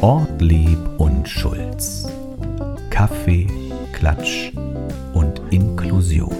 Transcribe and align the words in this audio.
Ortlieb 0.00 0.78
und 0.98 1.28
Schulz. 1.28 2.06
Kaffee, 2.90 3.46
Klatsch 3.92 4.52
und 5.14 5.40
Inklusion. 5.50 6.34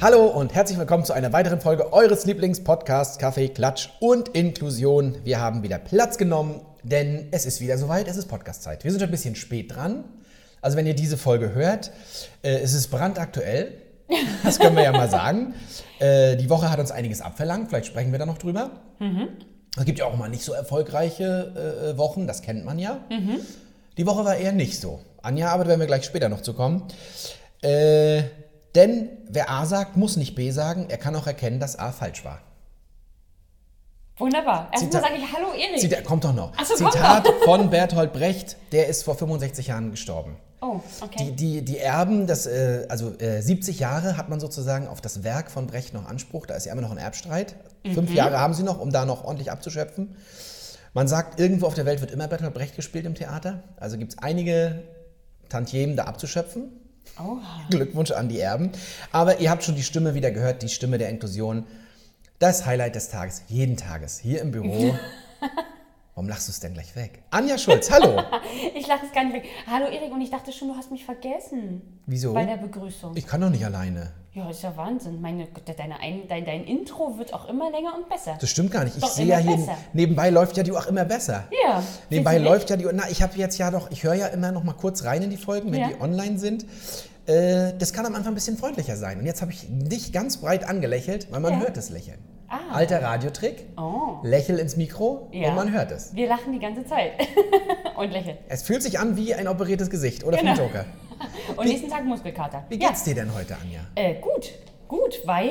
Hallo 0.00 0.26
und 0.28 0.54
herzlich 0.54 0.78
willkommen 0.78 1.04
zu 1.04 1.12
einer 1.12 1.32
weiteren 1.32 1.60
Folge 1.60 1.92
eures 1.92 2.24
Lieblingspodcasts 2.24 3.18
Kaffee, 3.18 3.48
Klatsch 3.48 3.90
und 4.00 4.30
Inklusion. 4.30 5.18
Wir 5.24 5.40
haben 5.40 5.62
wieder 5.62 5.78
Platz 5.78 6.16
genommen, 6.16 6.62
denn 6.84 7.28
es 7.32 7.44
ist 7.44 7.60
wieder 7.60 7.76
soweit, 7.76 8.08
es 8.08 8.16
ist 8.16 8.28
Podcastzeit. 8.28 8.82
Wir 8.84 8.92
sind 8.92 9.02
ein 9.02 9.10
bisschen 9.10 9.34
spät 9.34 9.74
dran. 9.74 10.04
Also 10.60 10.76
wenn 10.76 10.86
ihr 10.86 10.94
diese 10.94 11.16
Folge 11.16 11.54
hört, 11.54 11.90
äh, 12.42 12.58
es 12.58 12.74
ist 12.74 12.88
brandaktuell. 12.88 13.74
Das 14.42 14.58
können 14.58 14.76
wir 14.76 14.82
ja 14.82 14.92
mal 14.92 15.10
sagen. 15.10 15.54
Äh, 16.00 16.36
die 16.36 16.48
Woche 16.48 16.70
hat 16.70 16.78
uns 16.78 16.90
einiges 16.92 17.20
abverlangt, 17.20 17.68
vielleicht 17.68 17.84
sprechen 17.84 18.10
wir 18.10 18.18
da 18.18 18.24
noch 18.24 18.38
drüber. 18.38 18.70
Es 19.76 19.84
gibt 19.84 19.98
ja 19.98 20.06
auch 20.06 20.16
mal 20.16 20.30
nicht 20.30 20.42
so 20.42 20.54
erfolgreiche 20.54 21.92
äh, 21.92 21.98
Wochen, 21.98 22.26
das 22.26 22.40
kennt 22.40 22.64
man 22.64 22.78
ja. 22.78 23.04
Die 23.98 24.06
Woche 24.06 24.24
war 24.24 24.34
eher 24.34 24.52
nicht 24.52 24.80
so. 24.80 25.00
Anja, 25.20 25.50
aber 25.50 25.64
da 25.64 25.68
werden 25.68 25.80
wir 25.80 25.86
gleich 25.86 26.06
später 26.06 26.30
noch 26.30 26.40
zu 26.40 26.54
kommen. 26.54 26.84
Äh, 27.60 28.22
denn 28.74 29.10
wer 29.28 29.50
A 29.50 29.66
sagt, 29.66 29.98
muss 29.98 30.16
nicht 30.16 30.34
B 30.34 30.52
sagen. 30.52 30.86
Er 30.88 30.96
kann 30.96 31.14
auch 31.16 31.26
erkennen, 31.26 31.60
dass 31.60 31.78
A 31.78 31.92
falsch 31.92 32.24
war. 32.24 32.40
Wunderbar. 34.16 34.70
Erstmal 34.72 35.02
sage 35.02 35.14
ich 35.18 35.32
Hallo 35.34 35.52
Erik. 35.52 35.80
Zita 35.80 36.00
kommt 36.02 36.24
doch 36.24 36.32
noch. 36.32 36.52
So, 36.64 36.82
kommt 36.82 36.92
Zitat 36.92 37.28
von 37.44 37.68
Bertolt 37.70 38.12
Brecht, 38.14 38.56
der 38.72 38.86
ist 38.86 39.02
vor 39.02 39.16
65 39.16 39.66
Jahren 39.66 39.90
gestorben. 39.90 40.36
Oh, 40.60 40.80
Die, 40.98 41.04
okay. 41.04 41.32
die, 41.32 41.64
die 41.64 41.78
Erben, 41.78 42.26
das, 42.26 42.46
äh, 42.46 42.86
also 42.88 43.18
äh, 43.18 43.40
70 43.40 43.78
Jahre 43.78 44.16
hat 44.16 44.28
man 44.28 44.40
sozusagen 44.40 44.86
auf 44.86 45.00
das 45.00 45.22
Werk 45.24 45.50
von 45.50 45.66
Brecht 45.66 45.94
noch 45.94 46.06
Anspruch. 46.06 46.46
Da 46.46 46.54
ist 46.54 46.66
ja 46.66 46.72
immer 46.72 46.82
noch 46.82 46.90
ein 46.90 46.98
Erbstreit. 46.98 47.56
Mhm. 47.84 47.94
Fünf 47.94 48.14
Jahre 48.14 48.38
haben 48.38 48.54
sie 48.54 48.62
noch, 48.62 48.78
um 48.80 48.90
da 48.90 49.04
noch 49.04 49.24
ordentlich 49.24 49.50
abzuschöpfen. 49.50 50.16
Man 50.92 51.06
sagt, 51.06 51.38
irgendwo 51.38 51.66
auf 51.66 51.74
der 51.74 51.86
Welt 51.86 52.00
wird 52.00 52.10
immer 52.10 52.26
Bertolt 52.26 52.54
Brecht 52.54 52.76
gespielt 52.76 53.06
im 53.06 53.14
Theater. 53.14 53.62
Also 53.76 53.96
gibt 53.96 54.12
es 54.12 54.18
einige 54.18 54.82
Tantiemen 55.48 55.96
da 55.96 56.04
abzuschöpfen. 56.04 56.72
Oha. 57.18 57.40
Glückwunsch 57.70 58.10
an 58.10 58.28
die 58.28 58.40
Erben. 58.40 58.72
Aber 59.12 59.40
ihr 59.40 59.50
habt 59.50 59.64
schon 59.64 59.74
die 59.74 59.82
Stimme 59.82 60.14
wieder 60.14 60.30
gehört, 60.30 60.62
die 60.62 60.68
Stimme 60.68 60.98
der 60.98 61.08
Inklusion. 61.08 61.64
Das 62.38 62.66
Highlight 62.66 62.94
des 62.94 63.10
Tages, 63.10 63.42
jeden 63.48 63.76
Tages, 63.76 64.18
hier 64.18 64.40
im 64.40 64.50
Büro. 64.50 64.94
Warum 66.20 66.28
lachst 66.28 66.48
du 66.48 66.52
es 66.52 66.60
denn 66.60 66.74
gleich 66.74 66.94
weg? 66.96 67.22
Anja 67.30 67.56
Schulz, 67.56 67.90
hallo. 67.90 68.20
Ich 68.74 68.86
lache 68.86 69.06
es 69.06 69.12
gar 69.12 69.24
nicht 69.24 69.32
weg. 69.36 69.44
Hallo 69.66 69.86
Erik 69.86 70.12
und 70.12 70.20
ich 70.20 70.28
dachte 70.28 70.52
schon, 70.52 70.68
du 70.68 70.76
hast 70.76 70.90
mich 70.90 71.02
vergessen. 71.02 71.80
Wieso? 72.04 72.34
Bei 72.34 72.44
der 72.44 72.58
Begrüßung. 72.58 73.16
Ich 73.16 73.26
kann 73.26 73.40
doch 73.40 73.48
nicht 73.48 73.64
alleine. 73.64 74.12
ja, 74.34 74.50
ist 74.50 74.62
ja 74.62 74.76
Wahnsinn. 74.76 75.22
Meine, 75.22 75.48
deine, 75.78 75.98
ein, 75.98 76.28
dein, 76.28 76.44
dein 76.44 76.64
Intro 76.64 77.16
wird 77.16 77.32
auch 77.32 77.48
immer 77.48 77.70
länger 77.70 77.94
und 77.96 78.06
besser. 78.10 78.36
Das 78.38 78.50
stimmt 78.50 78.70
gar 78.70 78.84
nicht. 78.84 78.96
Ich 78.98 79.02
Doch 79.02 79.10
sehe 79.10 79.24
ja 79.24 79.38
hier, 79.38 79.56
besser. 79.56 79.78
nebenbei 79.94 80.28
läuft 80.28 80.58
ja 80.58 80.62
die 80.62 80.72
Uhr 80.72 80.78
auch 80.78 80.88
immer 80.88 81.06
besser. 81.06 81.44
Ja. 81.64 81.82
Nebenbei 82.10 82.36
läuft 82.36 82.68
ja 82.68 82.76
die 82.76 82.84
Uhr. 82.84 82.92
Na, 82.92 83.08
ich 83.08 83.22
habe 83.22 83.38
jetzt 83.38 83.56
ja 83.56 83.70
doch, 83.70 83.90
ich 83.90 84.04
höre 84.04 84.12
ja 84.12 84.26
immer 84.26 84.52
noch 84.52 84.62
mal 84.62 84.74
kurz 84.74 85.04
rein 85.04 85.22
in 85.22 85.30
die 85.30 85.38
Folgen, 85.38 85.72
wenn 85.72 85.80
Ja. 85.80 85.88
die 85.88 86.02
online 86.02 86.38
sind. 86.38 86.66
Äh, 87.24 87.72
das 87.78 87.94
kann 87.94 88.04
am 88.04 88.14
Anfang 88.14 88.32
ein 88.32 88.34
bisschen 88.34 88.58
freundlicher 88.58 88.96
sein. 88.98 89.20
Und 89.20 89.24
jetzt 89.24 89.40
habe 89.40 89.52
ich 89.52 89.64
dich 89.70 90.12
ganz 90.12 90.36
breit 90.36 90.68
angelächelt, 90.68 91.32
weil 91.32 91.40
man 91.40 91.54
Ja. 91.54 91.60
hört 91.60 91.78
das 91.78 91.88
Lächeln. 91.88 92.18
Ah. 92.50 92.58
Alter 92.72 93.00
Radiotrick. 93.02 93.64
Oh. 93.78 94.18
Lächel 94.24 94.58
ins 94.58 94.76
Mikro 94.76 95.28
Ja. 95.32 95.50
und 95.50 95.54
man 95.54 95.72
hört 95.72 95.92
es. 95.92 96.14
Wir 96.14 96.26
lachen 96.28 96.52
die 96.52 96.58
ganze 96.58 96.84
Zeit. 96.84 97.12
und 97.96 98.10
lächeln. 98.10 98.36
Es 98.48 98.62
fühlt 98.64 98.82
sich 98.82 98.98
an 98.98 99.16
wie 99.16 99.32
ein 99.34 99.46
operiertes 99.48 99.88
Gesicht 99.88 100.24
oder 100.24 100.36
Genau. 100.36 100.54
vom 100.56 100.64
Joker. 100.66 100.84
Und 101.56 101.66
nächsten 101.66 101.88
Tag 101.90 102.04
Muskelkater. 102.04 102.64
Wie 102.70 102.80
Ja. 102.80 102.88
geht's 102.88 103.04
dir 103.04 103.14
denn 103.14 103.32
heute, 103.34 103.56
Anja? 103.62 103.80
Äh, 103.94 104.14
gut, 104.20 104.52
gut, 104.88 105.20
weil 105.26 105.50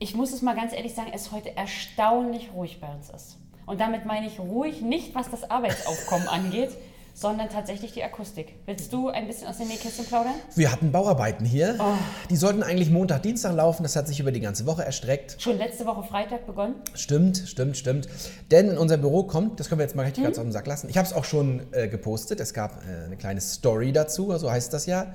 ich 0.00 0.14
muss 0.16 0.32
es 0.32 0.42
mal 0.42 0.54
ganz 0.56 0.72
ehrlich 0.74 0.94
sagen, 0.94 1.10
es 1.14 1.30
heute 1.32 1.56
erstaunlich 1.56 2.50
ruhig 2.54 2.80
bei 2.80 2.88
uns 2.92 3.08
ist. 3.10 3.38
Und 3.66 3.80
damit 3.80 4.04
meine 4.04 4.26
ich 4.26 4.40
ruhig 4.40 4.82
nicht, 4.82 5.14
was 5.14 5.30
das 5.30 5.48
Arbeitsaufkommen 5.50 6.26
angeht, 6.28 6.70
sondern 7.20 7.50
tatsächlich 7.50 7.92
die 7.92 8.02
Akustik. 8.02 8.54
Willst 8.64 8.90
du 8.94 9.08
ein 9.10 9.26
bisschen 9.26 9.46
aus 9.46 9.58
dem 9.58 9.68
Nähkästchen 9.68 10.06
plaudern? 10.06 10.32
Wir 10.54 10.72
hatten 10.72 10.90
Bauarbeiten 10.90 11.44
hier. 11.44 11.76
Oh. 11.78 11.92
Die 12.30 12.36
sollten 12.36 12.62
eigentlich 12.62 12.88
Montag, 12.90 13.22
Dienstag 13.22 13.54
laufen. 13.54 13.82
Das 13.82 13.94
hat 13.94 14.08
sich 14.08 14.18
über 14.20 14.32
die 14.32 14.40
ganze 14.40 14.64
Woche 14.64 14.84
erstreckt. 14.84 15.36
Schon 15.38 15.58
letzte 15.58 15.84
Woche 15.84 16.02
Freitag 16.02 16.46
begonnen? 16.46 16.76
Stimmt, 16.94 17.36
stimmt, 17.46 17.76
stimmt. 17.76 18.08
Denn 18.50 18.70
in 18.70 18.78
unser 18.78 18.96
Büro 18.96 19.24
kommt, 19.24 19.60
das 19.60 19.68
können 19.68 19.80
wir 19.80 19.84
jetzt 19.84 19.94
mal 19.94 20.04
richtig 20.04 20.22
Mhm. 20.22 20.28
ganz 20.28 20.38
auf 20.38 20.44
den 20.44 20.52
Sack 20.52 20.66
lassen. 20.66 20.88
Ich 20.88 20.96
habe 20.96 21.06
es 21.06 21.12
auch 21.12 21.24
schon 21.24 21.60
äh, 21.72 21.88
gepostet. 21.88 22.40
Es 22.40 22.54
gab 22.54 22.82
äh, 22.86 23.04
eine 23.04 23.16
kleine 23.18 23.42
Story 23.42 23.92
dazu, 23.92 24.34
so 24.38 24.50
heißt 24.50 24.72
das 24.72 24.86
ja. 24.86 25.12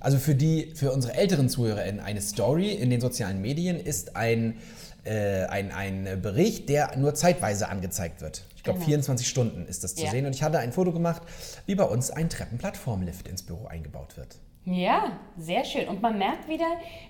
Also 0.00 0.18
für 0.18 0.34
die, 0.34 0.72
für 0.74 0.90
unsere 0.92 1.14
älteren 1.14 1.48
ZuhörerInnen, 1.48 2.00
eine 2.00 2.20
Story 2.20 2.70
in 2.72 2.90
den 2.90 3.00
sozialen 3.00 3.40
Medien 3.40 3.78
ist 3.78 4.16
ein, 4.16 4.56
äh, 5.04 5.44
ein, 5.44 5.70
ein 5.70 6.20
Bericht, 6.20 6.68
der 6.68 6.96
nur 6.96 7.14
zeitweise 7.14 7.68
angezeigt 7.68 8.20
wird. 8.22 8.42
Ich 8.68 8.72
glaube, 8.74 8.78
Genau. 8.80 8.86
24 8.90 9.26
Stunden 9.28 9.66
ist 9.66 9.82
das 9.82 9.94
zu 9.94 10.04
Ja. 10.04 10.10
sehen. 10.10 10.26
Und 10.26 10.34
ich 10.34 10.42
hatte 10.42 10.58
ein 10.58 10.72
Foto 10.72 10.92
gemacht, 10.92 11.22
wie 11.66 11.74
bei 11.74 11.84
uns 11.84 12.10
ein 12.10 12.28
Treppenplattformlift 12.28 13.26
ins 13.26 13.42
Büro 13.42 13.66
eingebaut 13.66 14.16
wird. 14.18 14.36
Ja, 14.66 15.12
sehr 15.38 15.64
schön. 15.64 15.88
Und 15.88 16.02
man 16.02 16.18
merkt 16.18 16.46
wieder, 16.48 16.66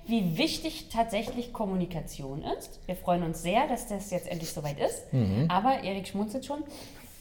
wie 0.06 0.38
wichtig 0.38 0.88
tatsächlich 0.92 1.52
Kommunikation 1.52 2.44
ist. 2.56 2.78
Wir 2.86 2.94
freuen 2.94 3.24
uns 3.24 3.42
sehr, 3.42 3.66
dass 3.66 3.88
das 3.88 4.10
jetzt 4.10 4.28
endlich 4.28 4.52
soweit 4.52 4.78
ist. 4.78 5.02
Aber 5.48 5.82
Erik 5.82 6.06
schmunzelt 6.06 6.46
schon, 6.46 6.62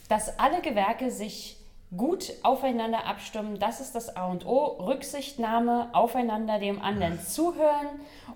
dass 0.08 0.38
alle 0.38 0.60
Gewerke 0.62 1.10
sich 1.10 1.56
gut 1.96 2.32
aufeinander 2.44 3.06
abstimmen. 3.06 3.58
Das 3.58 3.80
ist 3.80 3.96
das 3.96 4.14
A 4.14 4.26
und 4.26 4.46
O. 4.46 4.76
Rücksichtnahme, 4.86 5.88
aufeinander 5.92 6.60
dem 6.60 6.80
anderen 6.80 7.18
zuhören. 7.26 7.88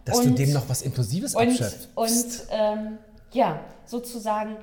Dass 0.05 0.19
und, 0.19 0.31
du 0.31 0.35
dem 0.35 0.53
noch 0.53 0.69
was 0.69 0.83
Inklusives 0.83 1.37
und, 1.37 1.49
abschöpfst. 1.49 1.89
und 1.95 2.47
ähm, 2.51 2.99
ja, 3.33 3.61
sozusagen 3.87 4.57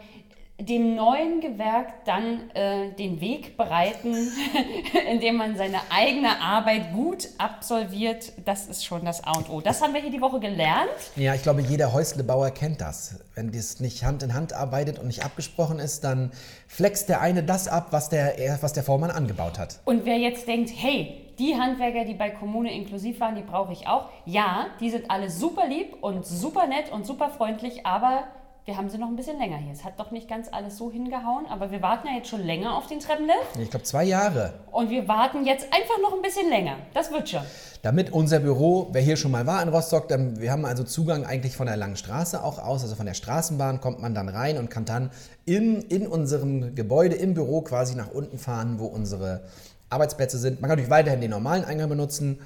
dem 0.60 0.96
neuen 0.96 1.40
Gewerk 1.40 2.06
dann 2.06 2.50
äh, 2.54 2.92
den 2.92 3.22
Weg 3.22 3.56
bereiten, 3.56 4.14
indem 5.12 5.38
man 5.38 5.56
seine 5.56 5.80
eigene 5.90 6.42
Arbeit 6.42 6.94
gut 6.94 7.30
absolviert. 7.38 8.34
Das 8.46 8.68
ist 8.68 8.86
schon 8.86 9.06
das 9.06 9.24
A 9.24 9.38
und 9.38 9.50
O. 9.50 9.62
Das 9.62 9.82
haben 9.82 9.94
wir 9.94 10.02
hier 10.02 10.12
die 10.12 10.22
Woche 10.22 10.40
gelernt. 10.40 10.90
Ja, 11.16 11.34
ich 11.34 11.44
glaube, 11.44 11.62
jeder 11.62 11.94
Häuslebauer 11.94 12.52
kennt 12.52 12.82
das. 12.82 13.20
Wenn 13.36 13.52
das 13.52 13.80
nicht 13.80 14.04
Hand 14.04 14.22
in 14.24 14.34
Hand 14.34 14.54
arbeitet 14.54 15.00
und 15.00 15.08
nicht 15.08 15.24
abgesprochen 15.24 15.80
ist, 15.80 16.04
dann 16.04 16.32
flext 16.68 17.10
der 17.10 17.22
eine 17.22 17.42
das 17.44 17.68
ab, 17.68 17.88
was 17.92 18.10
der, 18.10 18.36
was 18.62 18.74
der 18.74 18.84
Vormann 18.84 19.12
angebaut 19.12 19.58
hat. 19.58 19.80
Und 19.86 20.06
wer 20.06 20.18
jetzt 20.18 20.48
denkt, 20.48 20.72
hey, 20.76 21.26
die 21.40 21.56
Handwerker, 21.56 22.04
die 22.04 22.16
bei 22.16 22.30
Kommune 22.30 22.72
inklusiv 22.74 23.22
waren, 23.22 23.36
die 23.36 23.42
brauche 23.44 23.72
ich 23.72 23.88
auch. 23.88 24.10
Ja, 24.26 24.68
die 24.82 24.90
sind 24.90 25.10
alle 25.10 25.30
super 25.30 25.68
lieb 25.68 25.96
und 26.02 26.26
super 26.26 26.68
nett 26.68 26.92
und 26.92 27.06
super 27.06 27.30
freundlich, 27.30 27.86
aber 27.86 28.26
wir 28.70 28.78
haben 28.78 28.88
sie 28.88 29.00
noch 29.00 29.08
ein 29.08 29.16
bisschen 29.16 29.40
länger 29.40 29.58
hier. 29.58 29.74
Es 29.74 29.84
hat 29.84 30.00
doch 30.00 30.12
nicht 30.12 30.30
ganz 30.30 30.48
alles 30.52 30.78
so 30.78 30.92
hingehauen, 30.92 31.48
aber 31.50 31.72
wir 31.72 31.82
warten 31.82 32.08
ja 32.08 32.14
jetzt 32.18 32.30
schon 32.30 32.44
länger 32.44 32.78
auf 32.78 32.86
den 32.86 33.00
Treppenlift. 33.00 33.58
Ich 33.60 33.72
glaube, 33.72 33.84
zwei 33.84 34.04
Jahre. 34.04 34.54
Und 34.72 34.92
wir 34.92 35.08
warten 35.08 35.44
jetzt 35.44 35.66
einfach 35.74 36.00
noch 36.04 36.14
ein 36.14 36.22
bisschen 36.22 36.48
länger. 36.50 36.76
Das 36.94 37.12
wird 37.12 37.28
schon. 37.28 37.42
Damit 37.82 38.14
unser 38.14 38.40
Büro, 38.40 38.90
wer 38.92 39.02
hier 39.02 39.18
schon 39.18 39.32
mal 39.32 39.48
war 39.48 39.64
in 39.64 39.70
Rostock, 39.70 40.08
dann, 40.08 40.40
wir 40.40 40.52
haben 40.52 40.66
also 40.66 40.84
Zugang 40.84 41.26
eigentlich 41.26 41.56
von 41.56 41.66
der 41.66 41.78
Langen 41.78 41.96
Straße 41.96 42.44
auch 42.44 42.60
aus, 42.60 42.84
also 42.84 42.94
von 42.94 43.08
der 43.08 43.16
Straßenbahn 43.16 43.82
kommt 43.82 44.00
man 44.00 44.14
dann 44.14 44.30
rein 44.30 44.60
und 44.60 44.70
kann 44.70 44.86
dann 44.86 45.10
in, 45.46 45.82
in 45.82 46.06
unserem 46.06 46.76
Gebäude, 46.76 47.16
im 47.16 47.34
Büro 47.34 47.62
quasi 47.62 47.96
nach 47.96 48.12
unten 48.12 48.38
fahren, 48.38 48.78
wo 48.78 48.86
unsere 48.86 49.42
Arbeitsplätze 49.90 50.38
sind. 50.38 50.62
Man 50.62 50.70
kann 50.70 50.78
natürlich 50.78 50.92
weiterhin 50.92 51.22
den 51.22 51.32
normalen 51.32 51.66
Eingang 51.66 51.90
benutzen 51.90 52.40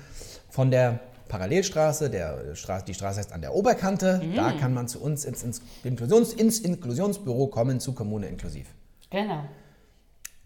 von 0.50 0.72
der 0.72 1.02
Parallelstraße, 1.34 2.12
der 2.12 2.54
Straße, 2.54 2.86
die 2.86 2.94
Straße 2.94 3.18
heißt 3.18 3.34
an 3.34 3.42
der 3.42 3.56
Oberkante. 3.56 4.22
Da 4.36 4.52
kann 4.52 4.72
man 4.72 4.88
zu 4.88 5.02
uns 5.02 5.26
ins, 5.26 5.42
ins, 5.42 5.64
Inklusions, 5.84 6.32
ins 6.32 6.60
Inklusionsbüro 6.60 7.48
kommen, 7.48 7.80
zu 7.80 7.94
Kommune 7.94 8.28
inklusiv. 8.28 8.68
Genau. 9.10 9.44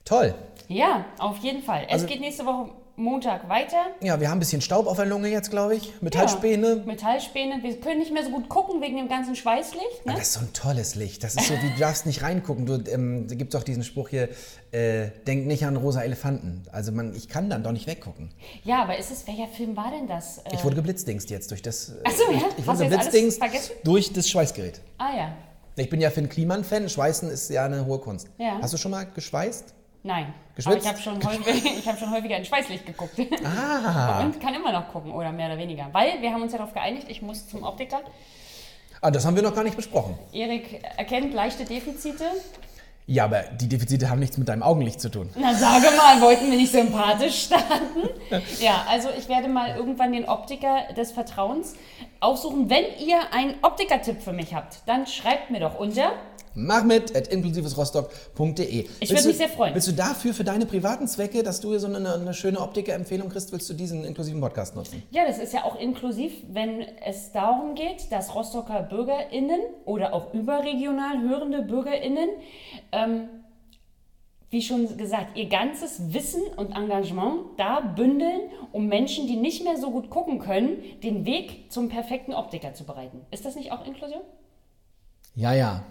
Toll. 0.06 0.34
Ja, 0.70 1.04
auf 1.20 1.40
jeden 1.40 1.62
Fall. 1.62 1.84
Es 1.88 1.96
Also- 1.96 2.06
geht 2.06 2.22
nächste 2.22 2.46
Woche 2.46 2.72
Montag 3.00 3.48
weiter. 3.48 3.78
Ja, 4.02 4.20
wir 4.20 4.28
haben 4.30 4.38
ein 4.38 4.40
bisschen 4.40 4.60
Staub 4.62 4.88
auf 4.88 4.98
der 4.98 5.06
Lunge 5.06 5.28
jetzt, 5.30 5.52
glaube 5.52 5.76
ich. 5.76 5.94
Metallspäne. 6.02 6.68
Ja, 6.78 6.84
Metallspäne. 6.84 7.60
Wir 7.62 7.80
können 7.80 8.00
nicht 8.00 8.12
mehr 8.12 8.24
so 8.24 8.32
gut 8.32 8.50
gucken 8.50 8.82
wegen 8.82 8.98
dem 8.98 9.08
ganzen 9.08 9.36
Schweißlicht. 9.36 10.06
Ne? 10.06 10.14
Ah, 10.14 10.18
Das 10.18 10.30
ist 10.30 10.34
so 10.34 10.40
ein 10.40 10.52
tolles 10.54 10.96
Licht. 10.96 11.24
Das 11.24 11.36
ist 11.36 11.46
so, 11.48 11.54
wie 11.54 11.70
du 11.74 11.80
darfst 11.80 12.08
nicht 12.08 12.24
reingucken. 12.24 12.66
Du, 12.66 12.84
ähm, 12.92 13.28
da 13.28 13.36
gibt 13.36 13.54
es 13.54 13.60
auch 13.60 13.64
diesen 13.64 13.84
Spruch 13.84 14.10
hier, 14.10 14.30
äh, 14.72 15.10
denk 15.28 15.46
nicht 15.46 15.64
an 15.66 15.76
rosa 15.78 16.02
Elefanten. 16.02 16.64
Also 16.72 16.92
man, 16.92 17.14
ich 17.16 17.30
kann 17.30 17.50
dann 17.52 17.64
doch 17.64 17.72
nicht 17.72 17.86
weggucken. 17.86 18.32
Ja, 18.64 18.82
aber 18.82 18.98
ist 18.98 19.12
es, 19.12 19.28
welcher 19.28 19.48
Film 19.48 19.78
war 19.78 19.92
denn 19.92 20.08
das? 20.08 20.40
Äh, 20.40 20.56
Ich 20.56 20.64
wurde 20.64 20.76
geblitzdingst 20.76 21.30
jetzt 21.30 21.52
durch 21.52 21.62
das. 21.62 21.90
äh, 21.90 21.94
Ach 22.04 22.12
so, 22.12 22.32
ja? 22.32 22.40
Ich 22.58 22.66
Hast 22.68 22.80
wurde 22.80 22.90
geblitzdingst 22.90 23.42
durch 23.84 24.12
das 24.12 24.28
Schweißgerät. 24.28 24.82
ah 24.98 25.16
ja. 25.16 25.34
Ich 25.80 25.92
bin 25.92 26.02
ja 26.02 26.10
Finn 26.10 26.28
Kliman-Fan. 26.28 26.90
Schweißen 26.90 27.30
ist 27.30 27.52
ja 27.52 27.66
eine 27.66 27.86
hohe 27.86 28.00
Kunst. 28.00 28.28
Ja. 28.40 28.58
Hast 28.60 28.74
du 28.74 28.78
schon 28.78 28.90
mal 28.90 29.04
geschweißt? 29.06 29.76
Nein. 30.08 30.34
Geschwitzt? 30.56 30.78
Aber 30.78 30.78
ich 30.78 30.88
habe 30.88 30.98
schon, 30.98 31.24
häufig, 31.24 31.66
ich 31.80 31.88
hab 31.88 32.00
schon 32.00 32.10
häufiger 32.10 32.38
in 32.38 32.46
Schweißlicht 32.46 32.86
geguckt. 32.86 33.20
Ah. 33.44 34.22
Und 34.22 34.40
kann 34.40 34.56
immer 34.56 34.72
noch 34.72 34.88
gucken, 34.88 35.12
oder 35.12 35.34
mehr 35.34 35.48
oder 35.48 35.58
weniger. 35.58 35.90
Weil 35.92 36.22
wir 36.22 36.32
haben 36.32 36.42
uns 36.42 36.54
ja 36.54 36.60
darauf 36.60 36.74
geeinigt, 36.74 37.08
ich 37.10 37.22
muss 37.22 37.48
zum 37.48 37.64
Optiker. 37.64 38.00
ah, 39.02 39.12
das 39.12 39.26
haben 39.26 39.36
wir 39.36 39.44
noch 39.44 39.54
gar 39.54 39.66
nicht 39.66 39.76
besprochen. 39.76 40.18
Erik 40.32 40.82
erkennt 40.96 41.34
leichte 41.34 41.66
Defizite. 41.66 42.24
Ja, 43.10 43.24
aber 43.24 43.44
die 43.60 43.70
Defizite 43.70 44.10
haben 44.10 44.20
nichts 44.20 44.38
mit 44.38 44.50
deinem 44.50 44.64
Augenlicht 44.64 45.00
zu 45.00 45.10
tun. 45.10 45.30
Na, 45.36 45.54
sage 45.54 45.88
mal, 45.96 46.20
wollten 46.22 46.52
wir 46.52 46.58
nicht 46.58 46.74
sympathisch 46.74 47.46
starten? 47.46 48.10
Ja, 48.60 48.86
also 48.90 49.08
ich 49.18 49.30
werde 49.30 49.48
mal 49.48 49.78
irgendwann 49.78 50.12
den 50.12 50.28
Optiker 50.28 50.94
des 50.98 51.14
Vertrauens 51.14 51.76
aussuchen. 52.20 52.70
Wenn 52.70 52.84
ihr 53.00 53.18
einen 53.32 53.56
Optiker-Tipp 53.62 54.22
für 54.22 54.34
mich 54.34 54.54
habt, 54.54 54.80
dann 54.88 55.08
schreibt 55.08 55.50
mir 55.52 55.62
doch 55.62 55.80
unter 55.80 56.12
Mach 56.60 56.84
mit 56.84 57.16
at 57.16 57.28
inklusivesrostock.de. 57.28 58.66
Ich 58.66 58.88
Willst 59.00 59.12
würd 59.14 59.24
du- 59.24 59.28
mich 59.28 59.38
sehr 59.38 59.48
freuen. 59.50 59.76
Willst 59.76 59.88
du 59.90 59.92
dafür, 59.92 60.34
für 60.34 60.44
deine 60.44 60.66
privaten 60.66 61.08
Zwecke, 61.08 61.44
dass 61.44 61.60
du 61.62 61.70
hier 61.70 61.80
so 61.80 61.86
eine, 61.86 62.12
eine 62.16 62.34
schöne 62.34 62.60
Optiker-Empfehlung 62.60 63.30
kriegst, 63.30 63.52
willst 63.52 63.70
du 63.70 63.76
diesen 63.76 64.04
inklusiven 64.04 64.42
Podcast 64.42 64.76
nutzen? 64.76 65.04
Ja, 65.12 65.24
das 65.28 65.38
ist 65.38 65.54
ja 65.54 65.64
auch 65.66 65.80
inklusiv, 65.80 66.34
wenn 66.50 66.82
es 67.06 67.32
darum 67.32 67.76
geht, 67.76 68.12
dass 68.12 68.34
Rostocker 68.34 68.82
BürgerInnen 68.82 69.60
oder 69.86 70.14
auch 70.16 70.34
überregional 70.34 71.22
hörende 71.22 71.62
BürgerInnen, 71.62 72.30
ähm, 72.98 73.30
wie 74.50 74.62
schon 74.62 74.98
gesagt, 74.98 75.38
ihr 75.38 75.50
ganzes 75.50 76.14
Wissen 76.14 76.42
und 76.56 76.72
Engagement 76.72 77.58
da 77.58 77.82
bündeln, 77.82 78.50
um 78.72 78.88
Menschen, 78.88 79.28
die 79.28 79.36
nicht 79.36 79.64
mehr 79.64 79.78
so 79.78 79.92
gut 79.92 80.10
gucken 80.10 80.40
können, 80.40 80.78
den 81.04 81.26
Weg 81.26 81.72
zum 81.72 81.90
perfekten 81.90 82.34
Optiker 82.34 82.74
zu 82.74 82.86
bereiten. 82.86 83.22
Ist 83.32 83.46
das 83.46 83.56
nicht 83.56 83.72
auch 83.72 83.86
Inklusion? 83.86 84.22
Ja, 85.36 85.54
ja. 85.54 85.84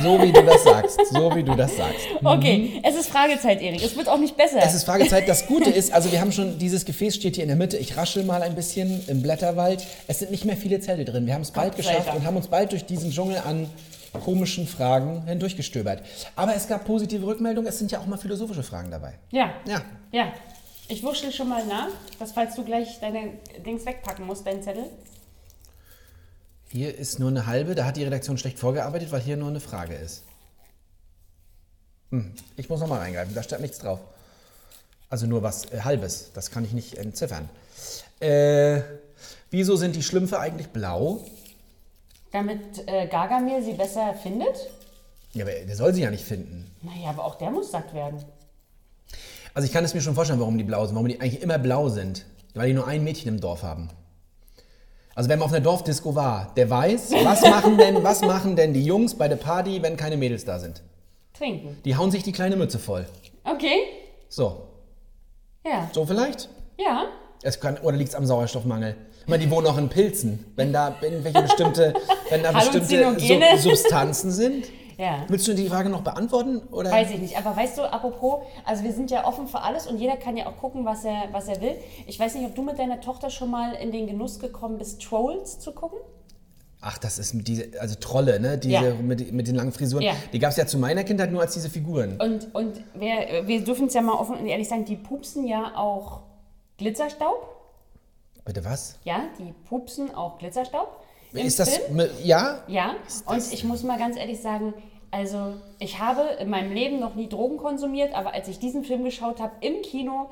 So 0.00 0.22
wie 0.22 0.30
du 0.30 0.40
das 0.42 0.62
sagst. 0.62 1.00
So 1.10 1.34
wie 1.34 1.42
du 1.42 1.56
das 1.56 1.76
sagst. 1.76 2.06
Okay, 2.24 2.80
es 2.84 2.94
ist 2.94 3.08
Fragezeit, 3.08 3.60
Erik. 3.60 3.82
Es 3.82 3.96
wird 3.96 4.08
auch 4.08 4.18
nicht 4.18 4.36
besser. 4.36 4.60
Es 4.62 4.72
ist 4.72 4.84
Fragezeit. 4.84 5.28
Das 5.28 5.46
Gute 5.46 5.68
ist, 5.68 5.92
also 5.92 6.12
wir 6.12 6.20
haben 6.20 6.30
schon, 6.30 6.58
dieses 6.58 6.84
Gefäß 6.84 7.16
steht 7.16 7.34
hier 7.34 7.44
in 7.44 7.48
der 7.48 7.56
Mitte. 7.56 7.76
Ich 7.76 7.96
raschel 7.96 8.22
mal 8.24 8.42
ein 8.42 8.54
bisschen 8.54 9.02
im 9.08 9.20
Blätterwald. 9.20 9.84
Es 10.06 10.20
sind 10.20 10.30
nicht 10.30 10.44
mehr 10.44 10.56
viele 10.56 10.78
Zelte 10.80 11.04
drin. 11.04 11.26
Wir 11.26 11.34
haben 11.34 11.42
es 11.42 11.50
bald 11.50 11.76
geschafft 11.76 12.14
und 12.14 12.24
haben 12.24 12.36
uns 12.36 12.46
bald 12.48 12.70
durch 12.72 12.86
diesen 12.86 13.10
Dschungel 13.10 13.38
an 13.38 13.68
komischen 14.20 14.66
Fragen 14.66 15.24
hindurchgestöbert. 15.26 16.02
Aber 16.36 16.54
es 16.54 16.68
gab 16.68 16.84
positive 16.84 17.26
Rückmeldungen. 17.26 17.68
Es 17.68 17.78
sind 17.78 17.90
ja 17.92 18.00
auch 18.00 18.06
mal 18.06 18.16
philosophische 18.16 18.62
Fragen 18.62 18.90
dabei. 18.90 19.14
ja. 19.30 19.52
Ja. 19.66 19.82
Ja. 20.12 20.32
Ich 20.86 21.02
wurschtel 21.02 21.32
schon 21.32 21.48
mal 21.48 21.64
nach, 21.66 21.88
dass 22.18 22.32
falls 22.32 22.56
du 22.56 22.62
gleich 22.62 23.00
deine 23.00 23.32
Dings 23.64 23.86
wegpacken 23.86 24.26
musst, 24.26 24.46
deinen 24.46 24.62
Zettel. 24.62 24.84
Hier 26.68 26.94
ist 26.94 27.18
nur 27.18 27.30
eine 27.30 27.46
halbe. 27.46 27.74
Da 27.74 27.86
hat 27.86 27.96
die 27.96 28.04
Redaktion 28.04 28.36
schlecht 28.36 28.58
vorgearbeitet, 28.58 29.10
weil 29.10 29.22
hier 29.22 29.38
nur 29.38 29.48
eine 29.48 29.60
Frage 29.60 29.94
ist. 29.94 30.24
Hm. 32.10 32.34
Ich 32.56 32.68
muss 32.68 32.80
nochmal 32.80 32.98
reingreifen. 33.00 33.34
Da 33.34 33.42
steht 33.42 33.60
nichts 33.60 33.78
drauf. 33.78 34.00
Also 35.08 35.26
nur 35.26 35.42
was 35.42 35.72
äh, 35.72 35.80
Halbes. 35.84 36.32
Das 36.34 36.50
kann 36.50 36.64
ich 36.64 36.72
nicht 36.72 36.98
entziffern. 36.98 37.48
Äh, 38.20 38.82
wieso 39.50 39.76
sind 39.76 39.96
die 39.96 40.02
Schlümpfe 40.02 40.38
eigentlich 40.38 40.68
blau? 40.68 41.24
Damit 42.34 42.82
äh, 42.88 43.06
Gargamel 43.06 43.62
sie 43.62 43.74
besser 43.74 44.12
findet? 44.12 44.56
Ja, 45.34 45.44
aber 45.44 45.52
der 45.52 45.76
soll 45.76 45.94
sie 45.94 46.02
ja 46.02 46.10
nicht 46.10 46.24
finden. 46.24 46.68
Naja, 46.82 47.10
aber 47.10 47.24
auch 47.24 47.36
der 47.36 47.52
muss 47.52 47.70
satt 47.70 47.94
werden. 47.94 48.24
Also 49.54 49.66
ich 49.66 49.72
kann 49.72 49.84
es 49.84 49.94
mir 49.94 50.00
schon 50.00 50.16
vorstellen, 50.16 50.40
warum 50.40 50.58
die 50.58 50.64
blau 50.64 50.84
sind, 50.84 50.96
warum 50.96 51.06
die 51.06 51.20
eigentlich 51.20 51.40
immer 51.42 51.58
blau 51.58 51.88
sind. 51.88 52.26
Weil 52.54 52.66
die 52.68 52.74
nur 52.74 52.88
ein 52.88 53.04
Mädchen 53.04 53.28
im 53.28 53.40
Dorf 53.40 53.62
haben. 53.62 53.88
Also 55.14 55.30
wenn 55.30 55.38
man 55.38 55.46
auf 55.46 55.52
einer 55.52 55.62
Dorfdisco 55.62 56.16
war, 56.16 56.52
der 56.56 56.68
weiß, 56.68 57.12
was 57.22 57.42
machen 57.42 57.78
denn, 57.78 58.02
was 58.02 58.20
machen 58.22 58.56
denn 58.56 58.74
die 58.74 58.84
Jungs 58.84 59.14
bei 59.16 59.28
der 59.28 59.36
Party, 59.36 59.80
wenn 59.80 59.96
keine 59.96 60.16
Mädels 60.16 60.44
da 60.44 60.58
sind? 60.58 60.82
Trinken. 61.34 61.78
Die 61.84 61.94
hauen 61.94 62.10
sich 62.10 62.24
die 62.24 62.32
kleine 62.32 62.56
Mütze 62.56 62.80
voll. 62.80 63.06
Okay. 63.44 63.76
So, 64.28 64.66
Ja. 65.64 65.88
so 65.92 66.04
vielleicht? 66.04 66.48
Ja. 66.78 67.04
Es 67.42 67.60
kann, 67.60 67.78
oder 67.78 67.96
liegt 67.96 68.08
es 68.10 68.16
am 68.16 68.26
Sauerstoffmangel? 68.26 68.96
Ich 69.24 69.28
meine, 69.30 69.42
die 69.42 69.50
wohnen 69.50 69.66
auch 69.66 69.78
in 69.78 69.88
Pilzen. 69.88 70.44
Wenn 70.54 70.72
da 70.72 70.94
irgendwelche 71.00 71.42
bestimmte, 71.42 71.94
wenn 72.28 72.42
da 72.42 72.52
bestimmte. 72.52 73.16
Sub 73.18 73.58
Substanzen 73.58 74.30
sind. 74.30 74.66
Ja. 74.98 75.24
Willst 75.28 75.48
du 75.48 75.54
die 75.54 75.68
Frage 75.68 75.88
noch 75.88 76.02
beantworten? 76.02 76.58
Oder? 76.70 76.90
Weiß 76.90 77.10
ich 77.10 77.18
nicht. 77.18 77.36
Aber 77.38 77.56
weißt 77.56 77.78
du, 77.78 77.82
apropos, 77.82 78.42
also 78.64 78.84
wir 78.84 78.92
sind 78.92 79.10
ja 79.10 79.26
offen 79.26 79.48
für 79.48 79.60
alles 79.60 79.86
und 79.86 79.98
jeder 79.98 80.16
kann 80.16 80.36
ja 80.36 80.46
auch 80.46 80.56
gucken, 80.58 80.84
was 80.84 81.04
er, 81.04 81.24
was 81.32 81.48
er 81.48 81.60
will. 81.60 81.74
Ich 82.06 82.20
weiß 82.20 82.34
nicht, 82.34 82.46
ob 82.46 82.54
du 82.54 82.62
mit 82.62 82.78
deiner 82.78 83.00
Tochter 83.00 83.30
schon 83.30 83.50
mal 83.50 83.72
in 83.74 83.90
den 83.92 84.06
Genuss 84.06 84.38
gekommen 84.38 84.78
bist, 84.78 85.02
Trolls 85.02 85.58
zu 85.58 85.72
gucken? 85.72 85.98
Ach, 86.80 86.98
das 86.98 87.18
ist 87.18 87.32
mit 87.32 87.48
diese, 87.48 87.70
also 87.80 87.94
Trolle, 87.98 88.38
ne? 88.38 88.58
Diese 88.58 88.74
Ja. 88.74 88.94
mit, 88.94 89.32
mit 89.32 89.48
den 89.48 89.54
langen 89.54 89.72
Frisuren. 89.72 90.04
Ja. 90.04 90.12
Die 90.34 90.38
gab 90.38 90.50
es 90.50 90.58
ja 90.58 90.66
zu 90.66 90.76
meiner 90.76 91.02
Kindheit 91.02 91.32
nur 91.32 91.40
als 91.40 91.54
diese 91.54 91.70
Figuren. 91.70 92.20
Und, 92.20 92.54
und 92.54 92.80
wir, 92.94 93.46
wir 93.46 93.64
dürfen 93.64 93.86
es 93.86 93.94
ja 93.94 94.02
mal 94.02 94.12
offen 94.12 94.36
und 94.36 94.46
ehrlich 94.46 94.68
sagen, 94.68 94.84
die 94.84 94.96
pupsen 94.96 95.46
ja 95.46 95.72
auch 95.76 96.20
Glitzerstaub. 96.76 97.53
Bitte 98.44 98.64
was? 98.64 98.98
Ja, 99.04 99.24
die 99.38 99.52
pupsen 99.68 100.14
auch 100.14 100.38
Glitzerstaub. 100.38 101.00
ist 101.32 101.58
das, 101.58 101.80
ja? 102.22 102.62
Ja, 102.68 102.94
und 103.26 103.52
ich 103.52 103.64
muss 103.64 103.82
mal 103.82 103.98
ganz 103.98 104.16
ehrlich 104.16 104.40
sagen, 104.40 104.74
also 105.10 105.54
ich 105.78 105.98
habe 106.00 106.22
in 106.40 106.50
meinem 106.50 106.72
Leben 106.72 107.00
noch 107.00 107.14
nie 107.14 107.28
Drogen 107.28 107.56
konsumiert, 107.56 108.14
aber 108.14 108.34
als 108.34 108.48
ich 108.48 108.58
diesen 108.58 108.84
Film 108.84 109.04
geschaut 109.04 109.40
habe 109.40 109.52
im 109.60 109.80
Kino, 109.82 110.30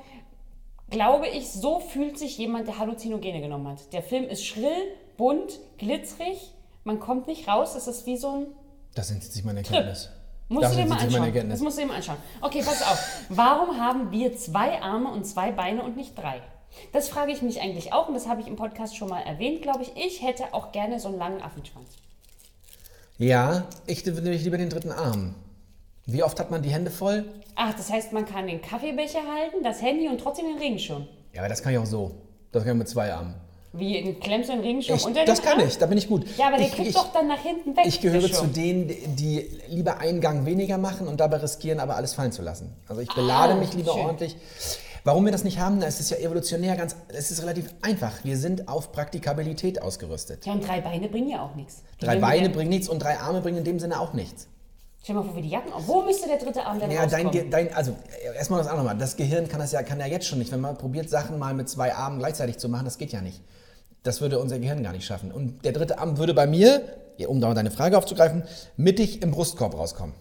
glaube 0.91 1.27
ich, 1.29 1.51
so 1.51 1.81
fühlt 1.81 2.19
sich 2.19 2.37
jemand, 2.37 2.69
der 2.69 2.79
Halluzinogene 2.79 3.41
genommen 3.41 3.69
hat. 3.69 3.93
Der 3.93 4.03
Film 4.03 4.25
ist 4.25 4.45
schrill, 4.45 4.93
bunt, 5.17 5.61
glitzerig, 5.79 6.53
man 6.85 7.01
kommt 7.01 7.29
nicht 7.29 7.49
raus, 7.49 7.75
es 7.77 7.87
ist 7.87 8.07
wie 8.07 8.17
so 8.17 8.31
ein 8.31 8.47
Das 8.95 9.09
sind 9.09 9.23
sich 9.23 9.45
meine 9.45 9.61
Erkenntnis. 9.61 10.11
Musst 10.49 10.65
Das 10.65 10.73
du 10.73 10.83
dir 10.83 10.89
mal 10.89 10.99
anschauen. 10.99 11.49
Das 11.49 11.61
musst 11.61 11.79
du 11.79 11.83
dir 11.83 11.89
mal 11.89 11.97
anschauen. 11.97 12.19
Okay, 12.43 12.63
pass 12.63 12.83
auf. 12.83 13.25
Warum 13.31 13.79
haben 13.81 14.11
wir 14.11 14.37
zwei 14.37 14.83
Arme 14.83 15.11
und 15.11 15.25
zwei 15.25 15.51
Beine 15.51 15.83
und 15.83 15.97
nicht 15.97 16.19
drei? 16.19 16.43
Das 16.93 17.09
frage 17.09 17.33
ich 17.33 17.43
mich 17.43 17.61
eigentlich 17.61 17.93
auch 17.93 18.09
und 18.09 18.15
das 18.15 18.29
habe 18.29 18.41
ich 18.41 18.47
im 18.47 18.57
Podcast 18.57 18.97
schon 18.97 19.09
mal 19.09 19.21
erwähnt, 19.23 19.63
glaube 19.63 19.83
ich. 19.83 19.93
Ich 19.97 20.23
hätte 20.23 20.45
auch 20.53 20.73
gerne 20.73 20.99
so 21.01 21.09
einen 21.09 21.19
langen 21.19 21.43
Affenschwanz. 21.43 21.89
Ja, 23.19 23.65
ich 23.87 24.05
würde 24.07 24.31
lieber 24.33 24.59
den 24.59 24.71
dritten 24.71 24.91
Arm. 24.91 25.35
Wie 26.07 26.23
oft 26.23 26.39
hat 26.41 26.51
man 26.51 26.63
die 26.63 26.71
Hände 26.71 26.91
voll? 26.91 27.25
Ach, 27.55 27.75
das 27.75 27.91
heißt, 27.91 28.13
man 28.13 28.27
kann 28.27 28.47
den 28.47 28.61
Kaffeebecher 28.61 29.21
halten, 29.21 29.63
das 29.63 29.81
Handy 29.81 30.09
und 30.09 30.19
trotzdem 30.19 30.47
den 30.47 30.59
Regenschirm. 30.59 31.07
Ja, 31.33 31.43
aber 31.43 31.49
das 31.49 31.63
kann 31.63 31.73
ich 31.73 31.79
auch 31.79 31.87
so. 31.87 32.13
Das 32.51 32.65
kann 32.65 32.73
ich 32.73 32.79
mit 32.79 32.89
zwei 32.89 33.13
Armen. 33.13 33.35
Wie 33.75 34.15
klemmst 34.15 34.49
du 34.51 34.55
den 34.55 34.63
Regenschirm 34.63 34.97
Ich, 34.99 35.05
unter 35.07 35.25
das 35.25 35.41
kann 35.41 35.59
Arm? 35.61 35.67
ich, 35.69 35.79
da 35.79 35.87
bin 35.87 35.97
ich 35.97 36.09
gut. 36.09 36.27
Ja, 36.37 36.49
aber 36.49 36.57
der 36.59 36.67
ich, 36.67 36.73
kriegt 36.75 36.89
ich, 36.89 36.95
doch 36.95 37.13
dann 37.13 37.29
nach 37.29 37.41
hinten 37.41 37.75
weg. 37.77 37.85
Ich 37.87 38.01
gehöre 38.01 38.31
zu 38.31 38.47
denen, 38.47 38.89
die 39.17 39.49
lieber 39.69 39.99
einen 39.99 40.21
Gang 40.21 40.45
weniger 40.45 40.77
machen 40.77 41.07
und 41.07 41.21
dabei 41.21 41.37
riskieren, 41.39 41.79
aber 41.81 41.97
alles 41.97 42.13
fallen 42.15 42.33
zu 42.33 42.43
lassen. 42.43 42.75
Also 42.89 43.01
ich 43.01 43.09
belade 43.15 43.55
Ah, 43.55 43.57
mich 43.57 43.73
lieber 43.73 43.93
schön. 43.95 44.03
ordentlich. 44.07 44.37
Warum 45.05 45.25
wir 45.25 45.33
das 45.33 45.43
nicht 45.43 45.59
haben, 45.59 45.79
na, 45.79 45.87
es 45.87 45.99
ist 45.99 46.11
ja 46.11 46.19
evolutionär 46.19 46.77
ganz, 46.77 46.95
es 47.09 47.31
ist 47.33 47.43
relativ 47.43 47.71
einfach. 47.83 48.13
Wir 48.23 48.37
sind 48.37 48.69
auf 48.69 48.93
Praktikabilität 48.93 49.83
ausgerüstet. 49.83 50.47
Ja, 50.47 50.53
und 50.53 50.67
drei 50.67 50.81
Beine 50.81 51.09
bringen 51.09 51.29
ja 51.31 51.43
auch 51.43 51.55
nichts. 51.57 51.83
Die 52.01 52.05
Drei 52.07 52.19
Beine 52.19 52.51
bringen 52.51 52.71
nichts 52.71 52.89
und 52.89 53.01
drei 53.03 53.19
Arme 53.19 53.41
bringen 53.41 53.59
in 53.59 53.65
dem 53.65 53.81
Sinne 53.81 53.99
auch 54.01 54.13
nichts. 54.13 54.47
Stell 55.03 55.17
mal 55.17 55.25
vor, 55.25 55.35
wie 55.35 55.43
die 55.43 55.49
Jacken. 55.49 55.73
Wo 55.87 56.03
müsste 56.03 56.29
der 56.29 56.39
dritte 56.39 56.65
Arm 56.65 56.79
denn 56.79 56.89
Ja, 56.93 57.07
dein, 57.07 57.27
rauskommen? 57.27 57.33
Ge- 57.33 57.51
dein, 57.51 57.75
also 57.75 57.91
äh, 58.23 58.37
erstmal 58.37 58.61
das 58.61 58.69
andere 58.69 58.85
mal. 58.87 58.95
Das 58.95 59.17
Gehirn 59.17 59.49
kann 59.49 59.59
das 59.59 59.73
ja, 59.73 59.83
kann 59.83 59.99
ja 59.99 60.07
jetzt 60.07 60.27
schon 60.29 60.39
nicht. 60.39 60.53
Wenn 60.53 60.61
man 60.61 60.79
probiert, 60.79 61.11
Sachen 61.11 61.37
mal 61.41 61.53
mit 61.55 61.69
zwei 61.69 61.93
Armen 61.93 62.21
gleichzeitig 62.21 62.59
zu 62.59 62.69
machen, 62.69 62.85
das 62.85 62.99
geht 62.99 63.11
ja 63.13 63.21
nicht. 63.21 63.41
Das 64.05 64.21
würde 64.21 64.39
unser 64.39 64.61
Gehirn 64.61 64.85
gar 64.85 64.93
nicht 64.93 65.05
schaffen. 65.05 65.33
Und 65.33 65.65
der 65.65 65.73
dritte 65.73 65.99
Arm 65.99 66.19
würde 66.19 66.35
bei 66.35 66.47
mir, 66.47 66.83
um 67.27 67.41
da 67.41 67.53
deine 67.55 67.73
Frage 67.73 67.99
aufzugreifen, 67.99 68.45
mittig 68.77 69.23
im 69.23 69.33
Brustkorb 69.33 69.77
rauskommen. 69.77 70.15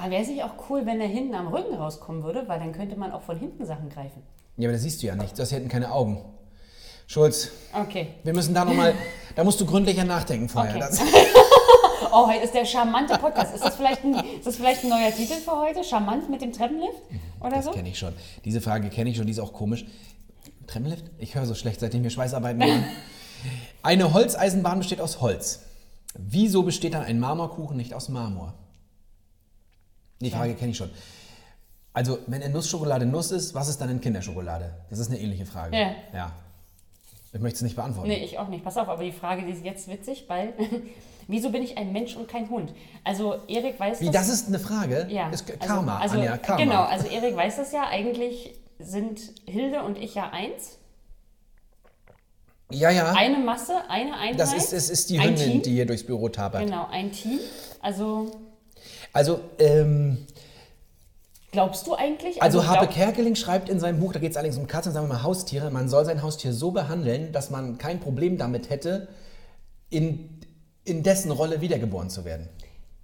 Aber 0.00 0.10
wäre 0.10 0.22
es 0.22 0.28
nicht 0.28 0.42
auch 0.44 0.52
cool, 0.70 0.86
wenn 0.86 1.00
er 1.00 1.08
hinten 1.08 1.34
am 1.34 1.48
Rücken 1.48 1.74
rauskommen 1.74 2.22
würde, 2.22 2.46
weil 2.46 2.58
dann 2.60 2.72
könnte 2.72 2.96
man 2.96 3.10
auch 3.12 3.22
von 3.22 3.36
hinten 3.38 3.66
Sachen 3.66 3.88
greifen. 3.88 4.22
Ja, 4.56 4.68
aber 4.68 4.72
das 4.74 4.82
siehst 4.82 5.02
du 5.02 5.06
ja 5.06 5.16
nicht. 5.16 5.38
Das 5.38 5.50
hätten 5.52 5.68
keine 5.68 5.90
Augen. 5.92 6.24
Schulz, 7.06 7.50
Okay. 7.72 8.08
wir 8.22 8.34
müssen 8.34 8.54
da 8.54 8.64
nochmal, 8.64 8.94
da 9.34 9.42
musst 9.42 9.60
du 9.60 9.66
gründlicher 9.66 10.04
nachdenken 10.04 10.48
vorher. 10.48 10.76
Okay. 10.76 10.84
Das, 10.88 11.00
Oh, 12.12 12.26
heute 12.26 12.44
ist 12.44 12.54
der 12.54 12.64
charmante 12.64 13.18
Podcast. 13.18 13.54
Ist 13.54 13.64
das 13.64 13.76
vielleicht 13.76 14.02
ein, 14.04 14.14
ist 14.14 14.46
das 14.46 14.56
vielleicht 14.56 14.82
ein 14.84 14.88
neuer 14.88 15.10
Titel 15.10 15.34
für 15.34 15.52
heute? 15.58 15.84
Charmant 15.84 16.30
mit 16.30 16.40
dem 16.40 16.52
Treppenlift? 16.52 16.96
Oder 17.40 17.56
das 17.56 17.64
so? 17.66 17.70
kenne 17.72 17.88
ich 17.88 17.98
schon. 17.98 18.14
Diese 18.44 18.60
Frage 18.60 18.88
kenne 18.88 19.10
ich 19.10 19.16
schon, 19.16 19.26
die 19.26 19.32
ist 19.32 19.40
auch 19.40 19.52
komisch. 19.52 19.84
Treppenlift? 20.66 21.04
Ich 21.18 21.34
höre 21.34 21.44
so 21.44 21.54
schlecht, 21.54 21.80
seitdem 21.80 22.02
wir 22.04 22.10
Schweißarbeiten 22.10 22.58
machen. 22.58 22.84
Eine 23.82 24.12
Holzeisenbahn 24.14 24.78
besteht 24.78 25.00
aus 25.00 25.20
Holz. 25.20 25.60
Wieso 26.16 26.62
besteht 26.62 26.94
dann 26.94 27.02
ein 27.04 27.20
Marmorkuchen 27.20 27.76
nicht 27.76 27.92
aus 27.94 28.08
Marmor? 28.08 28.54
Die 30.20 30.30
Frage 30.30 30.54
kenne 30.54 30.72
ich 30.72 30.76
schon. 30.76 30.90
Also, 31.92 32.18
wenn 32.26 32.42
in 32.42 32.52
Nussschokolade 32.52 33.06
Nuss 33.06 33.30
ist, 33.30 33.54
was 33.54 33.68
ist 33.68 33.80
dann 33.80 33.90
in 33.90 34.00
Kinderschokolade? 34.00 34.72
Das 34.90 34.98
ist 34.98 35.10
eine 35.10 35.18
ähnliche 35.18 35.46
Frage. 35.46 35.76
Ja. 35.76 35.90
ja. 36.12 36.32
Ich 37.32 37.40
möchte 37.40 37.56
es 37.56 37.62
nicht 37.62 37.76
beantworten. 37.76 38.08
Nee, 38.08 38.24
ich 38.24 38.38
auch 38.38 38.48
nicht. 38.48 38.64
Pass 38.64 38.76
auf, 38.76 38.88
aber 38.88 39.02
die 39.04 39.12
Frage 39.12 39.44
die 39.44 39.52
ist 39.52 39.64
jetzt 39.64 39.88
witzig, 39.88 40.24
weil 40.28 40.54
wieso 41.28 41.50
bin 41.50 41.62
ich 41.62 41.76
ein 41.76 41.92
Mensch 41.92 42.16
und 42.16 42.28
kein 42.28 42.48
Hund? 42.48 42.72
Also 43.04 43.36
Erik 43.48 43.78
weiß 43.78 44.00
Wie, 44.00 44.10
das 44.10 44.28
ist 44.28 44.48
eine 44.48 44.58
Frage? 44.58 45.06
ja, 45.10 45.28
Ist 45.30 45.50
also- 45.50 45.66
Karma, 45.66 45.98
also, 45.98 46.18
Anja, 46.18 46.38
Karma. 46.38 46.62
Genau, 46.62 46.82
also 46.84 47.06
Erik 47.08 47.36
weiß 47.36 47.56
das 47.56 47.72
ja. 47.72 47.86
Eigentlich 47.88 48.54
sind 48.78 49.20
Hilde 49.46 49.82
und 49.82 49.98
ich 49.98 50.14
ja 50.14 50.30
eins. 50.30 50.78
Ja, 52.70 52.90
ja. 52.90 53.12
Eine 53.12 53.38
Masse, 53.38 53.74
eine 53.88 54.14
Einheit. 54.14 54.38
das 54.38 54.52
ist, 54.52 54.72
es 54.72 54.90
ist 54.90 55.10
die 55.10 55.18
ein 55.18 55.28
Hündin, 55.30 55.52
Team. 55.52 55.62
die 55.62 55.72
hier 55.72 55.86
durchs 55.86 56.04
Büro 56.04 56.28
tapert. 56.28 56.64
Genau, 56.64 56.86
ein 56.90 57.12
Team. 57.12 57.40
Also 57.80 58.30
Also, 59.12 59.40
ähm, 59.58 60.26
glaubst 61.52 61.86
du 61.86 61.94
eigentlich? 61.94 62.42
Also 62.42 62.66
Harpe 62.66 62.86
glaub- 62.86 62.94
Kerkeling 62.94 63.34
schreibt 63.34 63.68
in 63.68 63.80
seinem 63.80 64.00
Buch, 64.00 64.12
da 64.12 64.18
geht 64.20 64.30
es 64.32 64.36
allerdings 64.36 64.58
um 64.58 64.66
Katzen, 64.66 64.92
sagen 64.92 65.06
wir 65.08 65.14
mal 65.14 65.22
Haustiere, 65.22 65.70
man 65.70 65.88
soll 65.88 66.04
sein 66.04 66.22
Haustier 66.22 66.52
so 66.52 66.70
behandeln, 66.70 67.32
dass 67.32 67.50
man 67.50 67.78
kein 67.78 68.00
Problem 68.00 68.38
damit 68.38 68.70
hätte, 68.70 69.08
in, 69.90 70.28
in 70.84 71.02
dessen 71.02 71.30
Rolle 71.30 71.60
wiedergeboren 71.60 72.10
zu 72.10 72.24
werden. 72.24 72.48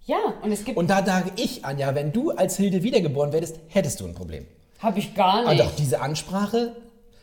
Ja, 0.07 0.19
und 0.43 0.53
es 0.53 0.65
gibt. 0.65 0.77
Und 0.77 0.91
da 0.91 1.05
sage 1.05 1.31
ich, 1.37 1.65
Anja, 1.65 1.95
wenn 1.95 2.13
du 2.13 2.31
als 2.31 2.57
Hilde 2.59 2.83
wiedergeboren 2.83 3.33
werdest, 3.33 3.59
hättest 3.69 4.01
du 4.01 4.05
ein 4.07 4.15
Problem. 4.15 4.47
Habe 4.81 4.99
ich 4.99 5.15
gar 5.15 5.41
Aber 5.41 5.55
nicht. 5.55 5.65
doch 5.65 5.75
diese 5.77 6.03
Ansprache, 6.03 6.77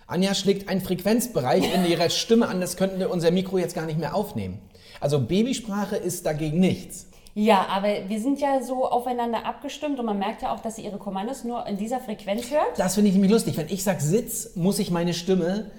Anja 0.08 0.34
schlägt 0.34 0.68
einen 0.68 0.82
Frequenzbereich 0.82 1.72
in 1.76 1.86
ihrer 1.86 2.10
Stimme 2.10 2.48
an, 2.48 2.60
das 2.60 2.76
könnten 2.78 3.00
wir 3.00 3.12
unser 3.12 3.30
Mikro 3.30 3.60
jetzt 3.60 3.76
gar 3.76 3.86
nicht 3.86 4.00
mehr 4.00 4.16
aufnehmen. 4.16 4.60
Also 5.00 5.20
Babysprache 5.22 5.96
ist 5.96 6.26
dagegen 6.26 6.60
nichts. 6.60 7.06
Ja, 7.34 7.68
aber 7.70 8.10
wir 8.10 8.20
sind 8.20 8.40
ja 8.42 8.62
so 8.62 8.86
aufeinander 8.86 9.46
abgestimmt 9.46 10.00
und 10.00 10.06
man 10.06 10.20
merkt 10.20 10.42
ja 10.42 10.54
auch, 10.54 10.60
dass 10.60 10.76
sie 10.76 10.84
ihre 10.84 10.98
Kommandos 10.98 11.44
nur 11.44 11.66
in 11.66 11.78
dieser 11.78 12.00
Frequenz 12.00 12.52
hört. 12.52 12.78
Das 12.78 12.96
finde 12.96 13.10
ich 13.10 13.16
nämlich 13.16 13.32
lustig. 13.32 13.58
Wenn 13.58 13.70
ich 13.70 13.84
sage 13.84 14.02
Sitz, 14.02 14.56
muss 14.56 14.80
ich 14.80 14.92
meine 14.92 15.14
Stimme 15.14 15.72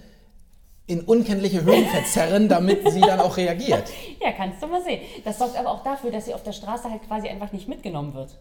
in 0.87 1.00
unkenntliche 1.00 1.62
Höhen 1.64 1.87
verzerren, 1.87 2.49
damit 2.49 2.90
sie 2.90 3.00
dann 3.00 3.21
auch 3.21 3.37
reagiert. 3.37 3.85
Ja, 4.21 4.30
kannst 4.30 4.62
du 4.62 4.68
mal 4.68 4.80
sehen. 4.80 5.00
Das 5.25 5.38
sorgt 5.38 5.56
aber 5.56 5.73
auch 5.73 5.82
dafür, 5.82 6.12
dass 6.12 6.26
sie 6.26 6.35
auf 6.35 6.44
der 6.44 6.52
Straße 6.52 6.88
halt 6.88 7.02
quasi 7.09 7.26
einfach 7.26 7.50
nicht 7.50 7.66
mitgenommen 7.66 8.14
wird. 8.14 8.38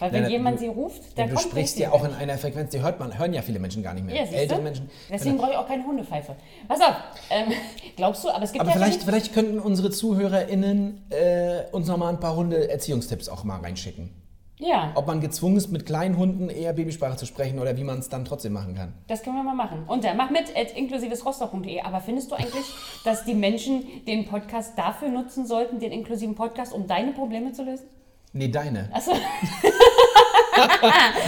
Weil 0.00 0.12
wenn 0.12 0.22
Nein, 0.22 0.30
jemand 0.32 0.56
du- 0.56 0.60
sie 0.62 0.68
ruft, 0.68 1.02
dann 1.16 1.28
du 1.28 1.34
kommt 1.36 1.46
sprichst 1.48 1.76
sie 1.76 1.82
ja 1.82 1.92
auch 1.92 2.02
in 2.04 2.12
einer 2.12 2.36
Frequenz, 2.38 2.70
die 2.70 2.80
hört 2.80 2.98
man, 2.98 3.16
hören 3.16 3.32
ja 3.32 3.42
viele 3.42 3.60
Menschen 3.60 3.82
gar 3.82 3.94
nicht 3.94 4.04
mehr. 4.04 4.16
Ja, 4.16 4.22
Ältere 4.22 4.58
du? 4.58 4.64
Menschen. 4.64 4.90
Deswegen 5.08 5.36
brauche 5.38 5.52
ich 5.52 5.56
auch 5.56 5.68
keine 5.68 5.84
Hundepfeife. 5.86 6.34
Pass 6.66 6.80
auf, 6.80 6.94
ähm, 7.30 7.52
glaubst 7.96 8.24
du, 8.24 8.30
aber 8.30 8.42
es 8.42 8.50
gibt 8.52 8.62
Aber 8.62 8.70
ja 8.70 8.76
vielleicht, 8.76 9.02
vielleicht 9.04 9.32
könnten 9.32 9.60
unsere 9.60 9.90
ZuhörerInnen 9.90 11.04
äh, 11.10 11.62
uns 11.72 11.86
nochmal 11.86 12.12
ein 12.12 12.18
paar 12.18 12.34
Hunde-Erziehungstipps 12.34 13.28
auch 13.28 13.44
mal 13.44 13.60
reinschicken. 13.60 14.10
Ja, 14.62 14.92
Ob 14.94 15.06
man 15.06 15.22
gezwungen 15.22 15.56
ist, 15.56 15.70
mit 15.72 15.86
kleinen 15.86 16.18
Hunden 16.18 16.50
eher 16.50 16.74
Babysprache 16.74 17.16
zu 17.16 17.24
sprechen 17.24 17.58
oder 17.60 17.78
wie 17.78 17.84
man 17.84 17.98
es 17.98 18.10
dann 18.10 18.26
trotzdem 18.26 18.52
machen 18.52 18.74
kann. 18.74 18.92
das 19.08 19.22
können 19.22 19.36
wir 19.36 19.42
mal 19.42 19.54
machen. 19.54 19.84
Und 19.86 20.04
dann 20.04 20.18
mach 20.18 20.28
mit 20.28 20.54
at 20.54 20.76
inklusivesrostock.de. 20.76 21.80
Aber 21.80 22.02
findest 22.02 22.30
du 22.30 22.34
eigentlich, 22.34 22.66
dass 23.04 23.24
die 23.24 23.32
Menschen 23.32 23.84
den 24.06 24.26
Podcast 24.26 24.76
dafür 24.76 25.08
nutzen 25.08 25.46
sollten, 25.46 25.78
den 25.78 25.92
inklusiven 25.92 26.34
Podcast, 26.34 26.74
um 26.74 26.86
deine 26.86 27.12
Probleme 27.12 27.52
zu 27.52 27.64
lösen? 27.64 27.86
Nee, 28.34 28.48
deine. 28.48 28.90
Achso, 28.92 29.12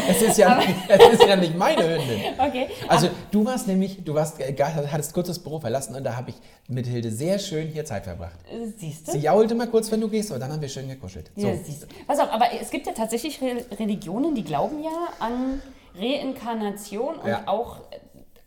Es 0.09 0.23
ist 0.23 0.38
ja, 0.38 0.57
nicht, 0.57 0.69
es 0.88 1.09
ist 1.14 1.23
ja 1.26 1.37
nicht 1.37 1.57
meine 1.57 1.83
Hündin. 1.83 2.21
okay. 2.38 2.69
Also 2.88 3.09
du 3.31 3.45
warst 3.45 3.67
nämlich, 3.67 4.05
du 4.05 4.14
warst, 4.14 4.38
hattest 4.41 5.14
kurz 5.14 5.29
das 5.29 5.38
Büro 5.38 5.61
verlassen 5.61 5.95
und 5.95 6.05
da 6.05 6.17
habe 6.17 6.31
ich 6.31 6.37
mit 6.69 6.87
Hilde 6.87 7.11
sehr 7.11 7.38
schön 7.38 7.69
hier 7.69 7.85
Zeit 7.85 8.05
verbracht. 8.05 8.38
Siehst 8.76 9.09
du? 9.09 9.12
Sie 9.12 9.19
jaulte 9.19 9.55
mal 9.55 9.69
kurz, 9.69 9.91
wenn 9.91 10.00
du 10.00 10.09
gehst, 10.09 10.31
aber 10.31 10.41
dann 10.41 10.52
haben 10.52 10.61
wir 10.61 10.69
schön 10.69 10.88
gekuschelt. 10.88 11.31
So. 11.37 11.47
Ja, 11.47 11.55
siehst 11.62 11.83
du. 11.85 11.87
Pass 12.07 12.19
auf, 12.19 12.31
aber 12.33 12.47
es 12.61 12.71
gibt 12.71 12.87
ja 12.87 12.93
tatsächlich 12.93 13.41
Re 13.41 13.64
Religionen, 13.79 14.35
die 14.35 14.45
glauben 14.45 14.83
ja 14.83 14.91
an 15.19 15.62
Reinkarnation 15.99 17.17
und 17.17 17.29
Ja. 17.29 17.43
auch 17.47 17.76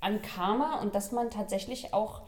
an 0.01 0.22
Karma 0.22 0.79
und 0.82 0.94
dass 0.96 1.12
man 1.12 1.29
tatsächlich 1.32 1.94
auch 1.94 2.22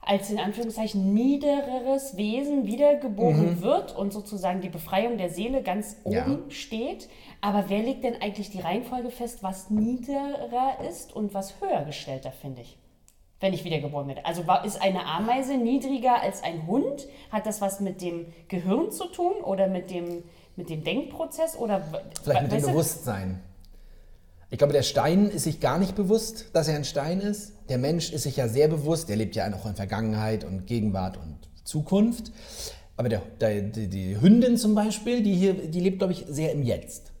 als 0.00 0.30
in 0.30 0.38
Anführungszeichen 0.38 1.12
niedereres 1.12 2.16
Wesen 2.16 2.66
wiedergeboren 2.66 3.60
wird 3.62 3.94
und 3.96 4.12
sozusagen 4.12 4.60
die 4.60 4.68
Befreiung 4.68 5.18
der 5.18 5.28
Seele 5.28 5.62
ganz 5.62 5.96
oben 6.04 6.14
Ja. 6.14 6.38
steht. 6.48 7.08
Aber 7.40 7.64
wer 7.68 7.82
legt 7.82 8.04
denn 8.04 8.20
eigentlich 8.22 8.50
die 8.50 8.60
Reihenfolge 8.60 9.10
fest, 9.10 9.42
was 9.42 9.70
niederer 9.70 10.78
ist 10.88 11.14
und 11.14 11.34
was 11.34 11.60
höher 11.60 11.84
gestellter, 11.84 12.32
finde 12.32 12.62
ich? 12.62 12.78
Wenn 13.40 13.52
ich 13.52 13.64
wiedergeboren 13.64 14.08
werde. 14.08 14.24
Also 14.26 14.44
ist 14.64 14.82
eine 14.82 15.04
Ameise 15.06 15.56
niedriger 15.56 16.20
als 16.22 16.42
ein 16.42 16.66
Hund? 16.66 17.06
Hat 17.30 17.46
das 17.46 17.60
was 17.60 17.78
mit 17.78 18.00
dem 18.00 18.26
Gehirn 18.48 18.90
zu 18.90 19.06
tun 19.06 19.34
oder 19.44 19.68
mit 19.68 19.90
dem, 19.90 20.24
mit 20.56 20.70
dem 20.70 20.82
Denkprozess? 20.82 21.56
Oder, 21.56 21.82
Vielleicht 22.24 22.42
mit 22.42 22.52
dem? 22.52 22.62
Bewusstsein. 22.62 23.40
Ich 24.50 24.58
glaube, 24.58 24.72
der 24.72 24.82
Stein 24.82 25.26
ist 25.26 25.44
sich 25.44 25.60
gar 25.60 25.78
nicht 25.78 25.94
bewusst, 25.94 26.46
dass 26.54 26.68
er 26.68 26.76
ein 26.76 26.84
Stein 26.84 27.20
ist. 27.20 27.52
Der 27.68 27.76
Mensch 27.78 28.12
ist 28.12 28.22
sich 28.22 28.36
ja 28.36 28.48
sehr 28.48 28.68
bewusst. 28.68 29.08
Der 29.08 29.16
lebt 29.16 29.36
ja 29.36 29.46
auch 29.52 29.66
in 29.66 29.74
Vergangenheit 29.74 30.44
und 30.44 30.66
Gegenwart 30.66 31.18
und 31.18 31.36
Zukunft. 31.64 32.32
Aber 32.96 33.08
der, 33.10 33.22
der, 33.40 33.60
die, 33.62 33.88
die 33.88 34.20
Hündin 34.20 34.56
zum 34.56 34.74
Beispiel, 34.74 35.22
die 35.22 35.34
hier, 35.34 35.54
die 35.54 35.80
lebt, 35.80 35.98
glaube 35.98 36.14
ich, 36.14 36.24
sehr 36.28 36.52
im 36.52 36.62
Jetzt. 36.62 37.12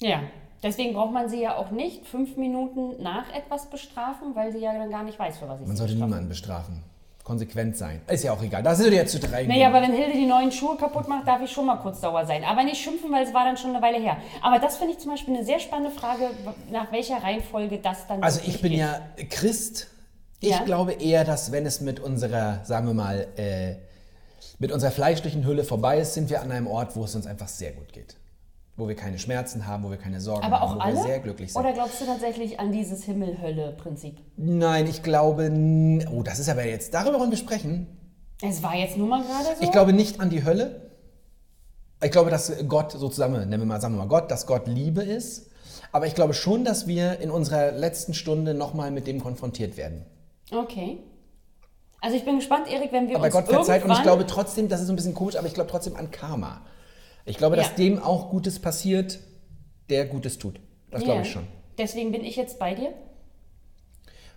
Ja, 0.00 0.22
deswegen 0.62 0.94
braucht 0.94 1.12
man 1.12 1.28
sie 1.28 1.42
ja 1.42 1.56
auch 1.56 1.70
nicht 1.72 2.06
fünf 2.06 2.36
Minuten 2.36 3.02
nach 3.02 3.32
etwas 3.34 3.68
bestrafen, 3.68 4.34
weil 4.34 4.52
sie 4.52 4.58
ja 4.58 4.72
dann 4.72 4.90
gar 4.90 5.02
nicht 5.02 5.18
weiß, 5.18 5.38
für 5.38 5.48
was 5.48 5.60
ich 5.60 5.66
Man 5.66 5.76
sie 5.76 5.80
sollte 5.80 5.94
bestrafe. 5.94 6.08
niemanden 6.10 6.28
bestrafen. 6.28 6.82
Konsequent 7.26 7.76
sein. 7.76 8.00
Ist 8.06 8.22
ja 8.22 8.32
auch 8.32 8.40
egal. 8.40 8.62
Das 8.62 8.78
ist 8.78 8.88
ja 8.92 9.04
zu 9.04 9.18
drei. 9.18 9.42
Naja, 9.46 9.66
aber 9.66 9.82
wenn 9.82 9.92
Hilde 9.92 10.12
die 10.12 10.26
neuen 10.26 10.52
Schuhe 10.52 10.76
kaputt 10.76 11.08
macht, 11.08 11.26
darf 11.26 11.42
ich 11.42 11.50
schon 11.50 11.66
mal 11.66 11.74
kurz 11.78 12.00
sauer 12.00 12.24
sein. 12.24 12.44
Aber 12.44 12.62
nicht 12.62 12.80
schimpfen, 12.80 13.10
weil 13.10 13.24
es 13.26 13.34
war 13.34 13.44
dann 13.44 13.56
schon 13.56 13.70
eine 13.74 13.82
Weile 13.82 13.98
her. 13.98 14.16
Aber 14.42 14.60
das 14.60 14.76
finde 14.76 14.92
ich 14.92 15.00
zum 15.00 15.10
Beispiel 15.10 15.34
eine 15.34 15.44
sehr 15.44 15.58
spannende 15.58 15.90
Frage, 15.90 16.30
nach 16.70 16.92
welcher 16.92 17.20
Reihenfolge 17.20 17.78
das 17.78 18.06
dann 18.06 18.22
Also 18.22 18.40
ich 18.46 18.62
bin 18.62 18.70
geht. 18.70 18.78
ja 18.80 19.00
Christ. 19.28 19.88
Ich 20.40 20.50
Ja. 20.50 20.62
glaube 20.62 20.92
eher, 20.92 21.24
dass 21.24 21.50
wenn 21.50 21.66
es 21.66 21.80
mit 21.80 21.98
unserer, 21.98 22.64
sagen 22.64 22.86
wir 22.86 22.94
mal, 22.94 23.26
äh, 23.36 23.74
mit 24.60 24.70
unserer 24.70 24.92
fleischlichen 24.92 25.44
Hülle 25.44 25.64
vorbei 25.64 25.98
ist, 25.98 26.14
sind 26.14 26.30
wir 26.30 26.42
an 26.42 26.52
einem 26.52 26.68
Ort, 26.68 26.94
wo 26.94 27.02
es 27.04 27.16
uns 27.16 27.26
einfach 27.26 27.48
sehr 27.48 27.72
gut 27.72 27.92
geht. 27.92 28.14
Wo 28.76 28.88
wir 28.88 28.94
keine 28.94 29.18
Schmerzen 29.18 29.66
haben, 29.66 29.84
wo 29.84 29.90
wir 29.90 29.96
keine 29.96 30.20
Sorgen 30.20 30.44
Aber 30.44 30.60
haben, 30.60 30.70
auch 30.70 30.76
wo 30.76 30.80
alle? 30.80 30.96
wir 30.96 31.02
sehr 31.02 31.18
glücklich 31.20 31.52
sind. 31.52 31.60
Oder 31.60 31.72
glaubst 31.72 32.00
du 32.00 32.04
tatsächlich 32.04 32.60
an 32.60 32.72
dieses 32.72 33.04
Himmel-Hölle-Prinzip? 33.04 34.18
Nein, 34.36 34.86
ich 34.86 35.02
glaube, 35.02 35.50
oh, 36.12 36.22
das 36.22 36.38
ist 36.38 36.48
aber 36.50 36.64
jetzt, 36.64 36.92
darüber 36.92 37.18
wollen 37.18 37.30
wir 37.30 37.38
sprechen. 37.38 37.86
Es 38.42 38.62
war 38.62 38.74
jetzt 38.74 38.98
nur 38.98 39.08
mal 39.08 39.22
gerade 39.22 39.56
so. 39.56 39.62
Ich 39.62 39.72
glaube 39.72 39.94
nicht 39.94 40.20
an 40.20 40.28
die 40.28 40.44
Hölle. 40.44 40.90
Ich 42.04 42.10
glaube, 42.10 42.28
dass 42.28 42.52
Gott 42.68 42.92
sozusagen, 42.92 43.32
nennen 43.32 43.60
wir 43.60 43.64
mal, 43.64 43.80
sagen 43.80 43.94
wir 43.94 44.04
mal 44.04 44.08
Gott, 44.08 44.30
dass 44.30 44.46
Gott 44.46 44.66
Liebe 44.66 45.02
ist. 45.02 45.50
Aber 45.92 46.06
ich 46.06 46.14
glaube 46.14 46.34
schon, 46.34 46.64
dass 46.64 46.86
wir 46.86 47.20
in 47.20 47.30
unserer 47.30 47.72
letzten 47.72 48.12
Stunde 48.12 48.52
nochmal 48.52 48.90
mit 48.90 49.06
dem 49.06 49.22
konfrontiert 49.22 49.78
werden. 49.78 50.04
Okay. 50.52 50.98
Also 52.02 52.16
ich 52.16 52.24
bin 52.26 52.36
gespannt, 52.36 52.70
Erik, 52.70 52.92
wenn 52.92 53.08
wir 53.08 53.16
Aber 53.16 53.24
uns 53.24 53.34
Gott 53.34 53.48
verzeiht 53.48 53.84
und 53.84 53.90
ich 53.90 54.02
glaube 54.02 54.26
trotzdem, 54.26 54.68
das 54.68 54.80
ist 54.80 54.88
so 54.88 54.92
ein 54.92 54.96
bisschen 54.96 55.14
komisch, 55.14 55.36
aber 55.36 55.46
ich 55.46 55.54
glaube 55.54 55.70
trotzdem 55.70 55.96
an 55.96 56.10
Karma. 56.10 56.60
Ich 57.26 57.36
glaube, 57.36 57.56
dass 57.56 57.68
Ja. 57.68 57.74
dem 57.74 58.02
auch 58.02 58.30
Gutes 58.30 58.58
passiert, 58.60 59.18
der 59.90 60.06
Gutes 60.06 60.38
tut. 60.38 60.58
Das 60.90 61.02
glaube 61.02 61.20
Ja. 61.20 61.22
ich 61.26 61.30
schon. 61.32 61.46
Deswegen 61.76 62.12
bin 62.12 62.24
ich 62.24 62.36
jetzt 62.36 62.58
bei 62.58 62.74
dir. 62.74 62.92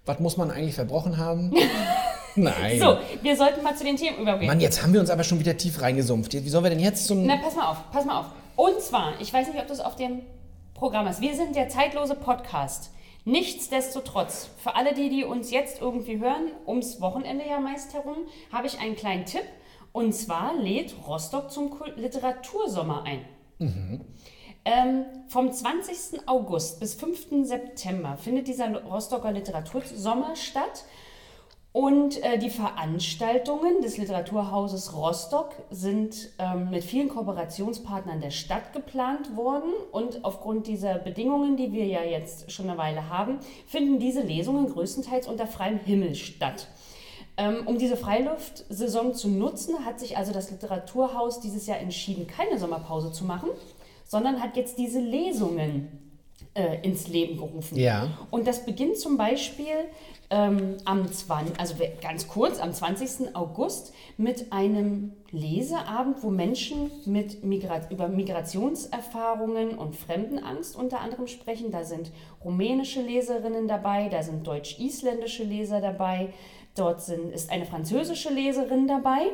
Was 0.05 0.19
muss 0.19 0.38
man 0.38 0.51
eigentlich 0.51 0.75
verbrochen 0.75 1.17
haben? 1.17 1.53
Nein. 2.36 2.79
So, 2.79 2.98
wir 3.22 3.36
sollten 3.38 3.63
mal 3.63 3.75
zu 3.75 3.84
den 3.84 3.96
Themen 3.96 4.17
übergehen. 4.17 4.48
Mann, 4.48 4.60
jetzt 4.60 4.81
haben 4.81 4.93
wir 4.93 5.00
uns 5.00 5.10
aber 5.10 5.24
schon 5.24 5.39
wieder 5.39 5.55
tief 5.58 5.81
reingesumpft. 5.81 6.34
Wie 6.34 6.50
sollen 6.50 6.63
wir 6.63 6.69
denn 6.69 6.79
jetzt 6.79 7.05
zum... 7.05 7.25
Na, 7.25 7.38
pass 7.38 7.55
mal 7.55 7.69
auf, 7.69 7.77
pass 7.91 8.05
mal 8.05 8.19
auf. 8.19 8.25
Und 8.55 8.81
zwar, 8.81 9.13
ich 9.22 9.31
weiß 9.31 9.48
nicht, 9.48 9.60
ob 9.60 9.67
das 9.67 9.79
auf 9.79 9.96
dem 9.96 10.22
Programm 10.74 11.08
ist. 11.08 11.22
Wir 11.22 11.36
sind 11.36 11.55
der 11.55 11.69
zeitlose 11.69 12.15
Podcast. 12.15 12.91
Nichtsdestotrotz, 13.25 14.50
für 14.63 14.75
alle 14.75 14.93
die, 14.93 15.10
die 15.10 15.24
uns 15.24 15.51
jetzt 15.51 15.81
irgendwie 15.81 16.19
hören, 16.19 16.51
ums 16.65 17.01
Wochenende 17.01 17.46
ja 17.48 17.60
meist 17.60 17.93
herum, 17.93 18.17
habe 18.51 18.67
ich 18.67 18.79
einen 18.79 18.96
kleinen 18.96 19.25
Tipp. 19.25 19.43
Und 19.91 20.13
zwar 20.13 20.55
lädt 20.55 20.96
Rostock 21.08 21.51
zum 21.51 21.72
Literatursommer 21.96 23.03
ein. 23.03 23.22
Ähm, 24.65 25.05
vom 25.27 25.51
20. 25.51 26.27
August 26.27 26.79
bis 26.79 26.93
5. 26.96 27.48
September 27.48 28.17
findet 28.17 28.48
dieser 28.48 28.84
Rostocker 28.84 29.31
Literatursommer 29.31 30.36
statt. 30.36 30.86
Und 31.72 32.22
äh, 32.24 32.39
die 32.39 32.50
Veranstaltungen 32.50 33.81
des 33.81 33.98
Literaturhauses 33.98 34.96
Rostock 34.96 35.53
sind 35.69 36.29
ähm, 36.39 36.72
mit 36.72 36.84
vielen 36.84 37.10
Kooperationspartnern 37.10 38.22
der 38.22 38.31
Stadt 38.31 38.74
geplant 38.74 39.36
worden. 39.38 39.72
Und 39.91 40.25
aufgrund 40.25 40.65
dieser 40.65 40.96
Bedingungen, 40.96 41.58
die 41.58 41.72
wir 41.72 41.86
ja 41.86 42.03
jetzt 42.03 42.51
schon 42.51 42.69
eine 42.69 42.79
Weile 42.79 43.10
haben, 43.10 43.39
finden 43.67 44.00
diese 44.00 44.22
Lesungen 44.22 44.67
größtenteils 44.67 45.27
unter 45.27 45.46
freiem 45.46 45.77
Himmel 45.77 46.15
statt. 46.15 46.67
Ähm, 47.39 47.65
um 47.67 47.77
diese 47.77 47.96
Freiluftsaison 47.96 49.13
zu 49.13 49.29
nutzen, 49.29 49.86
hat 49.86 49.98
sich 49.98 50.17
also 50.17 50.34
das 50.34 50.51
Literaturhaus 50.51 51.39
dieses 51.39 51.67
Jahr 51.67 51.79
entschieden, 51.79 52.27
keine 52.27 52.60
Sommerpause 52.60 53.13
zu 53.13 53.24
machen, 53.24 53.48
sondern 54.05 54.41
hat 54.41 54.58
jetzt 54.58 54.77
diese 54.77 55.00
Lesungen 55.00 55.88
äh, 56.53 56.81
ins 56.81 57.08
Leben 57.08 57.38
gerufen. 57.38 57.77
Ja. 57.77 58.10
Und 58.29 58.46
das 58.46 58.65
beginnt 58.65 58.98
zum 58.98 59.15
Beispiel 59.15 59.86
ähm, 60.29 60.75
am 60.84 61.10
20, 61.10 61.58
also 61.58 61.75
ganz 62.01 62.27
kurz, 62.27 62.60
am 62.60 62.74
20. 62.74 63.34
August 63.36 63.93
mit 64.17 64.51
einem 64.51 65.13
Leseabend, 65.31 66.22
wo 66.22 66.29
Menschen 66.29 66.91
mit 67.05 67.46
Migra 67.46 67.81
über 67.89 68.10
Migrationserfahrungen 68.10 69.77
und 69.77 69.96
Fremdenangst 69.96 70.75
unter 70.75 71.00
anderem 71.00 71.27
sprechen. 71.27 71.72
Da 71.72 71.86
sind 71.86 72.12
rumänische 72.43 73.01
Leserinnen 73.01 73.69
dabei, 73.69 74.10
da 74.10 74.24
sind 74.24 74.46
deutsch-isländische 74.46 75.43
Leser 75.43 75.79
dabei, 75.79 76.34
dort 76.75 77.01
sind, 77.01 77.31
ist 77.31 77.51
eine 77.51 77.65
französische 77.65 78.29
Leserin 78.29 78.88
dabei. 78.88 79.31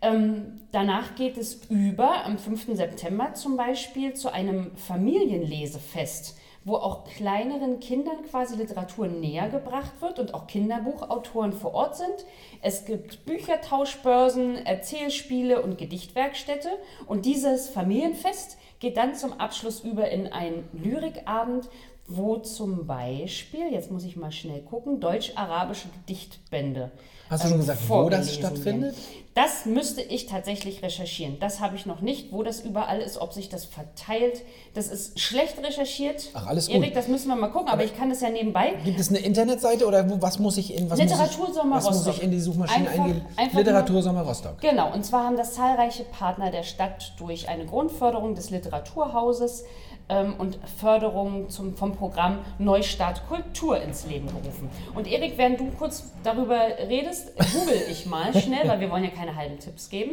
Ähm, 0.00 0.60
danach 0.70 1.16
geht 1.16 1.36
es 1.36 1.64
über, 1.68 2.24
am 2.24 2.38
5. 2.38 2.76
September 2.76 3.34
zum 3.34 3.56
Beispiel, 3.56 4.14
zu 4.14 4.32
einem 4.32 4.76
Familienlesefest, 4.76 6.36
wo 6.64 6.76
auch 6.76 7.04
kleineren 7.04 7.80
Kindern 7.80 8.22
quasi 8.30 8.54
Literatur 8.54 9.08
näher 9.08 9.48
gebracht 9.48 10.00
wird 10.00 10.20
und 10.20 10.34
auch 10.34 10.46
Kinderbuchautoren 10.46 11.52
vor 11.52 11.74
Ort 11.74 11.96
sind. 11.96 12.26
Es 12.62 12.84
gibt 12.84 13.24
Büchertauschbörsen, 13.26 14.64
Erzählspiele 14.66 15.62
und 15.62 15.78
Gedichtwerkstätte. 15.78 16.68
Und 17.06 17.26
dieses 17.26 17.68
Familienfest 17.68 18.58
geht 18.78 18.96
dann 18.96 19.16
zum 19.16 19.32
Abschluss 19.32 19.80
über 19.80 20.08
in 20.10 20.28
einen 20.28 20.68
Lyrikabend, 20.72 21.68
wo 22.08 22.38
zum 22.38 22.86
Beispiel, 22.86 23.70
jetzt 23.70 23.90
muss 23.90 24.02
ich 24.02 24.16
mal 24.16 24.32
schnell 24.32 24.62
gucken, 24.62 24.98
deutsch-arabische 24.98 25.88
Gedichtbände. 25.90 26.90
Hast 27.28 27.44
du 27.44 27.48
schon 27.48 27.56
ähm, 27.56 27.60
gesagt, 27.60 27.80
wo 27.86 28.08
das 28.08 28.34
stattfindet? 28.34 28.94
werden. 28.94 29.24
Das 29.34 29.66
müsste 29.66 30.00
ich 30.00 30.26
tatsächlich 30.26 30.82
recherchieren. 30.82 31.38
Das 31.38 31.60
habe 31.60 31.76
ich 31.76 31.86
noch 31.86 32.00
nicht, 32.00 32.32
wo 32.32 32.42
das 32.42 32.60
überall 32.60 32.98
ist, 33.00 33.20
ob 33.20 33.32
sich 33.34 33.48
das 33.48 33.66
verteilt. 33.66 34.42
Das 34.74 34.88
ist 34.88 35.20
schlecht 35.20 35.62
recherchiert. 35.62 36.30
Ach, 36.32 36.46
alles 36.46 36.68
Erik, 36.68 36.86
gut. 36.88 36.96
das 36.96 37.06
müssen 37.08 37.28
wir 37.28 37.36
mal 37.36 37.48
gucken, 37.48 37.68
aber, 37.68 37.84
ich 37.84 37.96
kann 37.96 38.08
das 38.08 38.20
ja 38.22 38.30
nebenbei. 38.30 38.72
Gibt 38.84 38.98
es 38.98 39.10
eine 39.10 39.18
Internetseite 39.18 39.86
oder 39.86 40.08
wo, 40.10 40.20
was 40.20 40.38
muss 40.38 40.56
ich 40.56 40.74
in 40.74 40.90
was 40.90 40.98
Literatursommer 40.98 41.76
muss 41.76 41.84
ich, 41.84 41.90
was 41.90 41.96
muss 41.98 42.06
Rostock. 42.06 42.16
ich 42.16 42.22
in 42.22 42.30
die 42.30 42.40
Suchmaschine 42.40 42.88
Einfach- 42.88 43.04
eingeben? 43.04 43.26
einfach 43.36 43.58
Literatursommer 43.58 44.22
Rostock. 44.22 44.60
Genau, 44.60 44.92
und 44.92 45.04
zwar 45.04 45.24
haben 45.24 45.36
das 45.36 45.52
zahlreiche 45.52 46.04
Partner 46.04 46.50
der 46.50 46.62
Stadt 46.64 47.12
durch 47.18 47.48
eine 47.48 47.66
Grundförderung 47.66 48.34
des 48.34 48.50
Literaturhauses 48.50 49.64
ähm, 50.08 50.34
und 50.38 50.58
Förderung 50.78 51.50
zum, 51.50 51.76
vom 51.76 51.94
Programm 51.96 52.38
Neustart 52.58 53.26
Kultur 53.28 53.80
ins 53.80 54.06
Leben 54.06 54.26
gerufen. 54.28 54.68
Und 54.94 55.06
Erik, 55.06 55.34
während 55.36 55.60
du 55.60 55.70
kurz 55.72 56.04
darüber 56.22 56.60
redest, 56.88 57.32
google 57.52 57.80
ich 57.90 58.06
mal 58.06 58.32
schnell, 58.38 58.68
weil 58.68 58.80
wir 58.80 58.90
wollen 58.90 59.04
ja 59.04 59.10
keine 59.10 59.34
halben 59.36 59.58
Tipps 59.58 59.88
geben. 59.88 60.12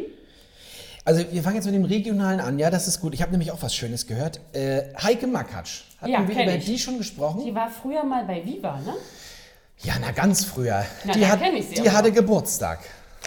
Also 1.04 1.24
wir 1.30 1.42
fangen 1.42 1.56
jetzt 1.56 1.66
mit 1.66 1.74
dem 1.74 1.84
Regionalen 1.84 2.40
an. 2.40 2.58
Ja, 2.58 2.68
das 2.68 2.88
ist 2.88 3.00
gut. 3.00 3.14
Ich 3.14 3.22
habe 3.22 3.30
nämlich 3.30 3.52
auch 3.52 3.62
was 3.62 3.74
Schönes 3.74 4.08
gehört. 4.08 4.40
Äh, 4.52 4.82
Heike 5.00 5.28
Makatsch. 5.28 5.82
Hatten 6.00 6.10
Ja, 6.12 6.26
wir 6.26 6.34
über 6.42 6.54
ich. 6.56 6.64
die 6.64 6.78
schon 6.78 6.98
gesprochen? 6.98 7.44
Die 7.44 7.54
war 7.54 7.70
früher 7.70 8.02
mal 8.04 8.24
bei 8.24 8.44
Viva, 8.44 8.80
ne? 8.80 8.92
ja, 9.82 9.94
na 10.00 10.10
ganz 10.10 10.44
früher. 10.44 10.84
Na, 11.04 11.12
die 11.12 11.26
hat, 11.26 11.40
ich 11.42 11.68
sie 11.68 11.74
die 11.82 11.90
hatte. 11.90 12.10
Geburtstag. 12.10 12.80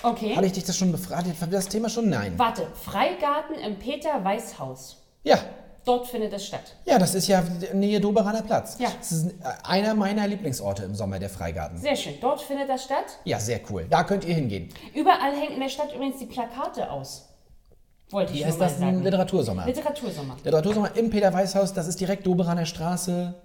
Okay. 0.04 0.36
Hatte 0.36 0.46
ich 0.48 0.54
dich 0.54 0.66
das 0.66 0.78
schon 0.78 0.92
befragt? 0.92 1.26
Hatten 1.28 1.52
wir 1.52 1.58
das 1.58 1.68
Thema 1.70 1.90
schon? 1.90 2.10
Nein. 2.10 2.34
Warte, 2.38 2.68
Freigarten 2.84 3.56
im 3.56 3.78
Peter-Weiß-Haus. 3.80 4.98
Ja. 5.24 5.40
Dort 5.86 6.08
findet 6.08 6.34
es 6.34 6.46
statt. 6.46 6.76
Ja, 6.86 7.00
das 7.00 7.16
ist 7.16 7.28
ja 7.28 7.44
Nähe 7.74 8.00
Doberaner 8.00 8.42
Platz. 8.42 8.78
Ja. 8.80 8.90
Das 8.98 9.12
ist 9.12 9.34
einer 9.64 9.94
meiner 9.94 10.28
Lieblingsorte 10.28 10.84
im 10.84 10.96
Sommer, 10.96 11.20
der 11.20 11.30
Freigarten. 11.30 11.78
Sehr 11.78 11.96
schön. 11.96 12.14
Dort 12.22 12.42
findet 12.42 12.70
das 12.70 12.84
statt. 12.84 13.06
Ja, 13.24 13.40
sehr 13.40 13.60
cool. 13.70 13.86
Da 13.90 14.04
könnt 14.04 14.26
ihr 14.26 14.36
hingehen. 14.36 14.70
Überall 14.94 15.34
hängen 15.34 15.54
in 15.54 15.60
der 15.60 15.70
Stadt 15.70 15.94
übrigens 15.94 16.20
die 16.20 16.26
Plakate 16.26 16.92
aus. 16.92 17.26
Wollte 18.12 18.34
ich 18.34 18.40
nur 18.40 18.48
heißt 18.48 18.60
mal 18.60 18.66
das? 18.66 18.76
Ein 18.76 18.80
sagen. 18.80 19.04
Literatursommer. 19.04 19.66
Literatursommer. 19.66 20.38
Literatursommer 20.44 20.96
im 20.96 21.10
Peter-Weiß-Haus. 21.10 21.74
Das 21.74 21.88
ist 21.88 22.00
direkt 22.00 22.26
Doberaner 22.26 22.66
Straße. 22.66 23.36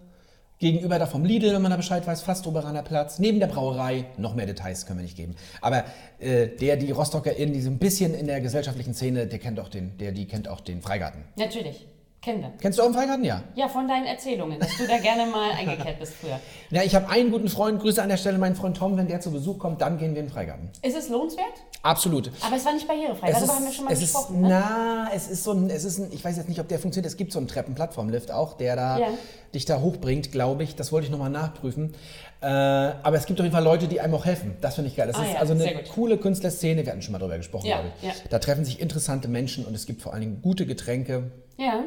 Gegenüber 0.59 0.99
da 0.99 1.07
vom 1.07 1.25
Lidl, 1.25 1.53
wenn 1.53 1.63
man 1.63 1.73
da 1.73 1.77
Bescheid 1.77 2.07
weiß, 2.07 2.23
fast 2.23 2.47
Doberaner 2.47 2.83
Platz. 2.83 3.19
Neben 3.19 3.41
der 3.41 3.49
Brauerei. 3.49 4.07
Noch 4.17 4.35
mehr 4.35 4.47
Details 4.47 4.87
können 4.87 5.01
wir 5.01 5.05
nicht 5.05 5.17
geben. 5.17 5.35
Aber 5.61 5.85
äh, 6.19 6.47
der, 6.47 6.77
die 6.77 6.93
Rostocker 6.93 7.35
in 7.35 7.53
diesem 7.53 7.79
bisschen 7.79 8.15
in 8.15 8.27
der 8.27 8.41
gesellschaftlichen 8.41 8.95
Szene, 8.95 9.27
der 9.27 9.39
kennt 9.39 9.61
auch 9.61 9.69
den, 9.69 9.99
der, 9.99 10.13
die 10.13 10.27
kennt 10.27 10.49
auch 10.49 10.61
den 10.61 10.81
Freigarten. 10.81 11.25
Natürlich. 11.37 11.87
Wir. 12.25 12.53
Kennst 12.61 12.79
du 12.79 12.83
auch 12.83 12.87
den 12.87 12.95
Freigarten? 12.95 13.25
Ja. 13.25 13.43
Ja, 13.55 13.69
von 13.69 13.87
deinen 13.87 14.07
Erzählungen, 14.07 14.59
dass 14.59 14.77
du 14.79 14.87
da 14.87 14.99
gerne 14.99 15.27
mal 15.31 15.51
eingekehrt 15.53 15.99
bist 16.01 16.15
früher. 16.15 16.41
Ja, 16.71 16.83
ich 16.83 16.95
habe 16.95 17.09
einen 17.11 17.31
guten 17.31 17.49
Freund, 17.49 17.81
Grüße 17.81 18.03
an 18.03 18.09
der 18.09 18.17
Stelle, 18.17 18.39
meinen 18.39 18.57
Freund 18.57 18.77
Tom, 18.77 18.97
wenn 18.97 19.07
der 19.09 19.21
zu 19.21 19.31
Besuch 19.31 19.59
kommt, 19.59 19.81
dann 19.81 19.99
gehen 19.99 20.15
wir 20.15 20.21
in 20.21 20.27
den 20.27 20.33
Freigarten. 20.33 20.71
Ist 20.83 20.97
es 20.97 21.09
lohnenswert? 21.09 21.45
Absolut. 21.83 22.31
Aber 22.47 22.57
es 22.57 22.65
war 22.65 22.73
nicht 22.73 22.89
barrierefrei. 22.89 23.29
Es 23.29 23.35
Darüber 23.35 23.53
ist, 23.53 23.57
haben 23.59 23.65
wir 23.67 23.73
schon 23.73 23.85
mal 23.85 23.93
es 23.93 24.01
gesprochen. 24.01 24.35
ist, 24.37 24.41
ne? 24.43 24.49
na, 24.49 25.09
es 25.15 25.29
ist 25.29 25.45
so 25.45 25.53
ein, 25.53 25.69
es 25.71 25.85
ist 25.85 25.99
ein, 25.99 26.13
ich 26.13 26.25
weiß 26.25 26.37
jetzt 26.39 26.49
nicht, 26.49 26.61
ob 26.61 26.69
der 26.69 26.79
funktioniert. 26.79 27.11
Es 27.11 27.17
gibt 27.19 27.33
so 27.33 27.39
einen 27.39 27.49
Treppenplattformlift 27.49 28.31
auch, 28.31 28.55
der 28.57 28.77
da 28.77 28.99
Ja. 28.99 29.07
dich 29.55 29.67
da 29.67 29.81
hochbringt, 29.81 30.33
glaube 30.33 30.63
ich. 30.65 30.77
Das 30.77 30.93
wollte 30.93 31.05
ich 31.07 31.11
nochmal 31.11 31.31
nachprüfen. 31.31 31.95
Äh, 32.41 32.47
aber 32.47 33.17
es 33.17 33.27
gibt 33.27 33.39
auf 33.41 33.45
jeden 33.45 33.55
Fall 33.55 33.65
Leute, 33.65 33.87
die 33.89 34.01
einem 34.01 34.15
auch 34.15 34.25
helfen. 34.25 34.57
Das 34.61 34.75
finde 34.77 34.89
ich 34.91 34.97
geil. 34.97 35.07
Das 35.07 35.17
Ah 35.17 35.25
ist 35.25 35.33
ja, 35.35 35.39
also 35.41 35.53
eine 35.55 35.83
coole 35.95 36.17
Künstlerszene. 36.19 36.85
Wir 36.85 36.93
hatten 36.93 37.03
schon 37.03 37.13
mal 37.13 37.19
drüber 37.19 37.37
gesprochen, 37.37 37.67
Ja, 37.67 37.81
glaube 37.81 37.93
ich. 38.03 38.29
Da 38.31 38.39
treffen 38.39 38.65
sich 38.65 38.81
interessante 38.81 39.29
Menschen 39.29 39.65
und 39.65 39.75
es 39.75 39.87
gibt 39.87 40.03
vor 40.03 40.13
allen 40.13 40.21
Dingen 40.23 40.43
gute 40.43 40.67
Getränke. 40.67 41.31
Ja. 41.59 41.85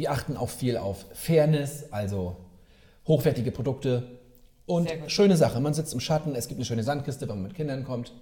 Die 0.00 0.08
achten 0.08 0.34
auch 0.38 0.48
viel 0.48 0.78
auf 0.78 1.04
Fairness, 1.12 1.92
also 1.92 2.34
hochwertige 3.06 3.50
Produkte 3.52 4.18
und 4.64 4.90
schöne 5.08 5.36
Sache. 5.36 5.60
Man 5.60 5.74
sitzt 5.74 5.92
im 5.92 6.00
Schatten, 6.00 6.34
es 6.34 6.48
gibt 6.48 6.56
eine 6.56 6.64
schöne 6.64 6.82
Sandkiste, 6.82 7.28
wenn 7.28 7.34
man 7.36 7.42
mit 7.48 7.54
Kindern 7.54 7.84
kommt. 7.84 8.14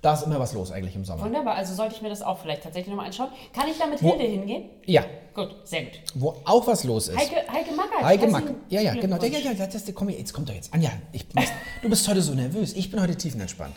Da 0.00 0.14
ist 0.14 0.24
immer 0.24 0.40
was 0.40 0.52
los 0.52 0.72
eigentlich 0.72 0.96
im 0.96 1.04
Sommer. 1.04 1.22
Wunderbar. 1.26 1.54
Also 1.54 1.74
sollte 1.74 1.94
ich 1.94 2.02
mir 2.02 2.08
das 2.08 2.22
auch 2.22 2.38
vielleicht 2.40 2.64
tatsächlich 2.64 2.88
nochmal 2.90 3.06
anschauen. 3.06 3.28
Kann 3.52 3.68
ich 3.68 3.78
da 3.78 3.86
mit 3.86 4.02
Wo- 4.02 4.16
Hilde 4.16 4.24
hingehen? 4.32 4.64
Ja, 4.84 5.04
Gut, 5.32 5.54
sehr 5.62 5.82
gut. 5.84 5.92
wo 6.16 6.34
auch 6.44 6.66
was 6.66 6.82
los 6.82 7.06
ist. 7.06 7.16
Heike, 7.16 7.36
Heike 7.52 7.70
Mackert. 7.76 8.02
Heike 8.02 8.22
herzlichen 8.22 8.32
Mack. 8.48 8.54
Ja, 8.68 8.80
ja, 8.80 8.94
genau. 8.94 9.16
Ja, 9.22 9.38
ja, 9.38 9.52
ja, 9.52 9.66
das, 9.68 9.84
komm, 9.94 10.08
jetzt 10.08 10.32
kommt 10.32 10.48
doch 10.48 10.54
jetzt. 10.54 10.74
Anja, 10.74 10.90
ich, 11.12 11.24
du 11.82 11.88
bist 11.88 12.08
heute 12.08 12.20
so 12.20 12.34
nervös. 12.34 12.72
Ich 12.72 12.90
bin 12.90 13.00
heute 13.00 13.14
tiefenentspannt. 13.14 13.76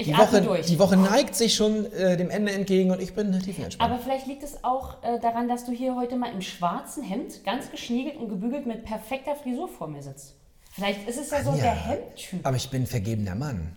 Ich 0.00 0.06
Die 0.06 0.16
Woche, 0.16 0.40
durch. 0.40 0.66
die 0.66 0.78
Woche 0.78 0.96
neigt 0.96 1.34
sich 1.34 1.54
schon 1.54 1.84
äh, 1.92 2.16
dem 2.16 2.30
Ende 2.30 2.52
entgegen 2.52 2.90
und 2.90 3.02
ich 3.02 3.14
bin 3.14 3.38
tiefenentspannt. 3.38 3.90
Aber 3.90 4.00
vielleicht 4.02 4.26
liegt 4.26 4.42
es 4.42 4.64
auch 4.64 5.02
äh, 5.02 5.20
daran, 5.20 5.46
dass 5.48 5.66
du 5.66 5.72
hier 5.72 5.94
heute 5.94 6.16
mal 6.16 6.32
im 6.32 6.40
schwarzen 6.40 7.02
Hemd, 7.02 7.44
ganz 7.44 7.70
geschniegelt 7.70 8.16
und 8.16 8.28
gebügelt 8.30 8.64
mit 8.66 8.84
perfekter 8.84 9.34
Frisur 9.36 9.68
vor 9.68 9.88
mir 9.88 10.02
sitzt. 10.02 10.36
Vielleicht 10.72 11.06
ist 11.06 11.18
es 11.20 11.30
ja 11.30 11.42
so 11.42 11.50
Anja, 11.50 11.62
der 11.64 11.74
Hemdtyp. 11.74 12.46
Aber 12.46 12.56
ich 12.56 12.70
bin 12.70 12.86
vergebener 12.86 13.34
Mann. 13.34 13.76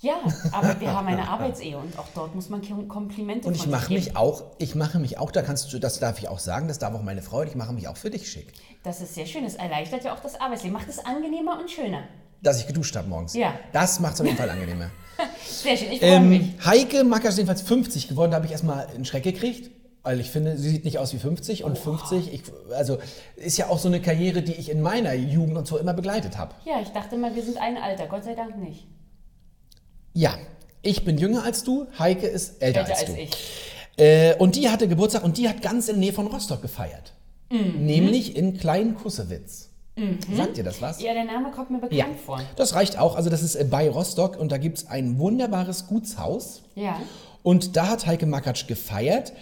Ja, 0.00 0.14
aber 0.52 0.80
wir 0.80 0.92
haben 0.92 1.06
eine 1.06 1.28
Arbeitsehe 1.28 1.76
und 1.76 1.98
auch 1.98 2.06
dort 2.14 2.34
muss 2.34 2.48
man 2.48 2.62
Kom- 2.62 2.88
Komplimente 2.88 3.46
Und 3.46 3.54
ich 3.54 3.66
mache 3.66 3.92
mich 3.92 4.16
auch, 4.16 4.42
ich 4.58 4.74
mache 4.74 4.98
mich 4.98 5.18
auch, 5.18 5.30
da 5.30 5.42
kannst 5.42 5.70
du, 5.72 5.78
das 5.78 6.00
darf 6.00 6.18
ich 6.18 6.26
auch 6.28 6.38
sagen, 6.38 6.68
das 6.68 6.78
darf 6.78 6.94
auch 6.94 7.02
meine 7.02 7.20
Frau, 7.22 7.42
ich 7.42 7.54
mache 7.54 7.72
mich 7.74 7.86
auch 7.86 7.98
für 7.98 8.08
dich 8.10 8.28
schick. 8.30 8.52
Das 8.82 9.00
ist 9.02 9.14
sehr 9.14 9.26
schön. 9.26 9.44
Es 9.44 9.54
erleichtert 9.56 10.02
ja 10.04 10.14
auch 10.14 10.20
das 10.20 10.40
Arbeitsleben. 10.40 10.72
Macht 10.72 10.88
es 10.88 10.98
angenehmer 11.04 11.60
und 11.60 11.70
schöner. 11.70 12.04
Dass 12.42 12.58
ich 12.58 12.66
geduscht 12.66 12.96
habe 12.96 13.06
morgens. 13.08 13.34
Ja. 13.34 13.52
Das 13.72 14.00
macht 14.00 14.14
es 14.14 14.20
auf 14.22 14.26
jeden 14.26 14.38
Fall 14.38 14.48
angenehmer. 14.50 14.90
Sehr 15.46 15.76
schön. 15.76 15.92
Ich 15.92 16.00
freue 16.00 16.20
mich. 16.20 16.40
ähm, 16.42 16.54
Heike 16.64 17.04
Macker 17.04 17.28
ist 17.28 17.36
jedenfalls 17.36 17.62
50 17.62 18.08
geworden, 18.08 18.30
da 18.30 18.36
habe 18.36 18.46
ich 18.46 18.52
erstmal 18.52 18.86
einen 18.86 19.04
Schreck 19.04 19.22
gekriegt. 19.22 19.70
Weil 20.02 20.18
ich 20.18 20.30
finde, 20.30 20.56
sie 20.56 20.70
sieht 20.70 20.86
nicht 20.86 20.96
aus 20.96 21.12
wie 21.12 21.18
50 21.18 21.62
und 21.62 21.76
50, 21.76 22.32
ich, 22.32 22.42
also 22.74 22.96
ist 23.36 23.58
ja 23.58 23.68
auch 23.68 23.78
so 23.78 23.86
eine 23.88 24.00
Karriere, 24.00 24.40
die 24.40 24.54
ich 24.54 24.70
in 24.70 24.80
meiner 24.80 25.12
Jugend 25.12 25.58
und 25.58 25.66
so 25.66 25.76
immer 25.76 25.92
begleitet 25.92 26.38
habe. 26.38 26.54
Ja, 26.64 26.80
ich 26.80 26.88
dachte 26.88 27.18
mal, 27.18 27.34
wir 27.34 27.42
sind 27.42 27.58
ein 27.58 27.76
Alter. 27.76 28.06
Gott 28.06 28.24
sei 28.24 28.34
Dank 28.34 28.56
nicht. 28.56 28.86
Ja, 30.14 30.38
ich 30.80 31.04
bin 31.04 31.18
jünger 31.18 31.44
als 31.44 31.64
du, 31.64 31.86
Heike 31.98 32.26
ist 32.26 32.62
älter, 32.62 32.80
Älter 32.80 32.92
als, 32.92 33.00
als 33.00 33.14
du. 33.14 33.20
ich. 33.20 33.30
Äh, 33.98 34.36
und 34.36 34.56
die 34.56 34.70
hatte 34.70 34.88
Geburtstag 34.88 35.22
und 35.22 35.36
die 35.36 35.48
hat 35.48 35.60
ganz 35.60 35.88
in 35.88 35.96
der 35.96 36.00
Nähe 36.00 36.12
von 36.14 36.26
Rostock 36.28 36.62
gefeiert. 36.62 37.12
Mhm. 37.50 37.84
Nämlich 37.84 38.36
in 38.36 38.56
Klein 38.56 38.94
Kussewitz. 38.94 39.69
Sagt 40.36 40.56
dir 40.56 40.64
das 40.64 40.80
was? 40.82 41.00
Ja, 41.02 41.12
der 41.14 41.24
Name 41.24 41.50
kommt 41.50 41.70
mir 41.70 41.78
bekannt 41.78 41.92
Ja, 41.98 42.06
vor. 42.24 42.40
das 42.56 42.74
reicht 42.74 42.98
auch. 42.98 43.16
Also 43.16 43.30
das 43.30 43.42
ist 43.42 43.54
äh, 43.54 43.64
bei 43.64 43.88
Rostock 43.90 44.38
und 44.38 44.50
da 44.52 44.58
gibt 44.58 44.78
es 44.78 44.86
ein 44.88 45.18
wunderbares 45.18 45.86
Gutshaus. 45.86 46.62
Ja. 46.74 46.98
Und 47.42 47.76
da 47.76 47.88
hat 47.88 48.06
Heike 48.06 48.26
Makatsch 48.26 48.66
gefeiert. 48.66 49.32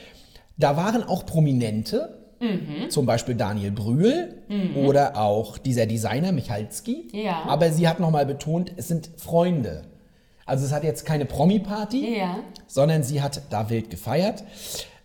Da 0.57 0.77
waren 0.77 1.03
auch 1.03 1.25
Prominente, 1.27 2.15
Mhm. 2.41 2.89
zum 2.91 3.05
Beispiel 3.05 3.35
Daniel 3.35 3.73
Brühl 3.73 4.37
oder 4.87 5.17
auch 5.21 5.59
dieser 5.59 5.87
Designer 5.87 6.31
Michalski. 6.31 7.09
Ja. 7.13 7.43
Aber 7.49 7.73
sie 7.73 7.89
hat 7.89 7.99
nochmal 7.99 8.27
betont, 8.27 8.73
es 8.77 8.87
sind 8.87 9.11
Freunde. 9.17 9.83
Also 10.47 10.65
es 10.65 10.71
hat 10.73 10.85
jetzt 10.85 11.05
keine 11.05 11.25
Promi-Party, 11.25 12.17
Ja. 12.17 12.39
sondern 12.69 13.03
sie 13.03 13.23
hat 13.23 13.43
da 13.51 13.69
wild 13.71 13.91
gefeiert. 13.91 14.45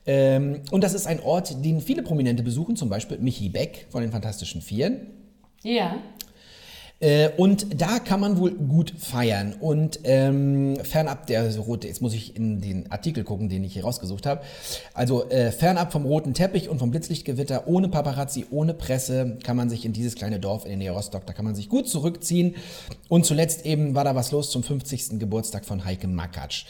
Ähm, 0.05 0.61
und 0.71 0.83
das 0.83 0.93
ist 0.93 1.07
ein 1.07 1.21
Ort, 1.23 1.65
den 1.65 1.81
viele 1.81 2.03
Prominente 2.03 2.43
besuchen, 2.43 2.75
zum 2.75 2.89
Beispiel 2.89 3.17
Michi 3.17 3.49
Beck 3.49 3.87
von 3.89 4.01
den 4.03 4.11
Fantastischen 4.11 4.61
Vieren. 4.61 5.07
Ja. 5.63 5.97
Äh, 7.03 7.31
und 7.35 7.81
da 7.81 7.99
kann 7.99 8.21
man 8.21 8.37
wohl 8.37 8.51
gut 8.51 8.93
feiern. 8.97 9.55
Und 9.59 9.99
ähm, 10.05 10.77
fernab 10.83 11.27
der 11.27 11.53
rote, 11.57 11.87
jetzt 11.87 12.01
muss 12.01 12.13
ich 12.13 12.37
in 12.37 12.61
den 12.61 12.89
Artikel 12.91 13.25
gucken, 13.25 13.49
den 13.49 13.63
ich 13.65 13.73
hier 13.73 13.83
rausgesucht 13.83 14.25
habe. 14.25 14.41
Also 14.93 15.29
äh, 15.29 15.51
fernab 15.51 15.91
vom 15.91 16.05
roten 16.05 16.33
Teppich 16.33 16.69
und 16.69 16.79
vom 16.79 16.91
Blitzlichtgewitter, 16.91 17.67
ohne 17.67 17.89
Paparazzi, 17.89 18.45
ohne 18.51 18.73
Presse, 18.73 19.37
kann 19.43 19.57
man 19.57 19.69
sich 19.69 19.83
in 19.85 19.91
dieses 19.91 20.15
kleine 20.15 20.39
Dorf 20.39 20.63
in 20.63 20.69
der 20.69 20.77
Nähe 20.77 20.91
Rostock, 20.91 21.25
da 21.25 21.33
kann 21.33 21.43
man 21.43 21.55
sich 21.55 21.67
gut 21.67 21.89
zurückziehen. 21.89 22.55
Und 23.09 23.25
zuletzt 23.25 23.65
eben 23.65 23.95
war 23.95 24.05
da 24.05 24.15
was 24.15 24.31
los 24.31 24.49
zum 24.49 24.63
50. 24.63 25.19
Geburtstag 25.19 25.65
von 25.65 25.83
Heike 25.83 26.07
Makatsch. 26.07 26.65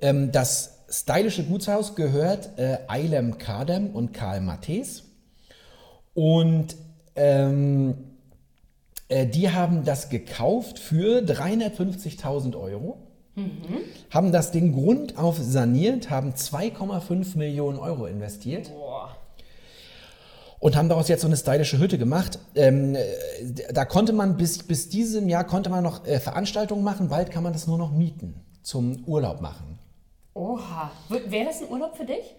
Ähm, 0.00 0.30
das 0.30 0.78
stylische 0.88 1.42
Gutshaus 1.42 1.96
gehört 1.96 2.56
äh, 2.56 2.78
Eilem 2.86 3.38
Kadem 3.38 3.88
und 3.88 4.12
Karl 4.12 4.42
Matthäus. 4.42 5.02
Und 6.14 6.76
ähm, 7.16 8.11
äh, 9.12 9.26
die 9.26 9.50
haben 9.50 9.84
das 9.84 10.08
gekauft 10.08 10.78
für 10.78 11.20
350.000 11.20 12.58
Euro, 12.58 12.98
haben 14.10 14.32
das 14.32 14.50
Ding 14.50 14.72
grundauf 14.72 15.38
saniert, 15.38 16.10
haben 16.10 16.32
2,5 16.32 17.36
Millionen 17.38 17.78
Euro 17.78 18.06
investiert 18.06 18.70
Boah. 18.70 19.16
und 20.60 20.76
haben 20.76 20.88
daraus 20.88 21.08
jetzt 21.08 21.22
so 21.22 21.28
eine 21.28 21.36
stylische 21.36 21.78
Hütte 21.78 21.98
gemacht. 21.98 22.38
Ähm, 22.54 22.94
äh, 22.94 23.02
da 23.72 23.84
konnte 23.84 24.12
man 24.12 24.36
bis, 24.36 24.62
bis 24.62 24.88
diesem 24.88 25.28
Jahr 25.28 25.44
konnte 25.44 25.70
man 25.70 25.82
noch 25.82 26.06
äh, 26.06 26.20
Veranstaltungen 26.20 26.84
machen, 26.84 27.08
bald 27.08 27.30
kann 27.30 27.42
man 27.42 27.52
das 27.52 27.66
nur 27.66 27.78
noch 27.78 27.92
mieten 27.92 28.34
zum 28.62 29.04
Urlaub 29.06 29.40
machen. 29.40 29.78
Oha. 30.34 30.90
Wäre 31.08 31.46
das 31.46 31.62
ein 31.62 31.70
Urlaub 31.70 31.96
für 31.96 32.04
dich? 32.04 32.34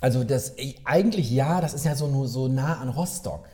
Also 0.00 0.24
das 0.24 0.50
äh, 0.58 0.74
eigentlich 0.84 1.30
ja, 1.30 1.60
das 1.60 1.74
ist 1.74 1.84
ja 1.84 1.94
so 1.94 2.08
nur 2.08 2.28
so 2.28 2.48
nah 2.48 2.80
an 2.80 2.88
Rostock. 2.88 3.48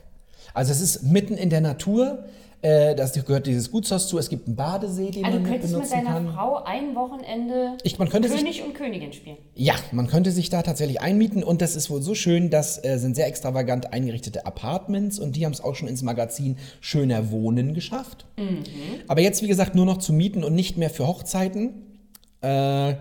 Also 0.58 0.72
es 0.72 0.80
ist 0.80 1.02
mitten 1.04 1.34
in 1.34 1.50
der 1.50 1.60
Natur. 1.60 2.24
Äh, 2.60 2.96
das 2.96 3.12
gehört 3.12 3.46
dieses 3.46 3.70
Gutshaus 3.70 4.08
zu. 4.08 4.18
Es 4.18 4.28
gibt 4.28 4.48
einen 4.48 4.56
Badesee, 4.56 5.12
den 5.12 5.24
Also 5.24 5.38
du 5.38 5.42
man 5.44 5.52
mit 5.52 5.60
könntest 5.62 5.72
mit 5.72 5.82
benutzen 5.82 6.04
deiner 6.04 6.14
kann. 6.16 6.32
Frau 6.34 6.64
ein 6.64 6.96
Wochenende 6.96 7.76
Ich- 7.84 7.96
könnte 7.96 8.28
sich- 8.28 8.38
König 8.38 8.64
und 8.64 8.74
Königin 8.74 9.12
spielen. 9.12 9.36
Ja, 9.54 9.74
man 9.92 10.08
könnte 10.08 10.32
sich 10.32 10.50
da 10.50 10.62
tatsächlich 10.62 11.00
einmieten 11.00 11.44
und 11.44 11.62
das 11.62 11.76
ist 11.76 11.88
wohl 11.88 12.02
so 12.02 12.16
schön, 12.16 12.50
das 12.50 12.84
äh, 12.84 12.98
sind 12.98 13.14
sehr 13.14 13.28
extravagant 13.28 13.92
eingerichtete 13.92 14.44
Apartments 14.44 15.20
und 15.20 15.36
die 15.36 15.44
haben 15.46 15.52
es 15.52 15.60
auch 15.60 15.76
schon 15.76 15.86
ins 15.86 16.02
Magazin 16.02 16.56
Schöner 16.80 17.30
Wohnen 17.30 17.74
geschafft. 17.74 18.26
Aber 19.06 19.20
jetzt, 19.20 19.40
wie 19.42 19.46
gesagt, 19.48 19.76
nur 19.76 19.86
noch 19.86 19.98
zu 19.98 20.12
mieten 20.12 20.42
und 20.42 20.56
nicht 20.56 20.76
mehr 20.76 20.90
für 20.90 21.06
Hochzeiten. 21.06 21.68
Äh, 22.40 22.46
da 22.48 22.96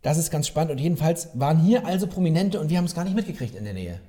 Das 0.00 0.16
ist 0.16 0.30
ganz 0.30 0.46
spannend. 0.46 0.70
Und 0.70 0.78
jedenfalls 0.78 1.28
waren 1.34 1.58
hier 1.58 1.84
also 1.84 2.06
Prominente 2.06 2.58
und 2.58 2.70
wir 2.70 2.78
haben 2.78 2.84
es 2.86 2.94
gar 2.94 3.04
nicht 3.04 3.16
mitgekriegt 3.16 3.54
in 3.54 3.64
der 3.64 3.74
Nähe. 3.74 4.00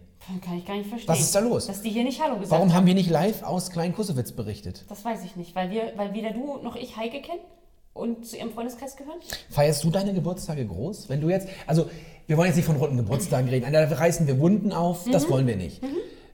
Kann 0.44 0.58
ich 0.58 0.66
gar 0.66 0.76
nicht 0.76 0.88
verstehen. 0.90 1.10
Was 1.10 1.20
ist 1.22 1.34
da 1.36 1.40
los? 1.40 1.68
Dass 1.68 1.82
die 1.82 1.90
hier 1.90 2.04
nicht 2.04 2.22
Hallo 2.22 2.36
gesagt 2.36 2.52
Warum 2.52 2.70
haben. 2.70 2.76
haben 2.78 2.86
wir 2.88 2.94
nicht 2.94 3.10
live 3.10 3.44
aus 3.44 3.72
Klein 3.72 3.94
Kussewitz 3.94 4.32
berichtet? 4.32 4.86
Das 4.90 5.04
weiß 5.04 5.24
ich 5.26 5.36
nicht, 5.36 5.56
weil, 5.56 5.72
wir, 5.72 5.94
weil 5.96 6.14
weder 6.14 6.32
du 6.32 6.58
noch 6.62 6.76
ich 6.76 6.96
Heike 6.98 7.22
kennen 7.22 7.42
und 7.94 8.26
zu 8.28 8.38
ihrem 8.38 8.52
Freundeskreis 8.52 8.96
gehören. 8.96 9.18
Feierst 9.50 9.84
du 9.84 9.90
deine 9.90 10.14
Geburtstage 10.14 10.66
groß? 10.66 11.10
Wenn 11.10 11.20
du 11.22 11.30
jetzt, 11.30 11.48
also 11.68 11.90
wir 12.28 12.38
wollen 12.38 12.48
jetzt 12.48 12.58
nicht 12.58 12.66
von 12.66 12.76
runden 12.76 12.98
Geburtstagen 12.98 13.50
reden. 13.50 13.72
Da 13.74 13.84
reißen 13.84 14.28
wir 14.28 14.40
Wunden 14.40 14.72
auf, 14.72 15.06
das 15.12 15.26
Mhm. 15.28 15.32
wollen 15.32 15.48
wir 15.48 15.56
nicht. 15.56 15.82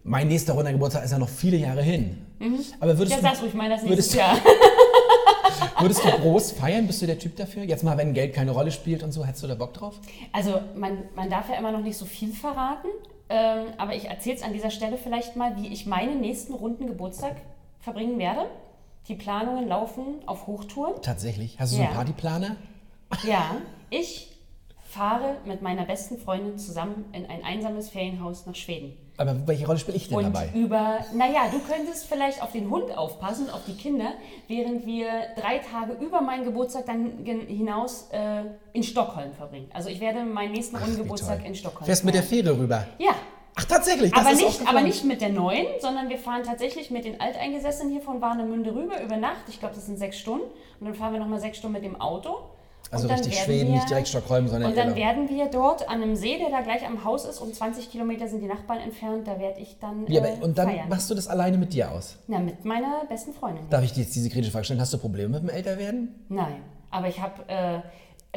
Mein 0.03 0.27
nächster 0.27 0.53
runder 0.53 0.71
Geburtstag 0.71 1.03
ist 1.05 1.11
ja 1.11 1.17
noch 1.17 1.29
viele 1.29 1.57
Jahre 1.57 1.81
hin. 1.81 2.17
Aber 2.79 2.97
würdest 2.97 3.11
Ja, 3.15 3.17
du, 3.17 3.23
sag's 3.23 3.41
ruhig 3.41 3.53
mal, 3.53 3.69
das 3.69 3.81
würdest, 3.83 4.13
nächstes 4.13 4.15
Jahr. 4.15 4.37
würdest 5.79 6.03
du 6.03 6.09
groß 6.09 6.51
feiern? 6.51 6.85
Bist 6.85 7.01
du 7.01 7.07
der 7.07 7.17
Typ 7.17 7.35
dafür? 7.37 7.63
Jetzt 7.63 7.83
mal, 7.83 7.97
wenn 7.97 8.13
Geld 8.13 8.33
keine 8.33 8.51
Rolle 8.51 8.71
spielt 8.71 9.01
und 9.03 9.11
so, 9.13 9.25
hättest 9.25 9.43
du 9.43 9.47
da 9.47 9.55
Bock 9.55 9.73
drauf? 9.73 9.95
Also 10.31 10.59
man, 10.75 10.99
man 11.15 11.29
darf 11.29 11.49
ja 11.49 11.55
immer 11.57 11.71
noch 11.71 11.81
nicht 11.81 11.97
so 11.97 12.05
viel 12.05 12.31
verraten, 12.33 12.89
ähm, 13.29 13.67
aber 13.77 13.95
ich 13.95 14.05
erzähle 14.09 14.35
es 14.35 14.43
an 14.43 14.53
dieser 14.53 14.69
Stelle 14.71 14.97
vielleicht 14.97 15.35
mal, 15.35 15.55
wie 15.61 15.67
ich 15.67 15.85
meinen 15.85 16.21
nächsten 16.21 16.53
runden 16.53 16.87
Geburtstag 16.87 17.35
verbringen 17.79 18.17
werde. 18.19 18.45
Die 19.07 19.15
Planungen 19.15 19.67
laufen 19.67 20.15
auf 20.25 20.47
Hochtouren. 20.47 21.01
Tatsächlich. 21.01 21.59
Hast 21.59 21.71
du 21.73 21.77
so 21.77 21.81
Ja. 21.81 21.87
einen 21.89 21.97
Partyplaner? 21.97 22.55
Ja, 23.23 23.57
ich 23.89 24.31
fahre 24.81 25.37
mit 25.45 25.61
meiner 25.61 25.85
besten 25.85 26.17
Freundin 26.17 26.57
zusammen 26.57 27.05
in 27.13 27.25
ein 27.25 27.43
einsames 27.43 27.89
Ferienhaus 27.89 28.45
nach 28.45 28.55
Schweden. 28.55 28.95
Aber 29.17 29.35
welche 29.47 29.65
Rolle 29.65 29.79
spiele 29.79 29.95
ich 29.97 30.09
denn 30.09 30.17
Und 30.17 30.23
dabei? 30.25 30.49
über, 30.53 30.99
naja, 31.13 31.47
du 31.51 31.59
könntest 31.59 32.05
vielleicht 32.07 32.41
auf 32.43 32.51
den 32.51 32.69
Hund 32.69 32.95
aufpassen, 32.97 33.49
auf 33.49 33.61
die 33.65 33.75
Kinder, 33.75 34.11
während 34.47 34.85
wir 34.85 35.07
drei 35.37 35.59
Tage 35.59 35.93
über 35.93 36.21
meinen 36.21 36.43
Geburtstag 36.43 36.85
dann 36.85 37.23
hinaus 37.47 38.09
äh, 38.11 38.41
in 38.73 38.83
Stockholm 38.83 39.33
verbringen. 39.33 39.69
Also 39.73 39.89
ich 39.89 39.99
werde 40.01 40.23
meinen 40.25 40.51
nächsten 40.51 40.75
runden 40.75 40.97
Wie 40.97 41.01
Geburtstag 41.03 41.39
toll. 41.39 41.47
in 41.47 41.55
Stockholm 41.55 41.85
Fährst 41.85 42.03
mit 42.03 42.13
der. 42.13 42.23
Fähre 42.23 42.57
rüber? 42.57 42.85
Ja, 42.97 43.11
Ach, 43.57 43.63
tatsächlich? 43.63 44.11
Das 44.11 44.25
aber 44.25 44.35
nicht, 44.35 44.67
aber 44.67 44.81
nicht 44.81 45.05
mit 45.05 45.21
der 45.21 45.29
neuen, 45.29 45.65
sondern 45.79 46.09
wir 46.09 46.17
fahren 46.17 46.43
tatsächlich 46.43 46.91
mit 46.91 47.05
den 47.05 47.21
Alteingesessenen 47.21 47.91
hier 47.93 48.01
von 48.01 48.19
Warnemünde 48.19 48.75
rüber 48.75 49.01
über 49.01 49.15
Nacht. 49.15 49.43
Ich 49.47 49.59
glaube, 49.59 49.75
das 49.75 49.85
sind 49.85 49.97
sechs 49.97 50.17
Stunden. 50.19 50.45
Und 50.79 50.87
dann 50.87 50.93
fahren 50.93 51.13
wir 51.13 51.21
nochmal 51.21 51.39
sechs 51.39 51.57
Stunden 51.59 51.73
mit 51.75 51.83
dem 51.85 51.99
Auto. 52.01 52.35
Also 52.91 53.07
richtig 53.07 53.37
Schweden, 53.37 53.67
wir- 53.69 53.75
nicht 53.75 53.89
direkt 53.89 54.07
Stockholm, 54.07 54.47
sondern 54.47 54.69
Und 54.71 54.77
dann 54.77 54.89
eher- 54.89 54.95
werden 54.95 55.27
wir 55.29 55.47
dort 55.47 55.89
an 55.89 56.01
einem 56.01 56.15
See, 56.15 56.37
der 56.37 56.49
da 56.49 56.61
gleich 56.61 56.85
am 56.85 57.03
Haus 57.03 57.25
ist, 57.25 57.39
um 57.41 57.51
20 57.51 57.89
Kilometer 57.91 58.27
sind 58.27 58.41
die 58.41 58.47
Nachbarn 58.47 58.79
entfernt, 58.79 59.27
da 59.27 59.39
werde 59.39 59.59
ich 59.59 59.77
dann 59.79 60.05
Ja, 60.07 60.23
äh, 60.23 60.33
aber, 60.33 60.43
und 60.45 60.57
dann 60.57 60.69
feiern. 60.69 60.87
machst 60.89 61.09
du 61.09 61.15
das 61.15 61.27
alleine 61.27 61.57
mit 61.57 61.73
dir 61.73 61.91
aus. 61.91 62.17
Na, 62.27 62.39
mit 62.39 62.63
meiner 62.63 63.03
besten 63.09 63.33
Freundin. 63.33 63.65
Darf 63.69 63.83
ich 63.83 63.93
dir 63.93 64.01
jetzt 64.03 64.15
diese 64.15 64.29
kritische 64.29 64.51
Frage 64.51 64.65
stellen? 64.65 64.79
Hast 64.79 64.93
du 64.93 64.97
Probleme 64.97 65.29
mit 65.29 65.41
dem 65.43 65.49
Älterwerden? 65.49 66.25
Nein, 66.29 66.57
aber 66.91 67.07
ich 67.07 67.19
habe, 67.21 67.43
äh, 67.47 67.79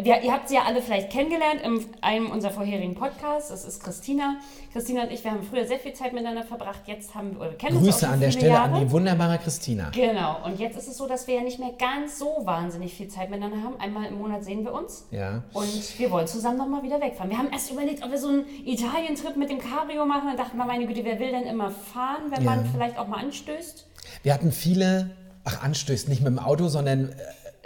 wir, 0.03 0.23
ihr 0.23 0.33
habt 0.33 0.49
sie 0.49 0.55
ja 0.55 0.63
alle 0.67 0.81
vielleicht 0.83 1.11
kennengelernt 1.11 1.61
in 1.63 1.85
einem 2.03 2.31
unserer 2.31 2.53
vorherigen 2.53 2.95
Podcasts. 2.95 3.51
Das 3.51 3.65
ist 3.65 3.83
Christina. 3.83 4.37
Christina 4.73 5.03
und 5.05 5.11
ich, 5.13 5.25
wir 5.25 5.31
haben 5.31 5.43
früher 5.43 5.67
sehr 5.67 5.79
viel 5.79 5.93
Zeit 5.95 6.13
miteinander 6.13 6.43
verbracht. 6.45 6.81
Jetzt 6.87 7.15
haben 7.15 7.33
wir, 7.39 7.51
wir 7.51 7.59
kennen 7.59 7.79
Grüße 7.83 8.07
an 8.09 8.21
der 8.21 8.31
Stelle 8.31 8.53
Jahre. 8.53 8.75
an 8.75 8.81
die 8.87 8.91
wunderbare 8.91 9.39
Christina. 9.39 9.91
Genau, 9.95 10.45
und 10.45 10.59
jetzt 10.61 10.77
ist 10.77 10.89
es 10.89 10.97
so, 10.97 11.07
dass 11.09 11.27
wir 11.27 11.37
ja 11.37 11.41
nicht 11.43 11.59
mehr 11.59 11.73
ganz 11.79 12.19
so 12.19 12.43
wahnsinnig 12.45 12.95
viel 12.95 13.09
Zeit 13.09 13.31
miteinander 13.31 13.63
haben. 13.63 13.81
Einmal 13.81 14.07
im 14.07 14.19
Monat 14.19 14.45
sehen 14.45 14.65
wir 14.65 14.73
uns. 14.75 15.07
Ja. 15.11 15.43
Und 15.53 15.99
wir 15.99 16.11
wollen 16.11 16.27
zusammen 16.27 16.59
nochmal 16.59 16.83
wieder 16.83 17.01
wegfahren. 17.01 17.31
Wir 17.31 17.39
haben 17.39 17.51
erst 17.51 17.71
überlegt, 17.71 18.05
ob 18.05 18.11
wir 18.11 18.19
so 18.19 18.29
einen 18.29 18.45
Italien-Trip 18.65 19.37
mit 19.37 19.51
dem 19.51 19.59
Cabrio 19.59 20.05
machen. 20.05 20.29
Dann 20.29 20.37
dachten 20.37 20.57
wir, 20.59 20.65
meine 20.67 20.87
Güte, 20.87 21.05
wer 21.05 21.19
will 21.19 21.31
denn 21.31 21.45
immer 21.45 21.71
fahren, 21.71 22.31
wenn 22.31 22.45
Ja. 22.45 22.51
man 22.51 22.67
vielleicht 22.67 22.99
auch 22.99 23.09
mal 23.09 23.19
anstößt? 23.21 23.87
Wir 24.23 24.35
hatten 24.35 24.53
viele, 24.53 25.11
ach 25.45 25.63
anstößt, 25.63 26.09
nicht 26.09 26.21
mit 26.23 26.29
dem 26.29 26.39
Auto, 26.39 26.69
sondern 26.69 27.09
äh, 27.11 27.15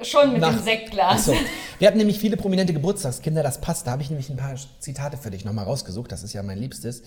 Schon 0.00 0.32
mit 0.32 0.40
nach... 0.40 0.54
dem 0.54 0.62
Sektglas. 0.62 1.26
So. 1.26 1.34
Wir 1.78 1.88
hatten 1.88 1.98
nämlich 1.98 2.18
viele 2.18 2.36
prominente 2.36 2.72
Geburtstagskinder, 2.72 3.42
das 3.42 3.60
passt. 3.60 3.86
Da 3.86 3.92
habe 3.92 4.02
ich 4.02 4.10
nämlich 4.10 4.30
ein 4.30 4.36
paar 4.36 4.54
Zitate 4.78 5.16
für 5.16 5.30
dich 5.30 5.44
nochmal 5.44 5.64
rausgesucht, 5.64 6.10
das 6.10 6.22
ist 6.22 6.32
ja 6.32 6.42
mein 6.42 6.58
Liebstes. 6.58 7.02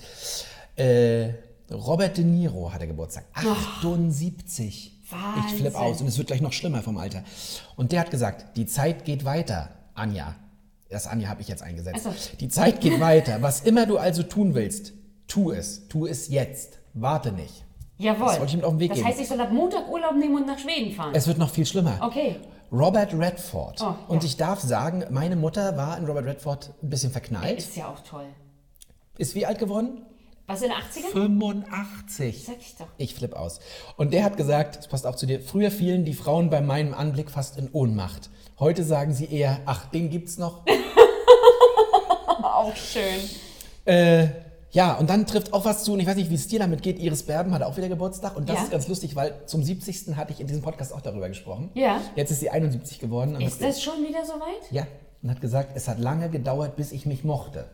Äh, 0.76 1.30
Robert 1.72 2.18
De 2.18 2.24
Niro 2.24 2.72
hatte 2.72 2.88
Geburtstag, 2.88 3.26
78. 3.34 4.92
Ich 5.06 5.12
Wahnsinn. 5.12 5.60
flipp 5.60 5.76
aus 5.76 6.02
und 6.02 6.08
es 6.08 6.18
wird 6.18 6.28
gleich 6.28 6.42
noch 6.42 6.54
schlimmer 6.54 6.82
vom 6.82 6.98
Alter. 6.98 7.24
Und 7.76 7.92
der 7.92 8.02
hat 8.02 8.12
gesagt, 8.12 8.58
die 8.58 8.66
Zeit 8.66 9.06
geht 9.06 9.26
weiter, 9.26 9.70
Anja. 9.94 10.36
Das 10.90 11.08
Anja 11.08 11.30
habe 11.30 11.42
ich 11.42 11.48
jetzt 11.48 11.64
eingesetzt. 11.64 12.08
Ach 12.10 12.16
so. 12.16 12.38
Die 12.38 12.50
Zeit 12.50 12.82
geht 12.82 13.00
weiter. 13.00 13.42
Was 13.42 13.62
immer 13.62 13.86
du 13.86 13.98
also 13.98 14.24
tun 14.24 14.56
willst, 14.56 14.94
tu 15.28 15.52
es. 15.52 15.88
Tu 15.88 16.06
es 16.06 16.28
jetzt. 16.30 16.80
Warte 16.94 17.32
nicht. 17.32 17.66
Jawohl. 17.98 18.28
Das 18.28 18.40
wollte 18.40 18.50
ich 18.52 18.56
mit 18.56 18.66
auf 18.66 18.74
den 18.74 18.80
Weg 18.80 18.90
das 18.90 18.98
geben. 18.98 19.10
heißt, 19.10 19.20
ich 19.20 19.28
soll 19.28 19.40
ab 19.40 19.52
Montag 19.52 19.90
Urlaub 19.90 20.16
nehmen 20.16 20.36
und 20.36 20.48
nach 20.48 20.60
Schweden 20.60 20.94
fahren. 20.94 21.12
Es 21.14 21.28
wird 21.28 21.38
noch 21.38 21.50
viel 21.50 21.66
schlimmer. 21.66 22.00
Okay. 22.02 22.38
Robert 22.76 23.14
Redford. 23.14 23.82
Oh, 23.82 23.96
Und 24.08 24.24
ja. 24.24 24.28
ich 24.28 24.38
darf 24.38 24.60
sagen, 24.60 25.06
meine 25.10 25.36
Mutter 25.36 25.78
war 25.78 25.98
in 25.98 26.06
Robert 26.06 26.26
Redford 26.26 26.74
ein 26.84 26.90
bisschen 26.90 27.12
verknallt. 27.12 27.58
Ist 27.58 27.76
ja 27.78 27.88
auch 27.88 28.02
toll. 28.02 28.26
Ist 29.18 29.34
wie 29.36 29.46
alt 29.46 29.60
geworden? 29.60 30.02
Was 30.48 30.62
in 30.62 30.70
den 30.70 30.78
80ern? 30.78 31.12
85. 31.12 32.46
Sag 32.46 32.56
ich 32.60 32.76
doch. 32.76 32.88
Ich 32.98 33.16
flipp 33.16 33.34
aus. 33.34 33.60
Und 33.98 34.14
der 34.14 34.24
hat 34.24 34.38
gesagt, 34.38 34.76
das 34.78 34.88
passt 34.90 35.08
auch 35.08 35.16
zu 35.16 35.26
dir, 35.26 35.40
früher 35.40 35.72
fielen 35.72 36.06
die 36.06 36.14
Frauen 36.14 36.50
bei 36.50 36.62
meinem 36.62 36.94
Anblick 36.94 37.32
fast 37.32 37.58
in 37.58 37.70
Ohnmacht. 37.72 38.30
Heute 38.60 38.84
sagen 38.84 39.14
sie 39.14 39.26
eher, 39.26 39.60
ach, 39.66 39.88
den 39.88 40.10
gibt's 40.10 40.38
noch. 40.38 40.62
Auch 42.44 42.76
schön. 42.76 43.22
äh, 43.86 44.28
ja, 44.76 44.94
und 44.96 45.10
dann 45.10 45.26
trifft 45.26 45.54
auch 45.54 45.66
was 45.66 45.84
zu, 45.84 45.94
und 45.94 46.00
ich 46.00 46.06
weiß 46.08 46.16
nicht, 46.18 46.30
wie 46.30 46.36
es 46.36 46.48
dir 46.48 46.60
damit 46.60 46.84
geht. 46.84 47.00
Iris 47.00 47.24
Berben 47.24 47.54
hatte 47.54 47.66
auch 47.66 47.78
wieder 47.78 47.90
Geburtstag. 47.90 48.36
Und 48.38 48.50
das 48.50 48.58
Ja. 48.58 48.64
ist 48.64 48.72
ganz 48.72 48.88
lustig, 48.88 49.16
weil 49.16 49.34
zum 49.46 49.64
70. 49.64 50.16
hatte 50.16 50.34
ich 50.34 50.40
in 50.42 50.48
diesem 50.48 50.62
Podcast 50.62 50.94
auch 50.94 51.02
darüber 51.02 51.28
gesprochen. 51.30 51.72
Ja. 51.74 52.02
Jetzt 52.16 52.30
ist 52.32 52.42
sie 52.42 52.50
71 52.50 53.00
geworden. 53.00 53.36
Und 53.36 53.42
Ist 53.42 53.62
hat- 53.62 53.70
das 53.70 53.82
schon 53.82 54.04
wieder 54.08 54.26
soweit? 54.26 54.72
Ja, 54.72 54.86
und 55.24 55.32
hat 55.32 55.42
gesagt, 55.42 55.72
es 55.76 55.88
hat 55.88 56.00
lange 56.00 56.30
gedauert, 56.30 56.76
bis 56.76 56.92
ich 56.92 57.06
mich 57.06 57.24
mochte. 57.24 57.66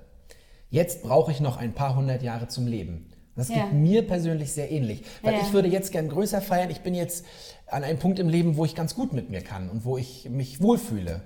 Jetzt 0.70 1.04
brauche 1.04 1.32
ich 1.32 1.40
noch 1.42 1.58
ein 1.58 1.74
paar 1.74 1.96
hundert 1.98 2.24
Jahre 2.24 2.48
zum 2.48 2.66
Leben. 2.68 3.08
Das 3.36 3.50
Ja. 3.50 3.56
geht 3.64 3.74
mir 3.74 4.06
persönlich 4.08 4.52
sehr 4.52 4.72
ähnlich. 4.72 5.04
Weil 5.22 5.34
Ja. 5.34 5.40
ich 5.42 5.54
würde 5.54 5.68
jetzt 5.70 5.92
gern 5.92 6.08
größer 6.10 6.42
feiern. 6.42 6.70
Ich 6.70 6.82
bin 6.82 6.94
jetzt 6.94 7.26
an 7.68 7.84
einem 7.84 7.98
Punkt 7.98 8.20
im 8.20 8.30
Leben, 8.30 8.58
wo 8.58 8.66
ich 8.66 8.76
ganz 8.76 8.94
gut 8.96 9.12
mit 9.14 9.30
mir 9.30 9.42
kann 9.42 9.70
und 9.70 9.86
wo 9.86 9.98
ich 9.98 10.30
mich 10.30 10.62
wohlfühle. 10.62 11.22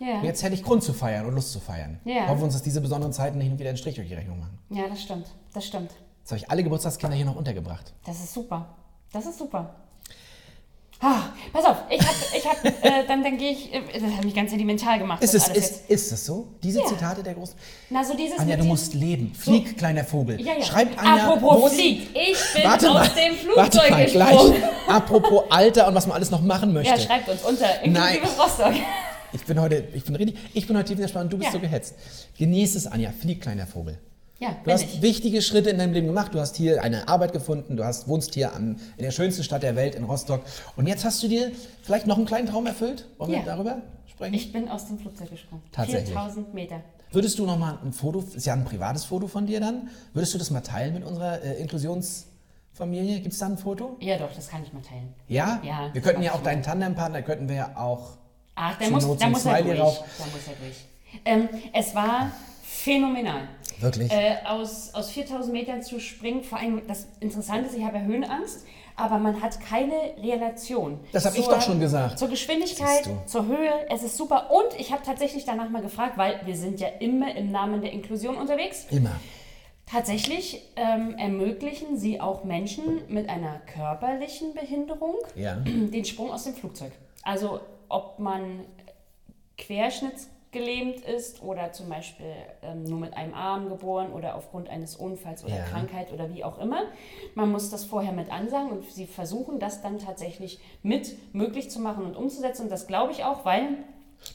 Und 0.00 0.24
jetzt 0.24 0.42
hätte 0.42 0.54
ich 0.54 0.62
Grund 0.62 0.82
zu 0.82 0.92
feiern 0.94 1.26
und 1.26 1.34
Lust 1.34 1.52
zu 1.52 1.60
feiern. 1.60 2.00
Ja. 2.04 2.26
Hoffen 2.28 2.38
wir 2.40 2.44
uns, 2.44 2.54
dass 2.54 2.62
diese 2.62 2.80
besonderen 2.80 3.12
Zeiten 3.12 3.38
nicht 3.38 3.58
wieder 3.58 3.68
einen 3.68 3.78
Strich 3.78 3.96
durch 3.96 4.08
die 4.08 4.14
Rechnung 4.14 4.38
machen. 4.40 4.58
Ja, 4.70 4.88
das 4.88 5.02
stimmt. 5.02 5.26
Das 5.52 5.66
stimmt. 5.66 5.90
Jetzt 6.22 6.30
habe 6.30 6.38
ich 6.38 6.50
alle 6.50 6.62
Geburtstagskinder 6.62 7.16
hier 7.16 7.26
noch 7.26 7.36
untergebracht. 7.36 7.92
Das 8.06 8.16
ist 8.18 8.32
super. 8.32 8.74
Das 9.12 9.26
ist 9.26 9.38
super. 9.38 9.74
Ah, 11.02 11.30
pass 11.50 11.64
auf, 11.64 11.76
ich 11.88 11.98
hab, 11.98 12.14
ich 12.36 12.46
hab, 12.46 12.62
äh, 12.84 13.04
dann, 13.08 13.24
dann 13.24 13.38
gehe 13.38 13.52
ich, 13.52 13.72
äh, 13.72 13.80
das 13.98 14.12
hat 14.12 14.22
mich 14.22 14.34
ganz 14.34 14.50
sentimental 14.50 14.98
gemacht. 14.98 15.22
Ist 15.22 15.32
das 15.32 15.48
es, 15.48 15.56
ist, 15.56 15.90
ist 15.90 16.12
es 16.12 16.26
so? 16.26 16.48
Diese 16.62 16.80
Ja. 16.80 16.86
Zitate 16.86 17.22
der 17.22 17.32
großen. 17.32 17.56
Na, 17.88 18.04
so 18.04 18.14
dieses 18.14 18.38
Anja, 18.38 18.56
du 18.58 18.64
musst 18.64 18.92
leben. 18.92 19.34
Flieg, 19.34 19.78
kleiner 19.78 20.04
Vogel. 20.04 20.38
Ja, 20.42 20.52
ja. 20.58 20.62
Schreibt 20.62 20.98
Anja. 20.98 21.32
Apropos 21.32 21.72
fliegt, 21.72 22.14
ich 22.14 22.36
bin 22.54 22.64
Warte 22.70 22.90
aus 22.90 22.94
mal, 22.94 23.08
dem 23.08 23.32
warte 23.56 23.78
Flugzeug 23.78 24.02
gesprungen. 24.04 24.52
gleich. 24.52 24.62
Apropos 24.88 25.42
Alter 25.48 25.88
und 25.88 25.94
was 25.94 26.06
man 26.06 26.16
alles 26.16 26.30
noch 26.30 26.42
machen 26.42 26.74
möchte. 26.74 26.92
Ja, 26.94 27.00
schreibt 27.00 27.28
uns 27.30 27.42
unter, 27.44 27.82
inklusive 27.82 27.98
Nein. 27.98 28.18
Rostock. 28.38 28.74
Ich 29.32 29.44
bin 29.44 29.60
heute, 29.60 29.84
ich 29.94 30.04
bin 30.04 30.16
richtig, 30.16 30.36
ich 30.54 30.66
bin 30.66 30.76
heute 30.76 30.86
tief 30.88 30.96
in 30.96 31.02
der 31.02 31.08
Spannung 31.08 31.26
und 31.26 31.32
du 31.32 31.38
bist 31.38 31.48
Ja. 31.48 31.52
so 31.52 31.60
gehetzt. 31.60 31.94
Genieß 32.38 32.74
es, 32.74 32.86
Anja. 32.86 33.10
Flieg, 33.12 33.40
kleiner 33.40 33.66
Vogel. 33.66 33.98
Ja, 34.38 34.56
Du 34.64 34.70
hast 34.72 34.82
ich. 34.84 35.02
wichtige 35.02 35.42
Schritte 35.42 35.68
in 35.70 35.78
deinem 35.78 35.92
Leben 35.92 36.06
gemacht. 36.06 36.32
Du 36.34 36.40
hast 36.40 36.56
hier 36.56 36.82
eine 36.82 37.08
Arbeit 37.08 37.32
gefunden. 37.32 37.76
Du 37.76 37.84
hast, 37.84 38.08
wohnst 38.08 38.32
hier 38.34 38.54
am, 38.54 38.76
in 38.96 39.04
der 39.04 39.10
schönsten 39.10 39.44
Stadt 39.44 39.62
der 39.62 39.76
Welt, 39.76 39.94
in 39.94 40.04
Rostock. 40.04 40.42
Und 40.76 40.86
jetzt 40.86 41.04
hast 41.04 41.22
du 41.22 41.28
dir 41.28 41.52
vielleicht 41.82 42.06
noch 42.06 42.16
einen 42.16 42.24
kleinen 42.26 42.48
Traum 42.48 42.66
erfüllt. 42.66 43.06
Wollen 43.18 43.32
wir 43.32 43.38
Ja. 43.38 43.44
darüber 43.44 43.82
sprechen? 44.06 44.32
Ich 44.34 44.50
bin 44.52 44.68
aus 44.70 44.86
dem 44.86 44.98
Flugzeug 44.98 45.30
gesprungen. 45.30 45.62
Tatsächlich. 45.72 46.08
4000 46.14 46.54
Meter. 46.54 46.80
Würdest 47.12 47.38
du 47.38 47.44
noch 47.44 47.58
mal 47.58 47.78
ein 47.84 47.92
Foto, 47.92 48.24
ist 48.34 48.46
ja 48.46 48.54
ein 48.54 48.64
privates 48.64 49.04
Foto 49.04 49.26
von 49.26 49.44
dir 49.46 49.60
dann, 49.60 49.88
würdest 50.14 50.32
du 50.32 50.38
das 50.38 50.50
mal 50.50 50.60
teilen 50.60 50.94
mit 50.94 51.04
unserer 51.04 51.42
äh, 51.42 51.60
Inklusionsfamilie? 51.60 53.20
Gibt 53.20 53.32
es 53.34 53.40
da 53.40 53.46
ein 53.46 53.58
Foto? 53.58 53.96
Ja, 54.00 54.16
doch, 54.16 54.32
das 54.34 54.48
kann 54.48 54.62
ich 54.62 54.72
mal 54.72 54.80
teilen. 54.82 55.12
Ja? 55.28 55.60
Ja, 55.64 55.90
Wir 55.92 56.00
könnten 56.00 56.22
ja 56.22 56.32
auch 56.32 56.42
deinen 56.42 56.62
Tandempartner, 56.62 57.22
könnten 57.22 57.48
wir 57.48 57.56
ja 57.56 57.76
auch 57.76 58.16
Ach, 58.54 58.78
muss, 58.90 59.16
da 59.18 59.26
ein 59.26 59.32
muss 59.32 59.44
er 59.46 59.62
durch. 59.62 59.78
Da 59.78 59.84
muss 59.84 60.46
er 60.46 60.54
durch. 60.60 60.76
Ähm, 61.24 61.48
es 61.72 61.94
war 61.94 62.30
phänomenal. 62.62 63.48
Wirklich? 63.80 64.12
Äh, 64.12 64.36
aus, 64.46 64.92
aus 64.94 65.10
4000 65.10 65.52
Metern 65.52 65.82
zu 65.82 66.00
springen, 66.00 66.42
vor 66.44 66.58
allem 66.58 66.82
das 66.86 67.06
Interessante 67.20 67.68
ist, 67.68 67.76
ich 67.76 67.84
habe 67.84 67.96
ja 67.96 68.02
Höhenangst, 68.04 68.66
aber 68.94 69.18
man 69.18 69.40
hat 69.40 69.58
keine 69.60 69.94
Relation. 70.22 71.00
Das 71.12 71.24
hab 71.24 71.34
ich 71.34 71.44
zur- 71.44 71.54
doch 71.54 71.62
schon 71.62 71.80
gesagt. 71.80 72.18
Zur 72.18 72.28
Geschwindigkeit, 72.28 73.08
zur 73.26 73.46
Höhe, 73.46 73.72
es 73.88 74.02
ist 74.02 74.16
super. 74.18 74.50
Und 74.50 74.78
ich 74.78 74.92
habe 74.92 75.02
tatsächlich 75.02 75.46
danach 75.46 75.70
mal 75.70 75.80
gefragt, 75.80 76.18
weil 76.18 76.40
wir 76.44 76.56
sind 76.56 76.78
ja 76.80 76.88
immer 77.00 77.34
im 77.34 77.50
Namen 77.50 77.80
der 77.80 77.92
Inklusion 77.92 78.36
unterwegs. 78.36 78.86
immer. 78.90 79.12
Tatsächlich 79.86 80.62
ähm, 80.76 81.16
ermöglichen 81.18 81.96
sie 81.98 82.20
auch 82.20 82.44
Menschen 82.44 83.02
mit 83.08 83.28
einer 83.28 83.60
körperlichen 83.74 84.54
Behinderung 84.54 85.16
Ja. 85.34 85.54
den 85.64 86.04
Sprung 86.04 86.30
aus 86.30 86.44
dem 86.44 86.54
Flugzeug. 86.54 86.92
Also 87.24 87.58
ob 87.90 88.18
man 88.18 88.64
querschnittsgelähmt 89.58 91.00
ist 91.02 91.42
oder 91.42 91.72
zum 91.72 91.88
Beispiel 91.88 92.32
ähm, 92.62 92.84
nur 92.84 92.98
mit 92.98 93.14
einem 93.14 93.34
Arm 93.34 93.68
geboren 93.68 94.12
oder 94.12 94.34
aufgrund 94.34 94.68
eines 94.68 94.96
Unfalls 94.96 95.44
oder 95.44 95.56
Ja. 95.58 95.64
Krankheit 95.64 96.12
oder 96.12 96.34
wie 96.34 96.42
auch 96.44 96.58
immer. 96.58 96.82
Man 97.34 97.50
muss 97.52 97.70
das 97.70 97.84
vorher 97.84 98.12
mit 98.12 98.32
ansagen 98.32 98.70
und 98.70 98.90
sie 98.90 99.06
versuchen 99.06 99.58
das 99.58 99.82
dann 99.82 99.98
tatsächlich 99.98 100.58
mit 100.82 101.16
möglich 101.34 101.70
zu 101.70 101.80
machen 101.80 102.04
und 102.04 102.16
umzusetzen. 102.16 102.62
Und 102.62 102.72
das 102.72 102.86
glaube 102.86 103.12
ich 103.12 103.24
auch, 103.24 103.44
weil 103.44 103.68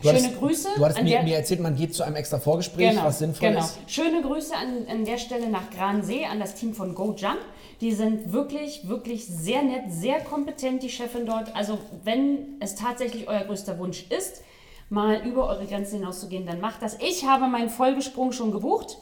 Du 0.02 0.10
Schöne 0.10 0.20
hattest, 0.20 0.40
Grüße. 0.40 0.70
Du 0.76 0.84
hattest 0.86 1.04
mir, 1.04 1.24
mir 1.24 1.38
erzählt, 1.38 1.62
man 1.62 1.76
geht 1.76 1.96
zu 1.96 2.04
einem 2.04 2.16
extra 2.16 2.40
Vorgespräch, 2.40 2.98
was 3.02 3.20
sinnvoll 3.20 3.50
genau. 3.50 3.62
ist. 3.62 3.78
Schöne 3.88 4.22
Grüße 4.22 4.54
an, 4.56 4.88
an 4.90 5.06
der 5.06 5.18
Stelle 5.18 5.50
nach 5.50 5.70
Gransee, 5.70 6.26
an 6.26 6.40
das 6.40 6.56
Team 6.56 6.74
von 6.74 6.96
Go 6.96 7.16
Jump. 7.18 7.40
Die 7.82 7.92
sind 7.92 8.34
wirklich, 8.34 8.88
wirklich 8.88 9.26
sehr 9.26 9.64
nett, 9.64 9.84
sehr 9.90 10.22
kompetent, 10.22 10.84
die 10.84 10.90
Chefin 10.90 11.26
dort. 11.26 11.56
Also 11.56 11.78
wenn 12.04 12.58
es 12.60 12.76
tatsächlich 12.76 13.28
euer 13.28 13.46
größter 13.46 13.78
Wunsch 13.80 14.06
ist, 14.10 14.42
mal 14.90 15.26
über 15.26 15.48
eure 15.48 15.66
Grenzen 15.66 16.00
hinauszugehen, 16.00 16.46
dann 16.46 16.60
macht 16.60 16.82
das. 16.82 16.98
Ich 17.00 17.26
habe 17.26 17.48
meinen 17.48 17.70
Folgesprung 17.70 18.32
schon 18.32 18.52
gebucht. 18.52 18.98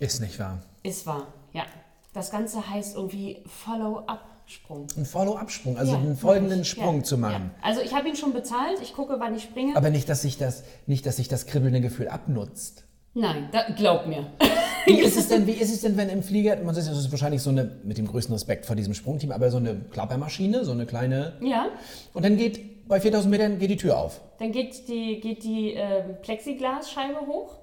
Ist 0.00 0.20
nicht 0.20 0.38
wahr. 0.38 0.62
Ist 0.82 1.06
wahr, 1.06 1.28
ja. 1.52 1.64
Das 2.14 2.30
Ganze 2.30 2.68
heißt 2.68 2.96
irgendwie 2.96 3.38
Follow-up-Sprung. 4.46 4.86
Ein 4.96 5.04
Follow-up-Sprung, 5.04 5.78
also 5.78 5.92
Ja, 5.92 5.98
einen 5.98 6.16
folgenden 6.16 6.60
ich. 6.62 6.68
Sprung 6.68 6.98
Ja, 6.98 7.02
zu 7.04 7.18
machen. 7.18 7.50
Ja. 7.60 7.68
Also 7.68 7.80
ich 7.80 7.94
habe 7.94 8.08
ihn 8.08 8.16
schon 8.16 8.32
bezahlt, 8.32 8.80
ich 8.82 8.94
gucke, 8.94 9.16
wann 9.18 9.34
ich 9.34 9.42
springe. 9.44 9.76
Aber 9.76 9.90
nicht, 9.90 10.08
dass 10.08 10.22
sich 10.22 10.38
das, 10.38 10.64
nicht, 10.86 11.06
dass 11.06 11.16
sich 11.16 11.28
das 11.28 11.46
kribbelnde 11.46 11.80
Gefühl 11.80 12.08
abnutzt. 12.08 12.84
Nein, 13.14 13.48
da, 13.52 13.64
glaub 13.76 14.06
mir. 14.06 14.26
Wie 14.86 14.98
ist 14.98 15.16
es 15.16 15.28
denn, 15.28 15.46
wie 15.46 15.52
ist 15.52 15.72
es 15.72 15.82
denn, 15.82 15.96
wenn 15.96 16.08
im 16.08 16.24
Flieger, 16.24 16.56
man 16.56 16.74
sagt, 16.74 16.88
das 16.88 16.98
ist 16.98 17.12
wahrscheinlich 17.12 17.40
so 17.40 17.50
eine, 17.50 17.70
mit 17.84 17.98
dem 17.98 18.08
größten 18.08 18.32
Respekt 18.34 18.66
vor 18.66 18.74
diesem 18.74 18.94
Sprungteam, 18.94 19.30
aber 19.30 19.48
so 19.48 19.58
eine 19.58 19.76
Klappermaschine, 19.76 20.64
so 20.64 20.72
eine 20.72 20.86
kleine, 20.86 21.34
ja, 21.40 21.66
und 22.14 22.24
dann 22.24 22.36
geht, 22.36 22.88
bei 22.88 22.98
4000 23.00 23.30
Metern 23.30 23.58
geht 23.60 23.70
die 23.70 23.76
Tür 23.76 23.96
auf. 23.98 24.20
dann 24.40 24.50
geht 24.50 24.88
die, 24.88 25.20
geht 25.20 25.44
die 25.44 25.74
ähm, 25.74 26.16
Plexiglasscheibe 26.22 27.20
hoch. 27.28 27.58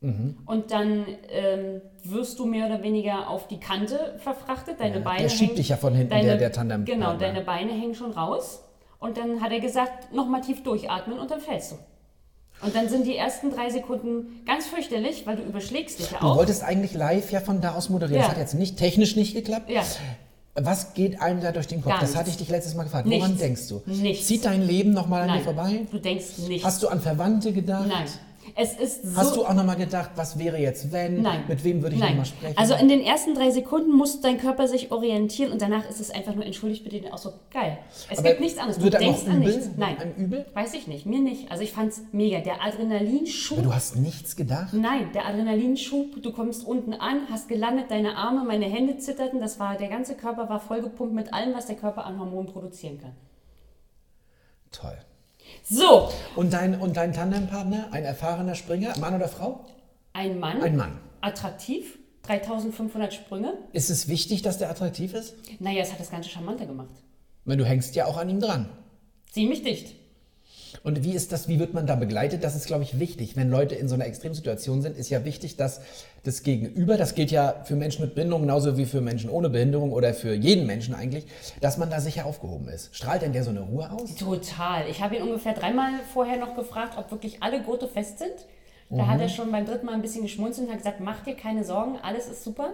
Mhm. 0.00 0.38
Und 0.46 0.70
dann 0.70 1.06
ähm, 1.30 1.80
wirst 2.04 2.38
du 2.38 2.46
mehr 2.46 2.66
oder 2.66 2.82
weniger 2.82 3.28
auf 3.28 3.48
die 3.48 3.58
Kante 3.58 4.14
verfrachtet. 4.18 4.76
Deine 4.78 4.96
Ja, 4.96 5.00
Beine 5.02 5.22
der 5.22 5.28
schiebt 5.28 5.40
hängen- 5.50 5.56
dich 5.56 5.68
ja 5.70 5.76
von 5.76 5.94
hinten, 5.94 6.10
deine, 6.10 6.26
der- 6.28 6.36
der 6.36 6.52
Tandempartner. 6.52 6.94
Genau, 7.06 7.18
deine 7.18 7.40
Beine 7.42 7.72
hängen 7.72 7.94
schon 7.94 8.12
raus. 8.12 8.62
Und 9.00 9.16
dann 9.16 9.40
hat 9.40 9.52
er 9.52 9.60
gesagt, 9.60 10.12
nochmal 10.12 10.40
tief 10.40 10.62
durchatmen 10.62 11.18
und 11.18 11.30
dann 11.30 11.40
fällst 11.40 11.72
du. 11.72 11.76
Und 12.64 12.74
dann 12.74 12.88
sind 12.88 13.06
die 13.06 13.16
ersten 13.16 13.50
drei 13.52 13.70
Sekunden 13.70 14.42
ganz 14.44 14.66
fürchterlich, 14.66 15.26
weil 15.26 15.36
du 15.36 15.42
überschlägst 15.42 16.00
dich 16.00 16.10
ja 16.10 16.18
Du 16.18 16.26
auch. 16.26 16.36
wolltest 16.38 16.64
eigentlich 16.64 16.94
live 16.94 17.30
ja 17.30 17.38
von 17.40 17.60
da 17.60 17.74
aus 17.74 17.88
moderieren. 17.88 18.16
Ja. 18.20 18.26
Das 18.26 18.32
hat 18.32 18.38
jetzt 18.38 18.54
nicht 18.54 18.76
technisch 18.76 19.14
nicht 19.14 19.34
geklappt. 19.34 19.70
Ja. 19.70 19.82
Was 20.60 20.94
geht 20.94 21.20
einem 21.22 21.40
da 21.40 21.52
durch 21.52 21.68
den 21.68 21.82
Kopf? 21.82 21.92
Gar 21.92 22.00
das 22.00 22.08
nichts. 22.10 22.18
hatte 22.18 22.30
ich 22.30 22.36
dich 22.36 22.48
letztes 22.48 22.74
Mal 22.74 22.82
gefragt. 22.82 23.06
Woran 23.08 23.20
Nichts. 23.30 23.38
denkst 23.40 23.68
du? 23.68 23.82
Nichts. 23.86 24.26
Zieht 24.26 24.44
dein 24.44 24.66
Leben 24.66 24.90
nochmal 24.92 25.28
an 25.28 25.38
dir 25.38 25.44
vorbei? 25.44 25.86
du 25.88 25.98
denkst 25.98 26.38
nicht. 26.48 26.64
Hast 26.64 26.82
du 26.82 26.88
an 26.88 27.00
Verwandte 27.00 27.52
gedacht? 27.52 27.86
Nein. 27.86 28.06
Es 28.54 28.74
ist 28.74 29.02
so. 29.02 29.16
Hast 29.16 29.36
du 29.36 29.44
auch 29.44 29.54
nochmal 29.54 29.76
gedacht, 29.76 30.10
was 30.16 30.38
wäre 30.38 30.58
jetzt, 30.58 30.92
wenn? 30.92 31.22
Nein. 31.22 31.44
Mit 31.48 31.64
wem 31.64 31.82
würde 31.82 31.96
ich 31.96 32.00
nochmal 32.00 32.24
sprechen? 32.24 32.56
Also 32.56 32.74
in 32.74 32.88
den 32.88 33.00
ersten 33.00 33.34
drei 33.34 33.50
Sekunden 33.50 33.92
muss 33.92 34.20
dein 34.20 34.38
Körper 34.38 34.68
sich 34.68 34.90
orientieren 34.90 35.52
und 35.52 35.62
danach 35.62 35.88
ist 35.88 36.00
es 36.00 36.10
einfach 36.10 36.34
nur, 36.34 36.44
entschuldigt 36.44 36.84
bitte 36.84 37.00
den 37.00 37.12
Ausdruck, 37.12 37.34
geil. 37.50 37.78
Es 38.10 38.18
Aber 38.18 38.28
gibt 38.28 38.40
nichts 38.40 38.58
anderes. 38.58 38.78
Du 38.78 38.90
denkst 38.90 39.22
auch 39.24 39.30
an 39.30 39.38
nichts. 39.40 39.70
Nein. 39.76 39.98
Einem 39.98 40.14
übel? 40.14 40.46
Weiß 40.54 40.74
ich 40.74 40.86
nicht. 40.86 41.06
Mir 41.06 41.20
nicht. 41.20 41.50
Also 41.50 41.62
ich 41.62 41.72
fand's 41.72 42.02
mega. 42.12 42.40
Der 42.40 42.64
Adrenalinschub. 42.64 43.58
Aber 43.58 43.68
du 43.68 43.74
hast 43.74 43.96
nichts 43.96 44.36
gedacht? 44.36 44.72
Nein, 44.72 45.10
der 45.14 45.26
Adrenalinschub, 45.26 46.22
du 46.22 46.32
kommst 46.32 46.66
unten 46.66 46.94
an, 46.94 47.22
hast 47.30 47.48
gelandet, 47.48 47.90
deine 47.90 48.16
Arme, 48.16 48.44
meine 48.44 48.66
Hände 48.66 48.98
zitterten, 48.98 49.40
das 49.40 49.58
war, 49.58 49.76
der 49.76 49.88
ganze 49.88 50.14
Körper 50.14 50.48
war 50.48 50.60
vollgepumpt 50.60 51.14
mit 51.14 51.32
allem, 51.32 51.54
was 51.54 51.66
der 51.66 51.76
Körper 51.76 52.04
an 52.04 52.18
Hormonen 52.18 52.50
produzieren 52.50 53.00
kann. 53.00 53.12
Toll. 54.70 54.98
So, 55.70 56.08
Und 56.34 56.52
dein, 56.54 56.80
und 56.80 56.96
dein 56.96 57.12
Tandempartner, 57.12 57.88
ein 57.90 58.04
erfahrener 58.04 58.54
Springer, 58.54 58.96
Mann 58.98 59.14
oder 59.14 59.28
Frau? 59.28 59.66
ein 60.14 60.38
Mann, 60.40 60.62
Ein 60.62 60.76
Mann. 60.76 60.98
attraktiv, 61.20 61.98
3500 62.22 63.12
Sprünge. 63.14 63.52
Ist 63.72 63.90
es 63.90 64.08
wichtig, 64.08 64.42
dass 64.42 64.58
der 64.58 64.70
attraktiv 64.70 65.12
ist? 65.14 65.34
Naja, 65.60 65.82
es 65.82 65.92
hat 65.92 66.00
das 66.00 66.10
Ganze 66.10 66.28
charmanter 66.30 66.66
gemacht. 66.66 66.88
Weil 67.44 67.56
du 67.58 67.64
hängst 67.64 67.94
ja 67.94 68.06
auch 68.06 68.16
an 68.16 68.28
ihm 68.30 68.40
dran. 68.40 68.68
Ziemlich 69.30 69.62
dicht. 69.62 69.94
Und 70.82 71.02
wie 71.04 71.12
ist 71.12 71.32
das, 71.32 71.48
wie 71.48 71.58
wird 71.58 71.74
man 71.74 71.86
da 71.86 71.94
begleitet? 71.96 72.44
Das 72.44 72.54
ist, 72.56 72.66
glaube 72.66 72.82
ich, 72.82 72.98
wichtig. 72.98 73.36
Wenn 73.36 73.50
Leute 73.50 73.74
in 73.74 73.88
so 73.88 73.94
einer 73.94 74.06
Extremsituation 74.06 74.82
sind, 74.82 74.96
ist 74.96 75.10
ja 75.10 75.24
wichtig, 75.24 75.56
dass 75.56 75.80
das 76.24 76.42
Gegenüber, 76.42 76.96
das 76.96 77.14
gilt 77.14 77.30
ja 77.30 77.54
für 77.64 77.76
Menschen 77.76 78.04
mit 78.04 78.14
Behinderung 78.14 78.42
genauso 78.42 78.76
wie 78.76 78.84
für 78.86 79.00
Menschen 79.00 79.30
ohne 79.30 79.48
Behinderung 79.50 79.92
oder 79.92 80.14
für 80.14 80.34
jeden 80.34 80.66
Menschen 80.66 80.94
eigentlich, 80.94 81.26
dass 81.60 81.78
man 81.78 81.90
da 81.90 82.00
sicher 82.00 82.26
aufgehoben 82.26 82.68
ist. 82.68 82.94
Strahlt 82.94 83.22
denn 83.22 83.32
der 83.32 83.44
so 83.44 83.50
eine 83.50 83.60
Ruhe 83.60 83.90
aus? 83.90 84.14
Total. 84.16 84.88
Ich 84.90 85.02
habe 85.02 85.16
ihn 85.16 85.22
ungefähr 85.22 85.54
dreimal 85.54 85.90
vorher 86.12 86.36
noch 86.38 86.54
gefragt, 86.56 86.94
ob 86.98 87.10
wirklich 87.10 87.42
alle 87.42 87.62
Gurte 87.62 87.88
fest 87.88 88.18
sind. 88.18 88.32
Da 88.90 89.02
Mhm. 89.02 89.06
hat 89.08 89.20
er 89.20 89.28
schon 89.28 89.52
beim 89.52 89.66
dritten 89.66 89.84
Mal 89.86 89.92
ein 89.94 90.02
bisschen 90.02 90.22
geschmunzelt 90.22 90.66
und 90.66 90.72
hat 90.72 90.78
gesagt, 90.78 91.00
mach 91.00 91.22
dir 91.22 91.34
keine 91.34 91.62
Sorgen, 91.64 91.98
alles 92.02 92.26
ist 92.26 92.42
super. 92.42 92.70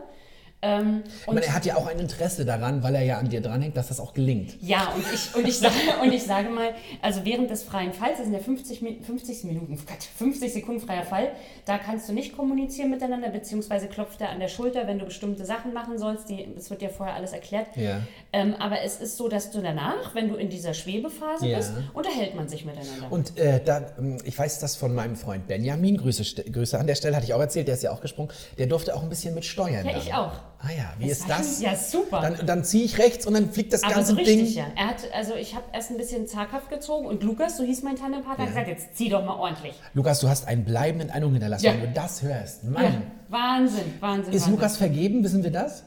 Ähm, 0.65 1.03
und 1.27 1.35
meine, 1.35 1.47
er 1.47 1.55
hat 1.55 1.67
ja 1.67 1.77
auch 1.77 1.87
ein 1.87 1.99
Interesse 1.99 2.45
daran, 2.45 2.83
weil 2.83 2.95
er 2.95 3.03
ja 3.03 3.19
an 3.19 3.29
dir 3.29 3.41
dranhängt, 3.43 3.77
dass 3.77 3.89
das 3.89 4.01
auch 4.01 4.15
gelingt. 4.15 4.57
Ja, 4.63 4.89
und 4.95 5.05
ich, 5.13 5.35
und, 5.37 5.47
ich 5.47 5.59
sage, 5.59 5.75
und 6.03 6.13
ich 6.13 6.23
sage 6.25 6.49
mal, 6.49 6.71
also 7.03 7.25
während 7.25 7.51
des 7.51 7.63
freien 7.63 7.93
Falls, 7.93 8.17
das 8.17 8.25
sind 8.27 8.33
ja 8.33 8.39
50, 8.41 8.81
Mi- 8.81 9.03
50 9.03 9.45
Minuten, 9.45 9.77
Gott, 9.77 10.03
50 10.17 10.53
Sekunden 10.53 10.81
freier 10.81 11.03
Fall, 11.05 11.33
da 11.67 11.77
kannst 11.79 12.09
du 12.09 12.13
nicht 12.15 12.37
kommunizieren 12.37 12.91
miteinander, 12.91 13.29
beziehungsweise 13.29 13.89
klopft 13.89 14.21
er 14.21 14.31
an 14.31 14.41
der 14.41 14.49
Schulter, 14.49 14.87
wenn 14.87 14.99
du 14.99 15.05
bestimmte 15.05 15.45
Sachen 15.45 15.73
machen 15.75 15.99
sollst. 15.99 16.29
Die, 16.31 16.47
es 16.57 16.71
wird 16.71 16.81
dir 16.81 16.91
vorher 16.91 17.15
alles 17.15 17.33
erklärt. 17.33 17.69
Ja. 17.77 18.01
Ähm, 18.33 18.55
aber 18.59 18.81
es 18.83 18.97
ist 19.01 19.17
so, 19.17 19.29
dass 19.29 19.51
du 19.51 19.61
danach, 19.61 20.15
wenn 20.15 20.29
du 20.29 20.37
in 20.37 20.49
dieser 20.49 20.73
Schwebephase 20.75 21.47
Ja. 21.47 21.59
bist, 21.59 21.73
unterhält 21.93 22.35
man 22.35 22.49
sich 22.49 22.65
miteinander. 22.65 23.07
Und 23.11 23.37
äh, 23.39 23.61
da, 23.65 23.83
ähm, 23.99 24.19
ich 24.25 24.39
weiß 24.39 24.61
das 24.61 24.77
von 24.77 24.95
meinem 24.95 25.17
Freund 25.17 25.47
Benjamin, 25.47 25.97
Grüße, 25.99 26.43
Grüße 26.51 26.79
an 26.79 26.87
der 26.87 26.95
Stelle, 26.95 27.17
hatte 27.17 27.27
ich 27.27 27.35
auch 27.35 27.41
erzählt, 27.41 27.69
der 27.69 27.75
ist 27.75 27.83
ja 27.83 27.91
auch 27.93 28.01
gesprungen, 28.01 28.31
der 28.59 28.67
durfte 28.67 28.95
auch 28.95 29.03
ein 29.03 29.09
bisschen 29.09 29.35
mit 29.35 29.45
steuern. 29.45 29.85
ja, 29.85 29.93
dann. 29.93 30.01
ich 30.01 30.15
auch. 30.15 30.33
Ah 30.67 30.71
ja, 30.75 30.93
wie 30.99 31.09
Das 31.09 31.19
ist 31.19 31.29
das? 31.29 31.61
ja, 31.61 31.77
super. 31.77 32.21
Dann, 32.23 32.47
dann 32.47 32.65
ziehe 32.65 32.85
ich 32.85 32.99
rechts 32.99 33.27
und 33.27 33.35
dann 33.35 33.51
fliegt 33.51 33.73
das 33.75 33.83
aber 33.83 33.95
ganze 33.95 34.13
so 34.13 34.17
richtig, 34.17 34.55
Ding. 34.55 34.57
ja. 34.57 34.67
Er 34.77 34.87
hat, 34.89 34.97
also 35.15 35.35
ich 35.35 35.55
habe 35.55 35.65
erst 35.73 35.91
ein 35.91 35.97
bisschen 35.99 36.27
zaghaft 36.27 36.71
gezogen 36.71 37.07
und 37.07 37.23
Lukas, 37.23 37.57
so 37.59 37.65
hieß 37.65 37.83
mein 37.83 37.97
Tandempartner, 37.97 38.45
Ja. 38.45 38.51
hat 38.51 38.65
gesagt, 38.67 38.69
jetzt 38.81 38.97
zieh 38.97 39.09
doch 39.11 39.25
mal 39.25 39.35
ordentlich. 39.37 39.75
Lukas, 39.93 40.21
du 40.21 40.29
hast 40.29 40.49
einen 40.49 40.65
bleibenden 40.65 41.11
Eindruck 41.11 41.33
hinterlassen, 41.33 41.67
Ja. 41.67 41.73
wenn 41.75 41.81
du 41.83 41.89
das 41.93 42.23
hörst. 42.23 42.65
Ja, 42.65 42.71
Mann. 42.71 43.03
Wahnsinn, 43.29 43.85
Wahnsinn. 44.01 44.33
Ist 44.33 44.43
Wahnsinn. 44.43 44.53
Lukas 44.55 44.77
vergeben, 44.79 45.23
wissen 45.23 45.43
wir 45.45 45.51
das? 45.51 45.85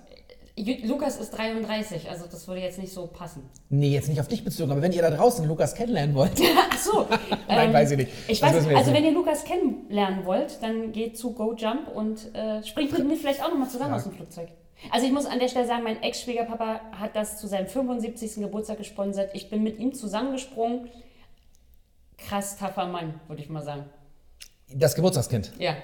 Ju- 0.60 0.88
Lukas 0.88 1.18
ist 1.18 1.30
33, 1.38 2.10
also 2.10 2.26
das 2.32 2.48
würde 2.48 2.62
jetzt 2.62 2.80
nicht 2.80 2.92
so 2.92 3.06
passen. 3.06 3.44
Nee, 3.70 3.90
jetzt 3.90 4.10
nicht 4.10 4.20
auf 4.20 4.28
dich 4.28 4.44
bezogen, 4.44 4.72
aber 4.72 4.82
wenn 4.82 4.92
ihr 4.92 5.04
da 5.04 5.12
draußen 5.12 5.48
Lukas 5.48 5.76
kennenlernen 5.76 6.16
wollt. 6.16 6.32
Ach 6.72 6.78
so. 6.80 7.06
Nein, 7.48 7.72
weiß 7.72 7.92
ich 7.92 7.98
nicht. 7.98 8.12
Ich 8.28 8.40
Das 8.40 8.50
weiß, 8.56 8.66
also 8.66 8.70
nicht. 8.90 8.94
wenn 8.94 9.04
ihr 9.06 9.12
Lukas 9.12 9.44
kennenlernen 9.44 10.26
wollt, 10.26 10.58
dann 10.64 10.92
geht 10.94 11.16
zu 11.16 11.34
Go 11.34 11.54
Jump 11.56 11.88
und 11.94 12.34
äh, 12.34 12.64
springt 12.64 12.92
mit 12.98 13.08
mir 13.08 13.18
vielleicht 13.18 13.44
auch 13.44 13.50
nochmal 13.50 13.70
zusammen 13.70 13.94
aus 13.94 14.04
dem 14.06 14.14
Flugzeug. 14.14 14.48
Also 14.92 15.06
ich 15.08 15.12
muss 15.12 15.26
an 15.26 15.40
der 15.40 15.48
Stelle 15.48 15.68
sagen, 15.68 15.84
mein 15.84 16.02
Ex-Schwiegerpapa 16.02 16.82
hat 17.00 17.16
das 17.16 17.38
zu 17.38 17.48
seinem 17.48 17.68
75. 17.68 18.36
Geburtstag 18.36 18.78
gesponsert. 18.78 19.32
Ich 19.34 19.50
bin 19.50 19.64
mit 19.64 19.80
ihm 19.80 19.94
zusammengesprungen. 19.94 20.90
Krass 22.18 22.58
taffer 22.58 22.88
Mann, 22.88 23.20
würde 23.28 23.42
ich 23.42 23.50
mal 23.50 23.64
sagen. 23.64 23.86
Das 24.74 24.96
Geburtstagskind. 24.96 25.54
Ja. 25.60 25.76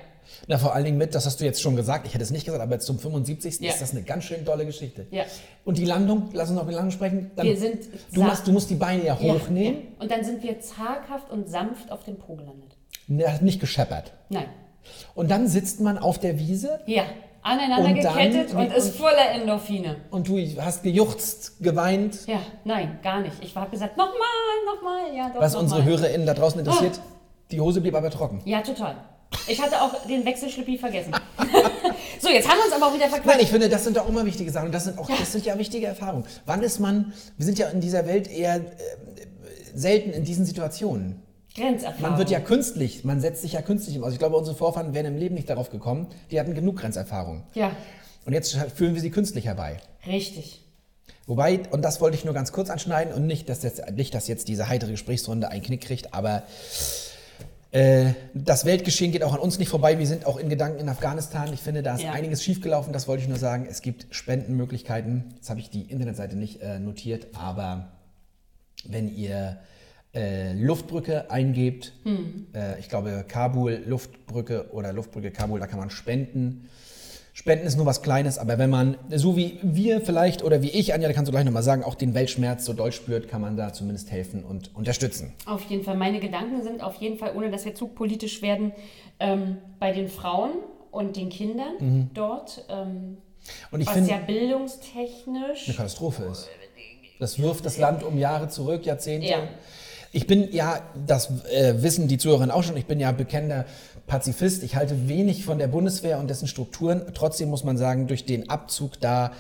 Na, 0.48 0.58
vor 0.58 0.74
allen 0.74 0.86
Dingen 0.86 0.98
mit, 0.98 1.16
das 1.16 1.26
hast 1.26 1.42
du 1.42 1.46
jetzt 1.46 1.62
schon 1.62 1.76
gesagt, 1.76 2.08
ich 2.08 2.14
hätte 2.14 2.24
es 2.24 2.32
nicht 2.32 2.46
gesagt, 2.46 2.62
aber 2.64 2.74
jetzt 2.74 2.86
zum 2.86 2.98
75. 2.98 3.60
Ja. 3.60 3.72
ist 3.72 3.82
das 3.82 3.92
eine 3.92 4.04
ganz 4.04 4.24
schön 4.24 4.46
tolle 4.46 4.66
Geschichte. 4.66 5.06
Ja. 5.12 5.26
Und 5.66 5.78
die 5.78 5.86
Landung, 5.86 6.30
lass 6.34 6.50
uns 6.50 6.56
noch 6.56 6.64
über 6.64 6.72
die 6.72 6.76
Landung 6.76 6.92
sprechen. 6.92 7.32
Dann, 7.36 7.46
Wir 7.46 7.58
sind 7.58 7.88
du, 8.14 8.24
musst, 8.24 8.48
du 8.48 8.52
musst 8.52 8.70
die 8.70 8.76
Beine 8.76 9.06
ja 9.06 9.20
hochnehmen. 9.20 9.82
ja. 9.82 10.02
Und 10.02 10.12
dann 10.12 10.24
sind 10.24 10.42
wir 10.44 10.60
zaghaft 10.62 11.30
und 11.30 11.50
sanft 11.50 11.92
auf 11.92 12.04
dem 12.06 12.18
Po 12.18 12.36
gelandet. 12.36 12.78
Der 13.08 13.34
hat 13.34 13.42
nicht 13.42 13.60
gescheppert. 13.60 14.14
Nein. 14.30 14.46
Und 15.14 15.30
dann 15.30 15.48
sitzt 15.48 15.82
man 15.82 15.98
auf 15.98 16.20
der 16.20 16.40
Wiese 16.40 16.80
Ja. 16.88 17.04
Aneinander 17.44 17.90
Und 17.90 18.04
dann- 18.04 18.16
gekettet 18.16 18.54
und 18.54 18.72
wie- 18.72 18.76
ist 18.78 18.96
voller 18.96 19.32
Endorphine. 19.32 19.98
und 20.12 20.28
du 20.28 20.38
hast 20.62 20.82
gejuchzt, 20.84 21.62
geweint. 21.62 22.26
Ja, 22.28 22.40
nein, 22.64 23.00
gar 23.04 23.20
nicht. 23.22 23.36
Ich 23.42 23.54
habe 23.56 23.70
gesagt, 23.70 23.98
nochmal, 23.98 24.16
nochmal, 24.66 25.16
ja, 25.16 25.30
doch. 25.30 25.42
Was 25.42 25.54
noch 25.54 25.62
unsere 25.62 25.82
mal. 25.82 25.90
HörerInnen 25.90 26.26
da 26.26 26.34
draußen 26.34 26.60
interessiert, 26.60 27.00
Ah. 27.00 27.16
die 27.52 27.60
Hose 27.60 27.82
blieb 27.82 27.96
aber 27.96 28.10
trocken. 28.10 28.42
Ja, 28.46 28.62
total. 28.62 28.96
Ich 29.48 29.60
hatte 29.62 29.82
auch 29.82 30.06
den 30.08 30.24
Wechselschlippi 30.26 30.78
vergessen. 30.78 31.12
so, 32.22 32.30
jetzt 32.30 32.48
haben 32.48 32.58
wir 32.60 32.66
uns 32.66 32.74
aber 32.74 32.86
auch 32.88 32.94
wieder 32.94 33.08
Nein, 33.08 33.16
verquatscht. 33.22 33.42
ich 33.42 33.50
finde, 33.50 33.68
das 33.68 33.84
sind 33.84 33.98
doch 33.98 34.08
immer 34.08 34.24
wichtige 34.26 34.52
Sachen. 34.52 34.68
Und 34.68 34.72
das 34.72 34.84
sind 34.86 34.98
auch, 35.00 35.10
Ja. 35.10 35.16
das 35.20 35.32
sind 35.32 35.44
ja 35.46 35.58
wichtige 35.58 35.88
Erfahrungen. 35.88 36.26
Wann 36.46 36.62
ist 36.62 36.80
man, 36.80 37.14
wir 37.38 37.46
sind 37.46 37.58
ja 37.58 37.68
in 37.70 37.82
dieser 37.82 38.06
Welt 38.06 38.30
eher 38.30 38.58
äh, 38.58 38.62
selten 39.74 40.12
in 40.12 40.24
diesen 40.24 40.46
Situationen. 40.46 41.23
Grenzerfahrung. 41.56 42.02
Man 42.02 42.18
wird 42.18 42.30
ja 42.30 42.40
künstlich, 42.40 43.04
man 43.04 43.22
setzt 43.22 43.42
sich 43.42 43.54
ja 43.54 43.62
künstlich 43.62 43.96
im 43.96 44.04
Aus. 44.04 44.14
Ich 44.14 44.20
glaube, 44.20 44.36
unsere 44.36 44.56
Vorfahren 44.58 44.94
wären 44.94 45.06
im 45.06 45.18
Leben 45.18 45.36
nicht 45.36 45.50
darauf 45.50 45.70
gekommen. 45.70 46.08
Die 46.32 46.40
hatten 46.40 46.54
genug 46.56 46.78
Grenzerfahrung. 46.78 47.44
Ja, 47.54 47.72
Und 48.26 48.34
jetzt 48.34 48.56
führen 48.76 48.96
wir 48.96 49.02
sie 49.02 49.12
künstlich 49.12 49.46
herbei. 49.46 49.78
richtig. 50.08 50.60
Wobei, 51.26 51.62
und 51.72 51.84
das 51.84 52.02
wollte 52.02 52.18
ich 52.18 52.26
nur 52.26 52.34
ganz 52.34 52.52
kurz 52.52 52.70
anschneiden 52.70 53.14
und 53.14 53.26
nicht, 53.28 53.48
dass 53.48 53.64
jetzt, 53.64 53.92
nicht, 53.92 54.14
dass 54.14 54.28
jetzt 54.28 54.50
diese 54.50 54.68
heitere 54.68 54.92
Gesprächsrunde 54.92 55.50
einen 55.50 55.62
Knick 55.64 55.80
kriegt, 55.82 56.14
aber 56.14 56.44
äh, 57.72 58.12
das 58.34 58.66
Weltgeschehen 58.66 59.14
geht 59.14 59.24
auch 59.24 59.34
an 59.34 59.40
uns 59.40 59.58
nicht 59.58 59.70
vorbei. 59.70 59.98
Wir 60.00 60.06
sind 60.08 60.26
auch 60.26 60.38
in 60.38 60.50
Gedanken 60.50 60.80
in 60.80 60.90
Afghanistan. 60.90 61.52
Ich 61.54 61.62
finde, 61.62 61.82
da 61.82 61.96
ist 61.96 62.04
Ja. 62.04 62.12
einiges 62.12 62.44
schiefgelaufen, 62.44 62.92
das 62.92 63.08
wollte 63.08 63.24
ich 63.24 63.30
nur 63.30 63.38
sagen. 63.40 63.66
Es 63.70 63.82
gibt 63.82 64.14
Spendenmöglichkeiten. 64.14 65.34
Jetzt 65.36 65.50
habe 65.50 65.60
ich 65.62 65.70
die 65.70 65.84
Internetseite 65.84 66.36
nicht 66.36 66.62
äh, 66.62 66.78
notiert, 66.80 67.28
aber 67.34 67.88
wenn 68.86 69.08
ihr 69.16 69.58
äh, 70.14 70.54
Luftbrücke 70.54 71.30
eingebt, 71.32 71.94
äh, 72.54 72.80
ich 72.80 72.90
glaube 72.90 73.26
Kabul, 73.28 73.82
Luftbrücke 73.86 74.68
oder 74.72 74.94
Luftbrücke 74.94 75.32
Kabul, 75.32 75.60
da 75.60 75.68
kann 75.68 75.80
man 75.80 75.90
spenden 75.90 76.70
Spenden 77.36 77.66
ist 77.66 77.78
nur 77.78 77.88
was 77.88 78.04
Kleines, 78.04 78.38
aber 78.38 78.60
wenn 78.60 78.70
man, 78.70 78.96
so 79.10 79.36
wie 79.36 79.58
wir 79.64 80.02
vielleicht 80.02 80.44
oder 80.44 80.62
wie 80.62 80.70
ich, 80.70 80.94
Anja, 80.94 81.08
da 81.08 81.16
kannst 81.16 81.30
du 81.30 81.32
gleich 81.32 81.46
nochmal 81.46 81.64
sagen, 81.64 81.84
auch 81.84 81.96
den 81.96 82.14
Weltschmerz 82.14 82.64
so 82.64 82.74
doll 82.74 82.92
spürt, 82.92 83.28
kann 83.28 83.42
man 83.42 83.58
da 83.58 83.74
zumindest 83.74 84.12
helfen 84.12 84.44
und 84.44 84.70
unterstützen. 84.76 85.34
Auf 85.48 85.64
jeden 85.64 85.84
Fall. 85.84 85.98
Meine 85.98 86.20
Gedanken 86.20 86.62
sind 86.62 86.84
auf 86.84 86.94
jeden 86.98 87.18
Fall, 87.18 87.34
ohne 87.36 87.50
dass 87.50 87.66
wir 87.66 87.74
zu 87.74 87.88
politisch 87.88 88.44
werden, 88.44 88.72
ähm, 89.20 89.58
bei 89.80 89.92
den 89.94 90.10
Frauen 90.10 90.52
und 90.92 91.16
den 91.16 91.30
Kindern 91.30 91.74
Mhm. 91.80 92.10
dort, 92.14 92.66
ähm, 92.70 93.18
Und 93.72 93.82
ich 93.82 93.88
was 93.88 94.08
ja 94.08 94.18
bildungstechnisch. 94.18 95.68
eine 95.70 95.76
Katastrophe 95.76 96.26
ist. 96.26 96.50
Das 97.20 97.40
wirft 97.40 97.66
das 97.66 97.80
Land 97.80 98.04
um 98.04 98.20
Jahre 98.20 98.48
zurück, 98.50 98.86
Jahrzehnte. 98.86 99.28
Ja. 99.28 99.38
Ich 100.16 100.28
bin 100.28 100.52
ja, 100.54 100.80
das 101.08 101.32
äh, 101.52 101.82
wissen 101.82 102.08
die 102.08 102.20
Zuhörerinnen 102.20 102.52
auch 102.52 102.62
schon, 102.62 102.78
ich 102.78 102.86
bin 102.86 103.00
ja 103.00 103.12
bekennender 103.12 103.66
Pazifist. 104.06 104.62
Ich 104.62 104.76
halte 104.76 105.10
wenig 105.10 105.44
von 105.44 105.58
der 105.58 105.68
Bundeswehr 105.68 106.20
und 106.20 106.30
dessen 106.30 106.48
Strukturen. 106.48 107.02
Trotzdem 107.16 107.50
muss 107.50 107.64
man 107.64 107.78
sagen, 107.78 108.06
durch 108.06 108.24
den 108.24 108.48
Abzug 108.48 109.00
da 109.02 109.32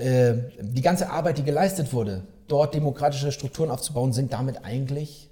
äh, 0.00 0.34
die 0.60 0.82
ganze 0.82 1.10
Arbeit, 1.10 1.38
die 1.38 1.42
geleistet 1.42 1.92
wurde, 1.92 2.22
dort 2.46 2.74
demokratische 2.74 3.32
Strukturen 3.32 3.70
aufzubauen, 3.70 4.12
sind 4.12 4.32
damit 4.32 4.64
eigentlich 4.64 5.29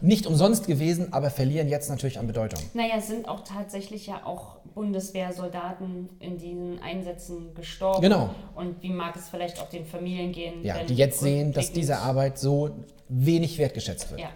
nicht 0.00 0.26
umsonst 0.26 0.66
gewesen, 0.66 1.12
aber 1.12 1.30
verlieren 1.30 1.68
jetzt 1.68 1.90
natürlich 1.90 2.18
an 2.18 2.26
Bedeutung. 2.26 2.60
Naja, 2.74 2.94
es 2.98 3.08
sind 3.08 3.28
auch 3.28 3.42
tatsächlich 3.42 4.06
ja 4.06 4.24
auch 4.24 4.56
Bundeswehrsoldaten 4.74 6.08
in 6.20 6.38
diesen 6.38 6.80
Einsätzen 6.82 7.54
gestorben. 7.54 8.02
Genau. 8.02 8.30
Und 8.54 8.82
wie 8.82 8.90
mag 8.90 9.16
es 9.16 9.28
vielleicht 9.28 9.60
auch 9.60 9.68
den 9.68 9.86
Familien 9.86 10.32
gehen? 10.32 10.62
Ja, 10.62 10.84
die 10.84 10.94
jetzt 10.94 11.20
sehen, 11.20 11.52
dass 11.52 11.72
diese 11.72 11.98
Arbeit 11.98 12.38
so 12.38 12.70
wenig 13.08 13.58
wertgeschätzt 13.58 14.10
wird. 14.10 14.20
Ja. 14.20 14.28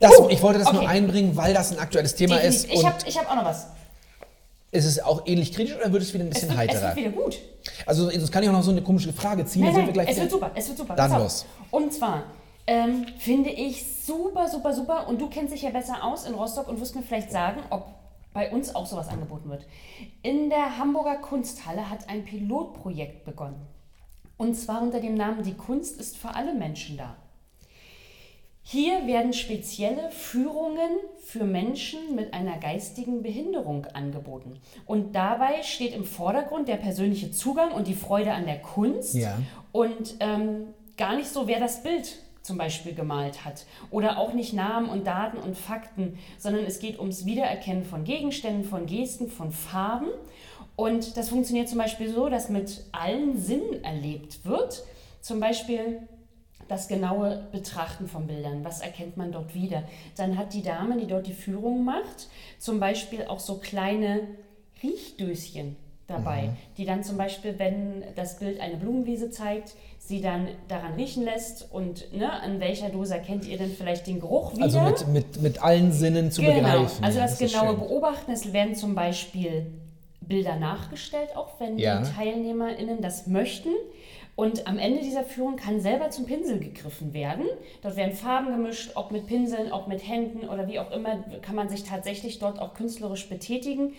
Das, 0.00 0.12
ich 0.28 0.42
wollte 0.42 0.60
das 0.60 0.72
nur 0.72 0.82
okay. 0.82 0.90
einbringen, 0.90 1.36
weil 1.36 1.52
das 1.54 1.72
ein 1.72 1.78
aktuelles 1.78 2.14
Thema 2.14 2.36
ist. 2.38 2.64
Definitiv. 2.64 3.06
Ich 3.06 3.18
habe 3.18 3.26
hab 3.26 3.32
auch 3.32 3.42
noch 3.42 3.50
was. 3.50 3.66
ist 4.70 4.84
es 4.84 5.02
auch 5.02 5.26
ähnlich 5.26 5.52
kritisch 5.52 5.76
oder 5.76 5.92
wird 5.92 6.02
es 6.02 6.14
wieder 6.14 6.24
ein 6.24 6.30
bisschen 6.30 6.50
es 6.50 6.56
wird, 6.56 6.70
es 6.70 6.76
heiterer? 6.76 6.96
wird 6.96 7.14
wieder 7.14 7.22
gut. 7.22 7.38
Also 7.84 8.10
sonst 8.10 8.30
kann 8.30 8.42
ich 8.42 8.48
auch 8.48 8.52
noch 8.52 8.62
so 8.62 8.70
eine 8.70 8.82
komische 8.82 9.12
Frage 9.12 9.44
ziehen. 9.44 9.62
Nein, 9.62 9.92
nein, 9.94 10.06
es 10.08 10.16
wird 10.16 10.30
super, 10.30 10.50
es 10.54 10.68
wird 10.68 10.78
super. 10.78 10.94
Dann 10.94 11.12
los. 11.12 11.44
Und 11.70 11.92
zwar 11.92 12.24
ähm, 12.68 13.06
finde 13.18 13.48
ich 13.48 14.04
super, 14.04 14.46
super, 14.46 14.74
super, 14.74 15.08
und 15.08 15.20
du 15.20 15.28
kennst 15.28 15.54
dich 15.54 15.62
ja 15.62 15.70
besser 15.70 16.04
aus 16.04 16.26
in 16.26 16.34
Rostock 16.34 16.68
und 16.68 16.78
wirst 16.80 16.94
mir 16.94 17.02
vielleicht 17.02 17.32
sagen, 17.32 17.62
ob 17.70 17.86
bei 18.34 18.52
uns 18.52 18.74
auch 18.74 18.84
sowas 18.84 19.08
angeboten 19.08 19.48
wird. 19.48 19.64
In 20.22 20.50
der 20.50 20.78
Hamburger 20.78 21.16
Kunsthalle 21.16 21.88
hat 21.88 22.10
ein 22.10 22.26
Pilotprojekt 22.26 23.24
begonnen. 23.24 23.66
Und 24.36 24.54
zwar 24.54 24.82
unter 24.82 25.00
dem 25.00 25.14
Namen 25.14 25.42
Die 25.42 25.54
Kunst 25.54 25.98
ist 25.98 26.18
für 26.18 26.34
alle 26.34 26.54
Menschen 26.54 26.98
da. 26.98 27.16
Hier 28.62 29.06
werden 29.06 29.32
spezielle 29.32 30.10
Führungen 30.10 30.90
für 31.24 31.44
Menschen 31.44 32.14
mit 32.14 32.34
einer 32.34 32.58
geistigen 32.58 33.22
Behinderung 33.22 33.86
angeboten. 33.86 34.60
Und 34.84 35.14
dabei 35.14 35.62
steht 35.62 35.94
im 35.94 36.04
Vordergrund 36.04 36.68
der 36.68 36.76
persönliche 36.76 37.30
Zugang 37.30 37.72
und 37.72 37.86
die 37.86 37.94
Freude 37.94 38.34
an 38.34 38.44
der 38.44 38.60
Kunst 38.60 39.14
Ja. 39.14 39.38
und 39.72 40.16
ähm, 40.20 40.74
gar 40.98 41.16
nicht 41.16 41.30
so, 41.30 41.48
wer 41.48 41.60
das 41.60 41.82
Bild 41.82 42.18
zum 42.48 42.58
Beispiel 42.58 42.94
gemalt 42.94 43.44
hat. 43.44 43.66
Oder 43.90 44.18
auch 44.18 44.32
nicht 44.32 44.54
Namen 44.54 44.88
und 44.88 45.06
Daten 45.06 45.36
und 45.36 45.56
Fakten, 45.56 46.18
sondern 46.38 46.64
es 46.64 46.80
geht 46.80 46.98
ums 46.98 47.26
Wiedererkennen 47.26 47.84
von 47.84 48.02
Gegenständen, 48.02 48.64
von 48.64 48.86
Gesten, 48.86 49.30
von 49.30 49.52
Farben. 49.52 50.08
Und 50.74 51.16
das 51.16 51.28
funktioniert 51.28 51.68
zum 51.68 51.78
Beispiel 51.78 52.12
so, 52.12 52.28
dass 52.28 52.48
mit 52.48 52.84
allen 52.90 53.38
Sinnen 53.38 53.84
erlebt 53.84 54.44
wird. 54.44 54.82
Zum 55.20 55.40
Beispiel 55.40 56.08
das 56.68 56.88
genaue 56.88 57.46
Betrachten 57.52 58.08
von 58.08 58.26
Bildern. 58.26 58.64
Was 58.64 58.80
erkennt 58.80 59.16
man 59.16 59.30
dort 59.30 59.54
wieder? 59.54 59.84
Dann 60.16 60.38
hat 60.38 60.54
die 60.54 60.62
Dame, 60.62 60.96
die 60.96 61.06
dort 61.06 61.26
die 61.26 61.34
Führung 61.34 61.84
macht, 61.84 62.28
zum 62.58 62.80
Beispiel 62.80 63.26
auch 63.26 63.40
so 63.40 63.58
kleine 63.58 64.20
Riechdöschen 64.82 65.76
dabei, 66.08 66.50
die 66.78 66.86
dann 66.86 67.04
zum 67.04 67.18
Beispiel, 67.18 67.58
wenn 67.58 68.02
das 68.16 68.38
Bild 68.38 68.60
eine 68.60 68.76
Blumenwiese 68.76 69.30
zeigt, 69.30 69.74
sie 69.98 70.22
dann 70.22 70.48
daran 70.66 70.94
riechen 70.94 71.22
lässt 71.22 71.70
und 71.70 72.12
ne, 72.14 72.32
an 72.32 72.60
welcher 72.60 72.88
Dose 72.88 73.14
erkennt 73.14 73.46
ihr 73.46 73.58
denn 73.58 73.70
vielleicht 73.70 74.06
den 74.06 74.18
Geruch 74.18 74.54
wieder? 74.54 74.64
Also 74.64 74.80
mit, 74.80 75.08
mit, 75.08 75.42
mit 75.42 75.62
allen 75.62 75.92
Sinnen 75.92 76.30
zu 76.30 76.40
genau. 76.40 76.54
begreifen. 76.54 77.04
Also 77.04 77.18
das, 77.18 77.38
ist 77.38 77.52
genaue. 77.52 77.76
Beobachten, 77.76 78.32
es 78.32 78.52
werden 78.54 78.74
zum 78.74 78.94
Beispiel 78.94 79.66
Bilder 80.22 80.56
nachgestellt, 80.56 81.36
auch 81.36 81.60
wenn 81.60 81.78
Ja. 81.78 82.00
die 82.00 82.10
TeilnehmerInnen 82.10 83.02
das 83.02 83.26
möchten. 83.26 83.70
Und 84.38 84.68
am 84.68 84.78
Ende 84.78 85.00
dieser 85.00 85.24
Führung 85.24 85.56
kann 85.56 85.80
selber 85.80 86.10
zum 86.10 86.24
Pinsel 86.24 86.60
gegriffen 86.60 87.12
werden. 87.12 87.44
Dort 87.82 87.96
werden 87.96 88.12
Farben 88.12 88.52
gemischt, 88.52 88.92
ob 88.94 89.10
mit 89.10 89.26
Pinseln, 89.26 89.72
ob 89.72 89.88
mit 89.88 90.06
Händen 90.06 90.48
oder 90.48 90.68
wie 90.68 90.78
auch 90.78 90.92
immer, 90.92 91.24
kann 91.42 91.56
man 91.56 91.68
sich 91.68 91.82
tatsächlich 91.82 92.38
dort 92.38 92.60
auch 92.60 92.74
künstlerisch 92.74 93.28
betätigen. 93.28 93.94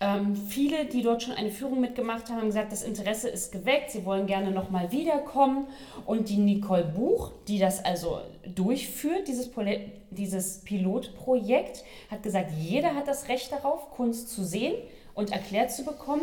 Ähm, 0.00 0.34
viele, 0.34 0.86
die 0.86 1.02
dort 1.02 1.22
schon 1.22 1.34
eine 1.34 1.50
Führung 1.50 1.82
mitgemacht 1.82 2.30
haben, 2.30 2.38
haben 2.38 2.46
gesagt, 2.46 2.72
das 2.72 2.82
Interesse 2.84 3.28
ist 3.28 3.52
geweckt, 3.52 3.90
sie 3.90 4.06
wollen 4.06 4.26
gerne 4.26 4.50
nochmal 4.50 4.90
wiederkommen. 4.92 5.66
Und 6.06 6.30
die 6.30 6.38
Nicole 6.38 6.84
Buch, 6.84 7.32
die 7.46 7.58
das 7.58 7.84
also 7.84 8.20
durchführt, 8.46 9.28
dieses, 9.28 9.50
dieses 10.08 10.60
Pilotprojekt, 10.60 11.84
hat 12.10 12.22
gesagt, 12.22 12.50
jeder 12.58 12.94
hat 12.94 13.08
das 13.08 13.28
Recht 13.28 13.52
darauf, 13.52 13.90
Kunst 13.90 14.30
zu 14.30 14.42
sehen 14.42 14.72
und 15.12 15.32
erklärt 15.32 15.70
zu 15.70 15.84
bekommen. 15.84 16.22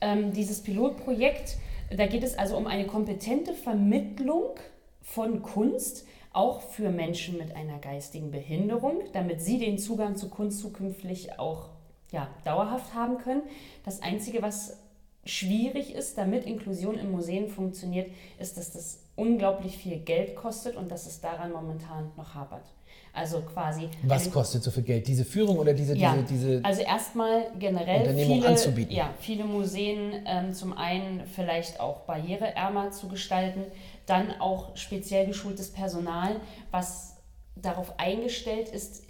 Ähm, 0.00 0.32
dieses 0.32 0.62
Pilotprojekt, 0.62 1.58
da 1.96 2.06
geht 2.06 2.22
es 2.22 2.36
also 2.36 2.56
um 2.56 2.66
eine 2.66 2.86
kompetente 2.86 3.52
Vermittlung 3.52 4.56
von 5.00 5.42
Kunst, 5.42 6.06
auch 6.32 6.62
für 6.62 6.90
Menschen 6.90 7.38
mit 7.38 7.54
einer 7.54 7.78
geistigen 7.78 8.30
Behinderung, 8.30 9.02
damit 9.12 9.40
sie 9.40 9.58
den 9.58 9.78
Zugang 9.78 10.16
zu 10.16 10.28
Kunst 10.28 10.60
zukünftig 10.60 11.38
auch 11.38 11.70
ja, 12.10 12.28
dauerhaft 12.44 12.94
haben 12.94 13.18
können. 13.18 13.42
Das 13.84 14.02
Einzige, 14.02 14.42
was 14.42 14.83
schwierig 15.26 15.94
ist, 15.94 16.18
damit 16.18 16.46
Inklusion 16.46 16.96
in 16.96 17.10
Museen 17.10 17.48
funktioniert, 17.48 18.10
ist, 18.38 18.56
dass 18.56 18.72
das 18.72 18.98
unglaublich 19.16 19.76
viel 19.76 19.98
Geld 19.98 20.34
kostet 20.36 20.76
und 20.76 20.90
dass 20.90 21.06
es 21.06 21.20
daran 21.20 21.52
momentan 21.52 22.10
noch 22.16 22.34
hapert. 22.34 22.64
Also 23.12 23.42
quasi. 23.42 23.88
Was 24.02 24.24
eine- 24.24 24.32
kostet 24.32 24.64
so 24.64 24.72
viel 24.72 24.82
Geld? 24.82 25.06
Diese 25.06 25.24
Führung 25.24 25.58
oder 25.58 25.72
diese, 25.72 25.96
ja, 25.96 26.14
diese, 26.14 26.24
diese 26.54 26.64
also 26.64 26.82
erstmal 26.82 27.46
generell 27.60 28.00
Unternehmung 28.00 28.38
viele, 28.38 28.48
anzubieten. 28.48 28.92
Ja, 28.94 29.14
viele 29.20 29.44
Museen 29.44 30.24
ähm, 30.26 30.52
zum 30.52 30.76
einen 30.76 31.24
vielleicht 31.26 31.78
auch 31.78 32.00
barriereärmer 32.00 32.90
zu 32.90 33.06
gestalten, 33.08 33.66
dann 34.06 34.32
auch 34.40 34.76
speziell 34.76 35.26
geschultes 35.26 35.70
Personal, 35.70 36.40
was 36.72 37.14
darauf 37.54 38.00
eingestellt 38.00 38.68
ist, 38.68 39.03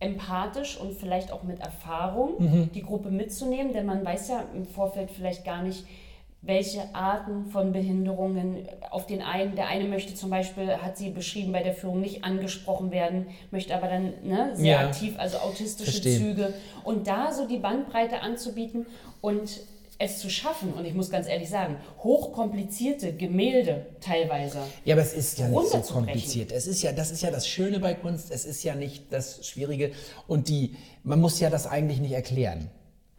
empathisch 0.00 0.78
und 0.78 0.94
vielleicht 0.94 1.32
auch 1.32 1.42
mit 1.42 1.60
Erfahrung 1.60 2.34
Mhm. 2.38 2.70
die 2.74 2.82
Gruppe 2.82 3.10
mitzunehmen, 3.10 3.72
denn 3.72 3.86
man 3.86 4.04
weiß 4.04 4.28
ja 4.28 4.44
im 4.54 4.64
Vorfeld 4.66 5.10
vielleicht 5.10 5.44
gar 5.44 5.62
nicht, 5.62 5.84
welche 6.40 6.94
Arten 6.94 7.46
von 7.50 7.72
Behinderungen 7.72 8.68
auf 8.90 9.06
den 9.06 9.22
einen, 9.22 9.56
der 9.56 9.66
eine 9.66 9.88
möchte 9.88 10.14
zum 10.14 10.30
Beispiel, 10.30 10.68
hat 10.76 10.96
sie 10.96 11.10
beschrieben 11.10 11.50
bei 11.50 11.64
der 11.64 11.74
Führung, 11.74 12.00
nicht 12.00 12.22
angesprochen 12.22 12.92
werden, 12.92 13.26
möchte 13.50 13.74
aber 13.74 13.88
dann 13.88 14.12
ne, 14.22 14.50
sehr 14.54 14.80
Ja. 14.80 14.86
aktiv, 14.86 15.14
also 15.18 15.38
autistische 15.38 15.90
Verstehe. 15.90 16.16
Züge 16.18 16.54
und 16.84 17.08
da 17.08 17.32
so 17.32 17.48
die 17.48 17.56
Bandbreite 17.58 18.20
anzubieten 18.20 18.86
und 19.20 19.58
es 19.98 20.18
zu 20.18 20.30
schaffen, 20.30 20.72
und 20.74 20.84
ich 20.84 20.94
muss 20.94 21.10
ganz 21.10 21.26
ehrlich 21.26 21.50
sagen, 21.50 21.76
hochkomplizierte 22.04 23.12
Gemälde 23.12 23.86
teilweise. 24.00 24.58
Ja, 24.84 24.94
aber 24.94 25.02
es 25.02 25.12
ist 25.12 25.38
ja 25.38 25.48
nicht 25.48 25.68
so 25.70 25.80
kompliziert. 25.80 26.52
Es 26.52 26.66
ist 26.66 26.82
ja, 26.82 26.92
das 26.92 27.10
ist 27.10 27.22
ja 27.22 27.30
das 27.30 27.48
Schöne 27.48 27.80
bei 27.80 27.94
Kunst. 27.94 28.30
Es 28.30 28.44
ist 28.44 28.62
ja 28.62 28.74
nicht 28.74 29.12
das 29.12 29.46
Schwierige. 29.46 29.90
Und 30.26 30.48
die, 30.48 30.76
man 31.02 31.20
muss 31.20 31.40
ja 31.40 31.50
das 31.50 31.66
eigentlich 31.66 31.98
nicht 32.00 32.12
erklären. 32.12 32.70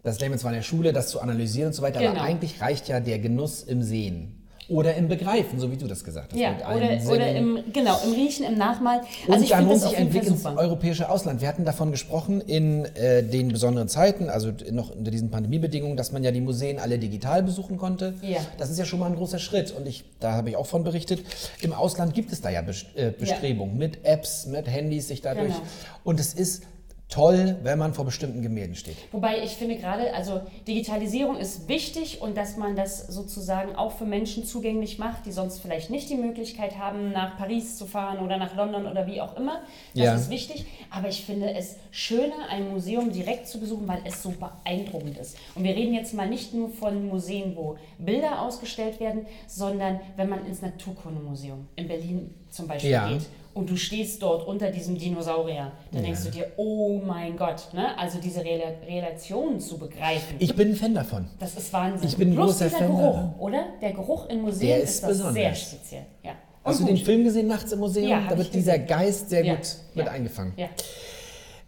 Das 0.04 0.20
lernen 0.20 0.36
wir 0.36 0.40
zwar 0.40 0.52
in 0.52 0.58
der 0.58 0.64
Schule, 0.64 0.94
das 0.94 1.10
zu 1.10 1.20
analysieren 1.20 1.68
und 1.68 1.74
so 1.74 1.82
weiter, 1.82 2.00
aber 2.00 2.12
Genau. 2.12 2.22
eigentlich 2.24 2.62
reicht 2.62 2.88
ja 2.88 3.02
der 3.02 3.20
Genuss 3.20 3.64
im 3.64 3.84
Sehen. 3.84 4.39
Oder 4.70 4.96
im 4.96 5.08
Begreifen, 5.08 5.60
so 5.60 5.72
wie 5.72 5.78
du 5.78 5.88
das 5.88 6.04
gesagt 6.04 6.34
hast. 6.34 6.40
Ja, 6.40 6.56
oder, 6.76 7.12
oder 7.12 7.36
im, 7.36 7.60
genau, 7.74 8.00
im 8.06 8.14
Riechen, 8.14 8.46
im 8.46 8.56
Nachmal. 8.56 9.02
Und 9.26 9.34
Also 9.34 9.44
ich 9.44 9.52
da 9.52 9.58
finde 9.58 9.72
lohnt 9.72 9.82
sich 9.82 9.98
ein 9.98 10.10
Blick 10.10 10.28
ins 10.28 10.46
europäische 10.46 11.10
Ausland. 11.10 11.42
Wir 11.42 11.48
hatten 11.48 11.66
davon 11.66 11.92
gesprochen 11.92 12.42
in 12.42 12.86
äh, 12.96 13.24
den 13.24 13.50
besonderen 13.50 13.88
Zeiten, 13.88 14.30
also 14.30 14.52
noch 14.72 14.92
unter 14.96 15.12
diesen 15.12 15.32
Pandemiebedingungen, 15.32 15.98
dass 15.98 16.12
man 16.12 16.24
ja 16.24 16.32
die 16.32 16.42
Museen 16.42 16.80
alle 16.80 17.00
digital 17.00 17.44
besuchen 17.44 17.78
konnte. 17.78 18.14
Ja. 18.22 18.40
Das 18.58 18.70
ist 18.70 18.78
ja 18.78 18.86
schon 18.86 19.00
mal 19.00 19.08
ein 19.08 19.16
großer 19.16 19.40
Schritt. 19.40 19.72
Und 19.72 19.88
ich, 19.88 20.04
da 20.20 20.34
habe 20.34 20.50
ich 20.50 20.56
auch 20.56 20.68
von 20.68 20.84
berichtet. 20.84 21.22
Im 21.62 21.74
Ausland 21.74 22.14
gibt 22.14 22.32
es 22.32 22.42
da 22.42 22.50
ja 22.50 22.62
äh, 22.62 23.12
Bestrebungen 23.12 23.78
mit 23.78 24.06
Apps, 24.06 24.46
mit 24.46 24.68
Handys, 24.68 25.08
sich 25.08 25.22
dadurch. 25.22 25.48
Genau. 25.48 25.62
Und 26.04 26.20
es 26.20 26.34
ist 26.34 26.64
toll, 27.10 27.58
wenn 27.64 27.80
man 27.80 27.94
vor 27.96 28.06
bestimmten 28.06 28.44
Gemälden 28.44 28.76
steht. 28.76 28.96
Wobei 29.12 29.44
ich 29.44 29.52
finde 29.52 29.76
gerade, 29.78 30.14
also 30.14 30.42
Digitalisierung 30.68 31.38
ist 31.38 31.68
wichtig 31.68 32.22
und 32.22 32.38
dass 32.38 32.56
man 32.56 32.76
das 32.76 33.08
sozusagen 33.08 33.76
auch 33.76 33.92
für 33.94 34.06
Menschen 34.06 34.46
zugänglich 34.46 35.00
macht, 35.00 35.26
die 35.26 35.32
sonst 35.32 35.60
vielleicht 35.60 35.90
nicht 35.90 36.10
die 36.12 36.16
Möglichkeit 36.18 36.78
haben, 36.78 37.12
nach 37.12 37.36
Paris 37.38 37.78
zu 37.78 37.88
fahren 37.88 38.20
oder 38.24 38.38
nach 38.38 38.56
London 38.56 38.86
oder 38.86 39.08
wie 39.08 39.22
auch 39.22 39.36
immer. 39.38 39.62
Das 39.96 40.06
Ja. 40.06 40.16
ist 40.16 40.30
wichtig. 40.30 40.66
Aber 40.92 41.10
ich 41.10 41.26
finde 41.26 41.52
es 41.56 41.78
schöner, 41.90 42.48
ein 42.50 42.70
Museum 42.70 43.12
direkt 43.12 43.48
zu 43.48 43.60
besuchen, 43.60 43.88
weil 43.88 44.02
es 44.06 44.22
so 44.22 44.32
beeindruckend 44.32 45.18
ist. 45.18 45.36
Und 45.56 45.64
wir 45.64 45.76
reden 45.76 45.96
jetzt 45.96 46.14
mal 46.14 46.30
nicht 46.30 46.54
nur 46.54 46.70
von 46.70 47.08
Museen, 47.08 47.56
wo 47.56 47.78
Bilder 47.98 48.44
ausgestellt 48.44 49.00
werden, 49.00 49.26
sondern 49.48 50.00
wenn 50.16 50.30
man 50.30 50.46
ins 50.46 50.62
Naturkundemuseum 50.62 51.68
in 51.76 51.88
Berlin 51.88 52.36
zum 52.52 52.68
Beispiel 52.68 52.92
Ja. 52.92 53.10
geht 53.10 53.24
und 53.60 53.70
du 53.70 53.76
stehst 53.78 54.22
dort 54.24 54.48
unter 54.48 54.72
diesem 54.72 54.98
Dinosaurier, 54.98 55.72
dann 55.92 56.04
denkst 56.04 56.24
du 56.24 56.32
dir, 56.32 56.48
oh 56.58 57.00
mein 57.06 57.38
Gott, 57.38 57.68
ne? 57.74 57.98
also 57.98 58.20
diese 58.20 58.44
Rela 58.44 58.72
Relation 58.88 59.60
zu 59.60 59.78
begreifen. 59.78 60.36
Ich 60.40 60.56
bin 60.56 60.70
ein 60.70 60.76
Fan 60.76 60.94
davon. 60.96 61.28
das 61.40 61.56
ist 61.56 61.72
Wahnsinn. 61.74 62.08
Ich 62.08 62.18
bin 62.18 62.30
ein 62.32 62.36
Plus 62.36 62.48
großer 62.54 62.66
dieser 62.66 62.78
Fan 62.78 62.88
Geruch, 62.88 63.14
davon. 63.16 63.34
oder? 63.40 63.66
Der 63.82 63.92
Geruch 63.94 64.30
in 64.30 64.42
Museen 64.42 64.68
Der 64.70 64.82
ist, 64.82 65.04
ist 65.04 65.34
sehr 65.34 65.54
speziell. 65.56 66.06
Ja. 66.24 66.32
Hast 66.64 66.80
du 66.82 66.86
den. 66.86 66.98
Film 66.98 67.24
gesehen, 67.24 67.48
Nachts 67.48 67.72
im 67.72 67.80
Museum? 67.80 68.08
Ja, 68.10 68.28
da 68.30 68.38
wird 68.38 68.54
dieser 68.54 68.74
gesehen. 68.80 68.88
Geist 68.88 69.30
sehr 69.30 69.46
Ja, 69.46 69.56
gut 69.56 69.68
mit 69.96 70.06
ja. 70.06 70.12
eingefangen. 70.12 70.54
Ja. 70.58 70.68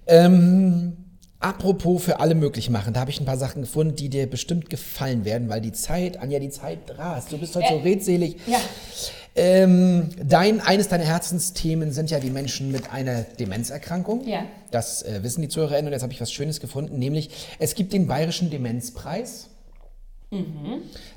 Ähm, 0.07 1.00
apropos 1.41 2.03
für 2.03 2.19
alle 2.19 2.35
möglich 2.35 2.69
machen, 2.69 2.93
da 2.93 3.01
habe 3.01 3.11
ich 3.11 3.19
ein 3.19 3.25
paar 3.25 3.37
Sachen 3.37 3.61
gefunden, 3.63 3.95
die 3.95 4.09
dir 4.09 4.29
bestimmt 4.29 4.69
gefallen 4.69 5.25
werden, 5.25 5.49
weil 5.49 5.61
die 5.61 5.71
Zeit, 5.71 6.17
Anja, 6.17 6.39
die 6.39 6.49
Zeit 6.49 6.79
rast. 6.97 7.31
Du 7.31 7.37
bist 7.37 7.55
heute 7.55 7.67
so 7.69 7.75
Äh, 7.79 7.81
redselig. 7.83 8.37
ja. 8.47 8.59
Ähm, 9.33 10.09
dein, 10.21 10.59
eines 10.59 10.89
deiner 10.89 11.05
Herzensthemen 11.05 11.93
sind 11.93 12.11
ja 12.11 12.19
die 12.19 12.29
Menschen 12.29 12.69
mit 12.69 12.91
einer 12.91 13.21
Demenzerkrankung. 13.21 14.27
Ja. 14.27 14.43
Das 14.71 15.03
äh, 15.03 15.23
wissen 15.23 15.41
die 15.41 15.47
ZuhörerInnen 15.47 15.87
und 15.87 15.93
jetzt 15.93 16.01
habe 16.03 16.11
ich 16.11 16.19
was 16.19 16.33
Schönes 16.33 16.59
gefunden, 16.59 16.99
nämlich 16.99 17.29
es 17.57 17.73
gibt 17.75 17.93
den 17.93 18.07
Bayerischen 18.07 18.49
Demenzpreis. 18.49 19.47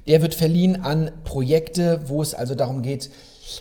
Der 0.08 0.22
wird 0.22 0.34
verliehen 0.34 0.82
an 0.82 1.10
Projekte, 1.24 2.02
wo 2.06 2.20
es 2.22 2.34
also 2.34 2.54
darum 2.56 2.82
geht, 2.82 3.10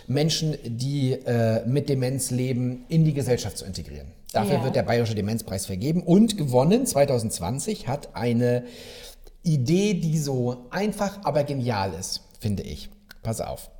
Menschen, 0.08 0.56
die 0.64 1.12
äh, 1.12 1.64
mit 1.66 1.88
Demenz 1.88 2.30
leben, 2.32 2.84
in 2.88 3.04
die 3.04 3.12
Gesellschaft 3.14 3.58
zu 3.58 3.64
integrieren. 3.64 4.08
Dafür 4.34 4.54
Ja. 4.58 4.64
wird 4.64 4.76
der 4.76 4.82
Bayerische 4.82 5.14
Demenzpreis 5.14 5.64
vergeben 5.66 6.02
und 6.02 6.36
gewonnen 6.36 6.84
2020 6.86 7.88
hat 7.88 8.14
eine 8.14 8.64
Idee, 9.42 9.94
die 9.94 10.18
so 10.18 10.66
einfach, 10.70 11.20
aber 11.24 11.44
genial 11.44 11.92
ist, 11.98 12.22
finde 12.40 12.62
ich. 12.62 12.90
Pass 13.22 13.40
auf. 13.40 13.70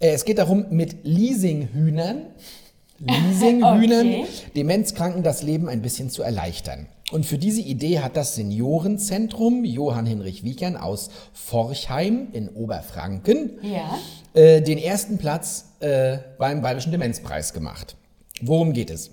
Äh, 0.00 0.08
Es 0.14 0.24
geht 0.24 0.38
darum, 0.38 0.66
mit 0.70 1.04
Leasinghühnern, 1.04 2.26
Leasinghühnern, 2.98 4.06
Okay. 4.08 4.24
Demenzkranken 4.56 5.22
das 5.22 5.42
Leben 5.42 5.68
ein 5.68 5.82
bisschen 5.82 6.10
zu 6.10 6.22
erleichtern. 6.22 6.86
Und 7.10 7.26
für 7.26 7.36
diese 7.36 7.60
Idee 7.60 7.98
hat 8.00 8.16
das 8.16 8.36
Seniorenzentrum 8.36 9.64
Johann 9.64 10.06
Hinrich 10.06 10.44
Wiechern 10.44 10.76
aus 10.78 11.10
Forchheim 11.34 12.28
in 12.32 12.48
Oberfranken 12.48 13.58
Ja. 13.62 13.98
äh, 14.32 14.62
den 14.62 14.78
ersten 14.78 15.18
Platz 15.18 15.66
äh, 15.80 16.18
beim 16.38 16.62
Bayerischen 16.62 16.90
Demenzpreis 16.90 17.52
gemacht. 17.52 17.96
Worum 18.40 18.72
geht 18.72 18.90
es? 18.90 19.10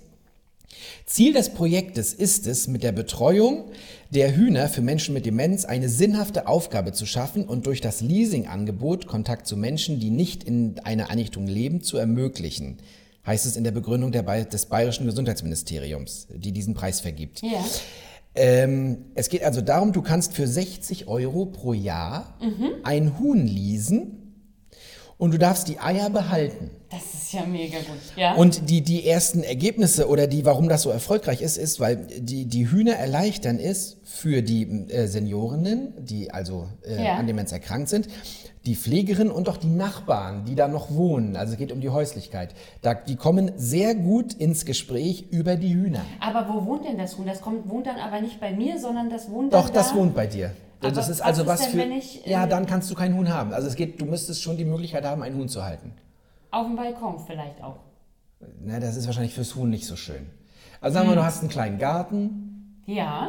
Ziel 1.06 1.32
des 1.32 1.50
Projektes 1.50 2.12
ist 2.12 2.46
es, 2.46 2.68
mit 2.68 2.82
der 2.82 2.92
Betreuung 2.92 3.70
der 4.10 4.34
Hühner 4.34 4.68
für 4.68 4.82
Menschen 4.82 5.14
mit 5.14 5.26
Demenz 5.26 5.64
eine 5.64 5.88
sinnhafte 5.88 6.46
Aufgabe 6.48 6.92
zu 6.92 7.06
schaffen 7.06 7.44
und 7.44 7.66
durch 7.66 7.80
das 7.80 8.00
Leasingangebot 8.00 9.06
Kontakt 9.06 9.46
zu 9.46 9.56
Menschen, 9.56 10.00
die 10.00 10.10
nicht 10.10 10.44
in 10.44 10.78
einer 10.84 11.10
Einrichtung 11.10 11.46
leben, 11.46 11.82
zu 11.82 11.96
ermöglichen. 11.96 12.78
Heißt 13.26 13.46
es 13.46 13.56
in 13.56 13.64
der 13.64 13.70
Begründung 13.70 14.12
der, 14.12 14.22
des 14.44 14.66
Bayerischen 14.66 15.06
Gesundheitsministeriums, 15.06 16.28
die 16.34 16.52
diesen 16.52 16.74
Preis 16.74 17.00
vergibt. 17.00 17.42
Ja. 17.42 17.64
Ähm, 18.34 19.06
es 19.14 19.28
geht 19.28 19.42
also 19.42 19.60
darum, 19.60 19.92
du 19.92 20.02
kannst 20.02 20.34
für 20.34 20.46
60 20.46 21.08
Euro 21.08 21.46
pro 21.46 21.72
Jahr 21.72 22.38
ein 22.84 23.18
Huhn 23.18 23.46
leasen 23.46 24.29
und 25.20 25.32
du 25.32 25.38
darfst 25.38 25.68
die 25.68 25.78
Eier 25.78 26.10
behalten. 26.10 26.70
Das 26.90 27.02
ist 27.14 27.32
ja 27.32 27.46
mega 27.46 27.78
gut. 27.78 27.98
Ja. 28.16 28.34
Und 28.34 28.68
die, 28.68 28.80
die 28.80 29.06
ersten 29.06 29.44
Ergebnisse 29.44 30.08
oder 30.08 30.26
die, 30.26 30.44
warum 30.44 30.68
das 30.68 30.82
so 30.82 30.90
erfolgreich 30.90 31.40
ist, 31.42 31.56
ist, 31.56 31.78
weil 31.78 31.96
die, 32.18 32.46
die 32.46 32.68
Hühner 32.68 32.94
erleichtern 32.94 33.60
ist 33.60 33.98
für 34.02 34.42
die 34.42 34.62
äh, 34.90 35.06
Seniorinnen, 35.06 35.92
die 36.04 36.32
also 36.32 36.66
äh, 36.84 37.04
Ja. 37.04 37.14
an 37.14 37.28
Demenz 37.28 37.52
erkrankt 37.52 37.88
sind, 37.90 38.08
die 38.66 38.74
Pflegerinnen 38.74 39.32
und 39.32 39.48
auch 39.48 39.56
die 39.56 39.68
Nachbarn, 39.68 40.44
die 40.46 40.54
da 40.56 40.66
noch 40.68 40.90
wohnen. 40.90 41.36
Also 41.36 41.52
es 41.52 41.58
geht 41.58 41.70
um 41.70 41.80
die 41.80 41.90
Häuslichkeit. 41.90 42.54
Da, 42.82 42.94
die 42.94 43.16
kommen 43.16 43.52
sehr 43.56 43.94
gut 43.94 44.32
ins 44.34 44.64
Gespräch 44.64 45.26
über 45.30 45.54
die 45.56 45.74
Hühner. 45.74 46.00
aber 46.20 46.52
wo 46.52 46.66
wohnt 46.66 46.84
denn 46.86 46.98
das 46.98 47.16
Huhn? 47.16 47.26
Das 47.26 47.40
kommt, 47.40 47.68
wohnt 47.70 47.86
dann 47.86 47.96
aber 47.96 48.20
nicht 48.20 48.40
bei 48.40 48.52
mir, 48.52 48.80
sondern 48.80 49.08
das 49.10 49.30
wohnt 49.30 49.52
dann 49.52 49.62
Doch, 49.62 49.70
das 49.70 49.90
da? 49.90 49.96
wohnt 49.96 50.14
bei 50.14 50.26
dir. 50.26 50.50
Aber 50.88 50.92
das 50.92 51.08
ist 51.08 51.20
was 51.20 51.26
also 51.26 51.42
ist 51.42 51.48
was 51.48 51.70
denn, 51.70 51.90
für. 51.92 51.96
ich, 51.98 52.26
äh, 52.26 52.30
ja, 52.30 52.46
dann 52.46 52.66
kannst 52.66 52.90
du 52.90 52.94
kein 52.94 53.14
Huhn 53.16 53.28
haben. 53.32 53.52
Also 53.52 53.68
es 53.68 53.74
geht, 53.76 54.00
du 54.00 54.04
müsstest 54.06 54.42
schon 54.42 54.56
die 54.56 54.64
Möglichkeit 54.64 55.04
haben, 55.04 55.22
ein 55.22 55.34
Huhn 55.34 55.48
zu 55.48 55.64
halten. 55.64 55.92
Auf 56.50 56.66
dem 56.66 56.76
Balkon 56.76 57.18
vielleicht 57.26 57.62
auch. 57.62 57.76
Na, 58.62 58.80
das 58.80 58.96
ist 58.96 59.06
wahrscheinlich 59.06 59.34
fürs 59.34 59.54
Huhn 59.54 59.68
nicht 59.68 59.86
so 59.86 59.96
schön. 59.96 60.26
Also 60.80 60.94
sagen 60.94 61.06
wir, 61.08 61.12
Hm. 61.12 61.18
du 61.20 61.24
hast 61.24 61.40
einen 61.40 61.50
kleinen 61.50 61.78
Garten. 61.78 62.82
Ja. 62.86 63.28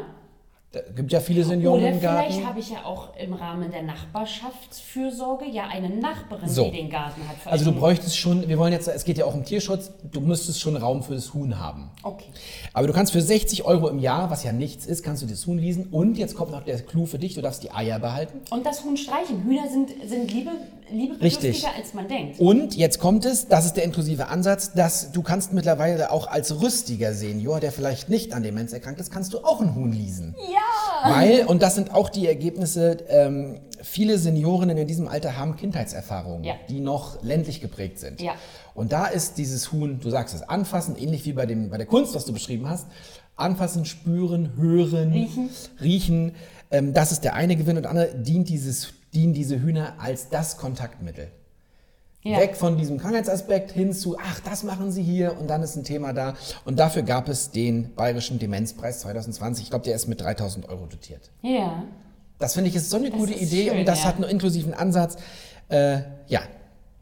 Da 0.73 0.79
gibt 0.95 1.11
ja 1.11 1.19
viele 1.19 1.43
Senioren 1.43 1.81
Oder 1.81 1.89
im 1.91 1.99
vielleicht 1.99 2.29
Garten. 2.29 2.47
habe 2.47 2.59
ich 2.61 2.69
ja 2.69 2.85
auch 2.85 3.13
im 3.17 3.33
Rahmen 3.33 3.71
der 3.71 3.81
Nachbarschaftsfürsorge 3.81 5.45
ja 5.45 5.67
eine 5.67 5.89
Nachbarin, 5.89 6.47
So. 6.47 6.63
die 6.63 6.77
den 6.77 6.89
Garten 6.89 7.19
hat. 7.27 7.35
Also 7.51 7.65
du 7.69 7.77
bräuchtest 7.77 8.17
schon, 8.17 8.47
wir 8.47 8.57
wollen 8.57 8.71
jetzt, 8.71 8.87
es 8.87 9.03
geht 9.03 9.17
ja 9.17 9.25
auch 9.25 9.33
um 9.33 9.43
Tierschutz, 9.43 9.91
du 10.09 10.21
müsstest 10.21 10.61
schon 10.61 10.77
Raum 10.77 11.03
für 11.03 11.13
das 11.13 11.33
Huhn 11.33 11.59
haben. 11.59 11.91
Okay. 12.03 12.27
Aber 12.71 12.87
du 12.87 12.93
kannst 12.93 13.11
für 13.11 13.21
60 13.21 13.65
Euro 13.65 13.89
im 13.89 13.99
Jahr, 13.99 14.29
was 14.29 14.45
ja 14.45 14.53
nichts 14.53 14.85
ist, 14.85 15.03
kannst 15.03 15.21
du 15.21 15.27
das 15.27 15.45
Huhn 15.45 15.57
leasen 15.57 15.87
und 15.91 16.17
jetzt 16.17 16.35
kommt 16.35 16.51
noch 16.51 16.63
der 16.63 16.79
Clou 16.79 17.05
für 17.05 17.19
dich, 17.19 17.33
du 17.33 17.41
darfst 17.41 17.63
die 17.63 17.71
Eier 17.71 17.99
behalten. 17.99 18.39
Und 18.49 18.65
das 18.65 18.85
Huhn 18.85 18.95
streichen. 18.95 19.43
Hühner 19.43 19.67
sind, 19.69 19.89
sind 20.09 20.31
liebe. 20.31 20.51
Liebebedürftiger, 20.91 21.69
als 21.77 21.93
man 21.93 22.07
denkt. 22.07 22.39
Und 22.39 22.75
jetzt 22.75 22.99
kommt 22.99 23.25
es, 23.25 23.47
das 23.47 23.65
ist 23.65 23.73
der 23.77 23.83
inklusive 23.83 24.27
Ansatz, 24.27 24.73
dass 24.73 25.11
du 25.11 25.21
kannst 25.21 25.53
mittlerweile 25.53 26.11
auch 26.11 26.27
als 26.27 26.61
rüstiger 26.61 27.13
Senior, 27.13 27.59
der 27.59 27.71
vielleicht 27.71 28.09
nicht 28.09 28.33
an 28.33 28.43
Demenz 28.43 28.73
erkrankt 28.73 28.99
ist, 28.99 29.11
kannst 29.11 29.33
du 29.33 29.39
auch 29.39 29.61
ein 29.61 29.75
Huhn 29.75 29.91
leasen. 29.91 30.35
Ja! 30.37 31.11
Weil, 31.15 31.45
und 31.45 31.61
das 31.61 31.75
sind 31.75 31.93
auch 31.93 32.09
die 32.09 32.27
Ergebnisse, 32.27 32.97
ähm, 33.09 33.59
viele 33.81 34.17
Seniorinnen 34.17 34.77
in 34.77 34.87
diesem 34.87 35.07
Alter 35.07 35.37
haben 35.37 35.55
Kindheitserfahrungen, 35.55 36.43
Ja. 36.43 36.55
die 36.69 36.79
noch 36.79 37.23
ländlich 37.23 37.61
geprägt 37.61 37.99
sind. 37.99 38.21
Ja. 38.21 38.33
Und 38.75 38.91
da 38.91 39.07
ist 39.07 39.37
dieses 39.37 39.71
Huhn, 39.71 39.99
du 39.99 40.09
sagst 40.09 40.35
es, 40.35 40.43
anfassen, 40.43 40.95
ähnlich 40.97 41.25
wie 41.25 41.33
bei, 41.33 41.45
dem, 41.45 41.69
bei 41.69 41.77
der 41.77 41.87
Kunst, 41.87 42.13
was 42.15 42.25
du 42.25 42.33
beschrieben 42.33 42.69
hast, 42.69 42.87
anfassen, 43.35 43.85
spüren, 43.85 44.53
hören, 44.57 45.11
Riechen. 45.11 45.49
riechen 45.81 46.35
ähm, 46.71 46.93
das 46.93 47.11
ist 47.11 47.23
der 47.23 47.33
eine 47.35 47.55
Gewinn 47.55 47.75
und 47.77 47.83
der 47.83 47.89
andere 47.91 48.15
dient, 48.15 48.47
dieses, 48.49 48.93
dienen 49.13 49.33
diese 49.33 49.61
Hühner 49.61 49.95
als 49.99 50.29
das 50.29 50.57
Kontaktmittel. 50.57 51.29
Ja. 52.23 52.39
Weg 52.39 52.55
von 52.55 52.77
diesem 52.77 52.99
Krankheitsaspekt 52.99 53.71
hin 53.71 53.93
zu, 53.93 54.15
ach, 54.19 54.39
das 54.41 54.61
machen 54.63 54.91
sie 54.91 55.01
hier 55.01 55.39
und 55.39 55.47
dann 55.49 55.63
ist 55.63 55.75
ein 55.75 55.83
Thema 55.83 56.13
da. 56.13 56.35
Und 56.65 56.77
dafür 56.77 57.01
gab 57.01 57.27
es 57.29 57.49
den 57.49 57.95
Bayerischen 57.95 58.37
Demenzpreis 58.37 58.99
2020. 58.99 59.63
Ich 59.63 59.69
glaube, 59.71 59.85
der 59.85 59.95
ist 59.95 60.07
mit 60.07 60.21
3000 60.21 60.69
Euro 60.69 60.85
dotiert. 60.85 61.31
Ja. 61.41 61.83
Das 62.37 62.53
finde 62.53 62.69
ich 62.69 62.75
ist 62.75 62.91
so 62.91 62.97
eine 62.97 63.09
gute 63.09 63.33
ist 63.33 63.41
Idee 63.51 63.69
schön, 63.69 63.79
und 63.79 63.87
das 63.87 63.99
ja. 63.99 64.05
hat 64.05 64.15
einen 64.15 64.25
inklusiven 64.25 64.73
Ansatz. 64.75 65.17
Äh, 65.69 66.01
ja, 66.27 66.41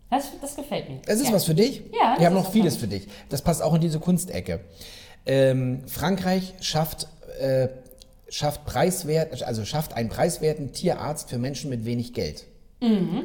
Das, 0.09 0.27
das 0.41 0.55
gefällt 0.55 0.89
mir. 0.89 1.01
es 1.05 1.19
ist 1.19 1.27
ja. 1.27 1.33
was 1.33 1.43
für 1.43 1.55
dich. 1.55 1.79
Ja, 1.99 2.11
das 2.11 2.19
Wir 2.19 2.25
haben 2.27 2.35
noch 2.35 2.51
vieles 2.51 2.75
für 2.75 2.81
für 2.81 2.87
dich. 2.87 3.07
Das 3.27 3.41
passt 3.41 3.61
auch 3.61 3.73
in 3.73 3.81
diese 3.81 3.99
Kunstecke. 3.99 4.61
Ähm, 5.25 5.81
Frankreich 5.85 6.53
schafft, 6.61 7.07
äh, 7.41 7.67
schafft 8.29 8.65
preiswert, 8.65 9.43
also 9.43 9.65
schafft 9.65 9.93
einen 9.93 10.09
preiswerten 10.09 10.71
Tierarzt 10.71 11.29
für 11.29 11.37
Menschen 11.37 11.69
mit 11.69 11.85
wenig 11.85 12.13
Geld. 12.13 12.45
Mhm. 12.81 13.23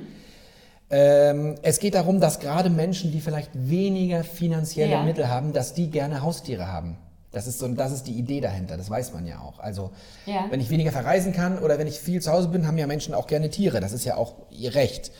Ähm, 0.91 1.55
es 1.63 1.79
geht 1.79 1.95
darum, 1.95 2.21
dass 2.21 2.41
gerade 2.41 2.71
Menschen, 2.71 3.11
die 3.11 3.21
vielleicht 3.21 3.51
weniger 3.55 4.23
finanzielle 4.23 4.93
Ja. 4.93 5.03
Mittel 5.03 5.29
haben, 5.29 5.53
dass 5.53 5.75
die 5.75 5.91
gerne 5.91 6.23
Haustiere 6.23 6.69
haben. 6.69 6.99
Das 7.33 7.47
ist, 7.49 7.59
so, 7.59 7.67
das 7.69 7.91
ist 7.91 8.05
die 8.07 8.13
Idee 8.13 8.41
dahinter, 8.41 8.77
das 8.77 8.91
weiß 8.91 9.13
man 9.13 9.27
ja 9.27 9.41
auch. 9.41 9.59
Also, 9.59 9.91
Ja. 10.25 10.45
wenn 10.51 10.61
ich 10.61 10.71
weniger 10.71 10.93
verreisen 10.93 11.33
kann 11.33 11.59
oder 11.59 11.79
wenn 11.79 11.89
ich 11.89 11.99
viel 11.99 12.23
zu 12.23 12.31
Hause 12.31 12.49
bin, 12.49 12.67
haben 12.67 12.79
ja 12.79 12.87
Menschen 12.87 13.13
auch 13.13 13.27
gerne 13.27 13.51
Tiere. 13.51 13.81
Das 13.81 13.93
ist 13.93 14.05
ja 14.05 14.17
auch 14.17 14.35
ihr 14.51 14.75
Recht. 14.75 15.11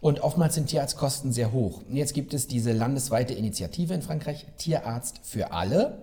Und 0.00 0.20
oftmals 0.20 0.54
sind 0.54 0.68
Tierarztkosten 0.68 1.32
sehr 1.32 1.50
hoch. 1.50 1.80
Und 1.88 1.96
jetzt 1.96 2.14
gibt 2.14 2.32
es 2.32 2.46
diese 2.46 2.70
landesweite 2.72 3.34
Initiative 3.34 3.94
in 3.94 4.02
Frankreich, 4.02 4.46
Tierarzt 4.56 5.20
für 5.24 5.50
alle. 5.52 5.98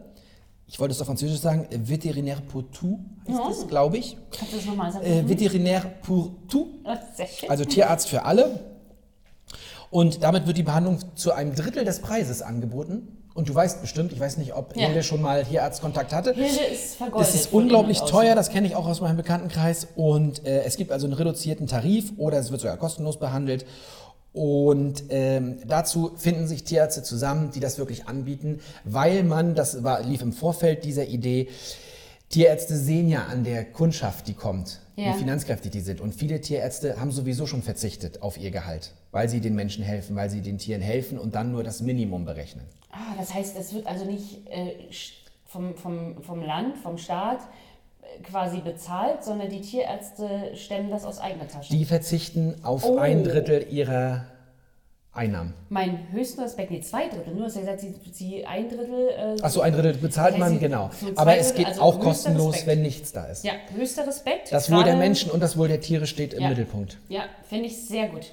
Ich 0.67 0.79
wollte 0.79 0.93
es 0.93 1.01
auf 1.01 1.07
Französisch 1.07 1.39
sagen, 1.39 1.67
Vétérinaire 1.71 2.41
pour 2.41 2.63
tout 2.71 2.99
heißt 3.27 3.61
es, 3.61 3.67
glaube 3.67 3.97
ich. 3.97 4.17
Kannst 4.31 4.53
du 4.53 4.57
das 4.57 4.65
nochmal 4.65 4.91
sagen? 4.91 5.05
Äh, 5.05 5.21
Vétérinaire 5.21 5.85
pour 6.01 6.31
tout. 6.47 6.67
Das. 6.83 7.49
Also 7.49 7.65
Tierarzt 7.65 8.09
für 8.09 8.25
alle. 8.25 8.59
Und 9.91 10.23
damit 10.23 10.47
wird 10.47 10.57
die 10.57 10.63
Behandlung 10.63 10.99
zu 11.15 11.31
einem 11.33 11.53
Drittel 11.55 11.85
des 11.85 11.99
Preises 11.99 12.41
angeboten. 12.41 13.07
Und 13.35 13.49
du 13.49 13.53
weißt 13.53 13.81
bestimmt, 13.81 14.13
ich 14.13 14.19
weiß 14.19 14.37
nicht, 14.37 14.55
ob 14.55 14.75
Ja. 14.77 14.87
Hilde 14.87 15.03
schon 15.03 15.21
mal 15.21 15.43
Tierarztkontakt 15.43 16.13
hatte. 16.13 16.33
Hilde 16.33 16.63
ist 16.73 16.95
vergoldet. 16.95 17.29
Es 17.29 17.35
ist 17.35 17.53
unglaublich 17.53 17.99
teuer, 17.99 18.33
das 18.33 18.49
kenne 18.49 18.65
ich 18.65 18.75
auch 18.75 18.87
aus 18.87 19.01
meinem 19.01 19.17
Bekanntenkreis. 19.17 19.87
Und 19.95 20.45
äh, 20.45 20.63
es 20.63 20.77
gibt 20.77 20.91
also 20.91 21.05
einen 21.05 21.13
reduzierten 21.13 21.67
Tarif 21.67 22.13
oder 22.17 22.39
es 22.39 22.49
wird 22.49 22.61
sogar 22.61 22.77
kostenlos 22.77 23.19
behandelt. 23.19 23.65
Und 24.35 25.03
ähm, 25.11 25.59
dazu 25.65 26.11
finden 26.17 26.45
sich 26.45 26.65
Tierärzte 26.65 27.03
zusammen, 27.03 27.51
die 27.51 27.61
das 27.61 27.77
wirklich 27.77 28.07
anbieten, 28.07 28.59
weil 28.83 29.23
man, 29.23 29.55
das 29.55 29.81
war, 29.81 30.03
lief 30.03 30.21
im 30.21 30.33
Vorfeld 30.33 30.83
dieser 30.83 31.07
Idee, 31.07 31.47
Tierärzte 32.27 32.75
sehen 32.75 33.07
ja 33.07 33.23
an 33.27 33.45
der 33.45 33.63
Kundschaft, 33.63 34.27
die 34.27 34.33
kommt, 34.33 34.81
Ja. 34.97 35.13
wie 35.13 35.19
finanzkräftig 35.19 35.71
die 35.71 35.79
sind. 35.79 36.01
Und 36.01 36.13
viele 36.13 36.41
Tierärzte 36.41 36.99
haben 36.99 37.11
sowieso 37.11 37.45
schon 37.47 37.61
verzichtet 37.63 38.21
auf 38.21 38.37
ihr 38.37 38.51
Gehalt, 38.51 38.91
weil 39.11 39.29
sie 39.29 39.39
den 39.39 39.55
Menschen 39.55 39.85
helfen, 39.85 40.17
weil 40.17 40.29
sie 40.29 40.41
den 40.41 40.57
Tieren 40.57 40.81
helfen 40.81 41.17
und 41.17 41.33
dann 41.33 41.53
nur 41.53 41.63
das 41.63 41.79
Minimum 41.81 42.25
berechnen. 42.25 42.65
Ah, 42.91 43.15
das 43.17 43.33
heißt, 43.33 43.55
es 43.57 43.73
wird 43.73 43.87
also 43.87 44.03
nicht 44.03 44.45
äh, 44.49 44.73
vom, 45.45 45.75
vom, 45.75 46.21
vom 46.23 46.41
Land, 46.43 46.77
vom 46.79 46.97
Staat 46.97 47.39
quasi 48.23 48.59
bezahlt, 48.61 49.23
sondern 49.23 49.49
die 49.49 49.61
Tierärzte 49.61 50.51
stemmen 50.55 50.89
das 50.89 51.05
aus 51.05 51.19
eigener 51.19 51.47
Tasche. 51.47 51.71
Die 51.73 51.85
verzichten 51.85 52.55
auf 52.63 52.85
Oh. 52.85 52.97
ein 52.97 53.23
Drittel 53.23 53.65
ihrer 53.71 54.25
Einnahmen. 55.11 55.53
Mein 55.69 56.11
höchsten 56.11 56.41
Respekt, 56.41 56.71
nee, 56.71 56.81
zwei 56.81 57.07
Drittel. 57.07 57.33
Nur, 57.33 57.45
hast 57.45 57.55
ja 57.55 57.61
gesagt, 57.61 57.79
sie, 57.79 57.93
sie 58.11 58.45
ein 58.45 58.67
Drittel. 58.67 59.09
Äh, 59.09 59.41
Achso, 59.41 59.61
ein 59.61 59.71
Drittel 59.71 59.93
bezahlt 59.93 60.33
das 60.35 60.41
heißt, 60.41 60.51
man, 60.51 60.59
genau. 60.59 60.89
so 60.99 61.07
Aber 61.15 61.37
es 61.37 61.53
geht 61.53 61.67
also 61.67 61.81
auch 61.81 61.99
kostenlos, 62.01 62.53
Respekt. 62.55 62.67
wenn 62.67 62.81
nichts 62.81 63.13
da 63.13 63.25
ist. 63.27 63.45
Ja, 63.45 63.53
höchster 63.75 64.05
Respekt. 64.05 64.51
Das 64.51 64.69
Wohl 64.71 64.83
der 64.83 64.97
Menschen 64.97 65.31
und 65.31 65.39
das 65.41 65.57
Wohl 65.57 65.69
der 65.69 65.79
Tiere 65.79 66.05
steht 66.05 66.33
im 66.33 66.41
Ja. 66.41 66.49
Mittelpunkt. 66.49 66.97
Ja, 67.07 67.23
finde 67.47 67.65
ich 67.67 67.85
sehr 67.87 68.09
gut. 68.09 68.31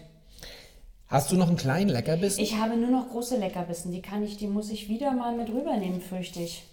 Hast 1.07 1.31
du 1.31 1.37
noch 1.37 1.47
einen 1.49 1.57
kleinen 1.59 1.91
Leckerbissen? 1.91 2.43
Ich 2.43 2.57
habe 2.57 2.77
nur 2.77 2.89
noch 2.91 3.11
große 3.11 3.37
Leckerbissen. 3.37 3.93
Die 3.93 4.01
kann 4.03 4.25
ich, 4.25 4.39
die 4.39 4.47
muss 4.49 4.70
ich 4.70 4.89
wieder 4.89 5.12
mal 5.12 5.37
mit 5.37 5.51
rübernehmen, 5.51 6.01
fürchte 6.01 6.41
ich. 6.41 6.64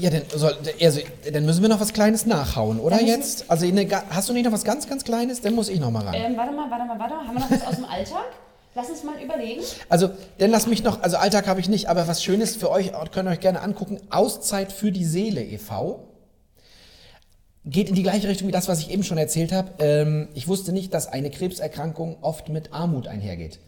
Ja, 0.00 0.10
dann, 0.10 0.22
soll, 0.34 0.56
also, 0.80 1.00
dann 1.32 1.44
müssen 1.44 1.62
wir 1.62 1.68
noch 1.68 1.80
was 1.80 1.92
Kleines 1.92 2.26
nachhauen, 2.26 2.78
oder 2.78 3.00
jetzt? 3.02 3.50
Also 3.50 3.66
eine, 3.66 3.88
hast 4.10 4.28
du 4.28 4.32
nicht 4.32 4.44
noch 4.44 4.52
was 4.52 4.64
ganz, 4.64 4.88
ganz 4.88 5.04
Kleines? 5.04 5.40
Dann 5.40 5.54
muss 5.54 5.68
ich 5.68 5.80
noch 5.80 5.90
mal 5.90 6.04
ran. 6.04 6.14
Ähm, 6.14 6.36
warte 6.36 6.52
mal, 6.52 6.70
warte 6.70 6.84
mal, 6.84 6.98
warte 6.98 7.14
mal. 7.14 7.26
Haben 7.26 7.34
wir 7.34 7.40
noch 7.40 7.50
was 7.50 7.66
aus 7.66 7.76
dem 7.76 7.84
Alltag? 7.84 8.24
Lass 8.74 8.90
uns 8.90 9.02
mal 9.02 9.20
überlegen. 9.20 9.62
Also, 9.88 10.10
dann 10.38 10.50
lass 10.50 10.66
mich 10.66 10.84
noch, 10.84 11.02
also 11.02 11.16
Alltag 11.16 11.48
habe 11.48 11.58
ich 11.58 11.68
nicht, 11.68 11.88
aber 11.88 12.06
was 12.06 12.22
Schönes 12.22 12.54
für 12.54 12.70
euch, 12.70 12.92
könnt 13.12 13.28
ihr 13.28 13.32
euch 13.32 13.40
gerne 13.40 13.60
angucken. 13.60 13.98
Auszeit 14.10 14.72
für 14.72 14.92
die 14.92 15.04
Seele 15.04 15.42
e.V. 15.42 16.04
Geht 17.64 17.88
in 17.88 17.94
die 17.94 18.02
gleiche 18.02 18.28
Richtung 18.28 18.46
wie 18.46 18.52
das, 18.52 18.68
was 18.68 18.80
ich 18.80 18.90
eben 18.90 19.02
schon 19.02 19.18
erzählt 19.18 19.52
habe. 19.52 19.72
Ähm, 19.80 20.28
ich 20.34 20.46
wusste 20.46 20.72
nicht, 20.72 20.94
dass 20.94 21.08
eine 21.08 21.30
Krebserkrankung 21.30 22.18
oft 22.20 22.48
mit 22.50 22.72
Armut 22.72 23.08
einhergeht. 23.08 23.58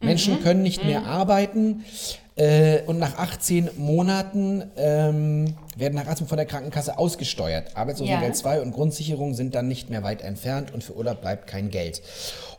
Menschen 0.00 0.42
können 0.42 0.62
nicht 0.62 0.84
mehr 0.84 1.06
arbeiten 1.06 1.84
äh, 2.38 2.82
und 2.86 2.98
nach 2.98 3.18
18 3.18 3.70
Monaten 3.76 4.62
ähm, 4.76 5.56
werden 5.76 5.94
nach 5.96 6.06
18 6.06 6.28
von 6.28 6.36
der 6.36 6.46
Krankenkasse 6.46 6.96
ausgesteuert. 6.96 7.76
Arbeitslosengeld 7.76 8.34
Ja. 8.34 8.40
2 8.40 8.62
und 8.62 8.72
Grundsicherung 8.72 9.34
sind 9.34 9.56
dann 9.56 9.66
nicht 9.66 9.90
mehr 9.90 10.04
weit 10.04 10.22
entfernt 10.22 10.72
und 10.72 10.84
für 10.84 10.96
Urlaub 10.96 11.20
bleibt 11.20 11.48
kein 11.48 11.70
Geld. 11.70 12.00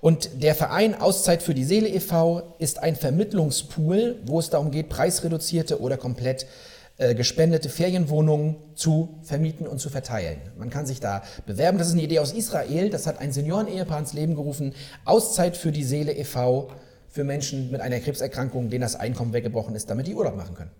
Und 0.01 0.43
der 0.43 0.53
Verein 0.53 0.99
Auszeit 0.99 1.41
für 1.41 1.53
die 1.53 1.63
Seele 1.63 1.87
e.V. 1.87 2.55
ist 2.59 2.83
ein 2.83 2.97
Vermittlungspool, 2.97 4.19
wo 4.25 4.39
es 4.39 4.49
darum 4.49 4.71
geht, 4.71 4.89
preisreduzierte 4.89 5.81
oder 5.81 5.95
komplett 5.95 6.45
äh, 6.97 7.15
gespendete 7.15 7.69
Ferienwohnungen 7.69 8.57
zu 8.75 9.17
vermieten 9.23 9.65
und 9.65 9.79
zu 9.79 9.89
verteilen. 9.89 10.41
Man 10.57 10.69
kann 10.69 10.85
sich 10.85 10.99
da 10.99 11.23
bewerben. 11.45 11.77
Das 11.77 11.87
ist 11.87 11.93
eine 11.93 12.01
Idee 12.03 12.19
aus 12.19 12.33
Israel. 12.33 12.89
Das 12.89 13.07
hat 13.07 13.19
ein 13.19 13.31
Senioren-Ehepaar 13.31 13.99
ins 13.99 14.11
Leben 14.11 14.35
gerufen. 14.35 14.73
Auszeit 15.05 15.55
für 15.55 15.71
die 15.71 15.85
Seele 15.85 16.11
e.V. 16.11 16.69
für 17.09 17.23
Menschen 17.23 17.71
mit 17.71 17.81
einer 17.81 17.99
Krebserkrankung, 17.99 18.69
denen 18.69 18.81
das 18.81 18.95
Einkommen 18.95 19.33
weggebrochen 19.33 19.75
ist, 19.75 19.89
damit 19.89 20.07
die 20.07 20.15
Urlaub 20.15 20.35
machen 20.35 20.55
können. 20.55 20.71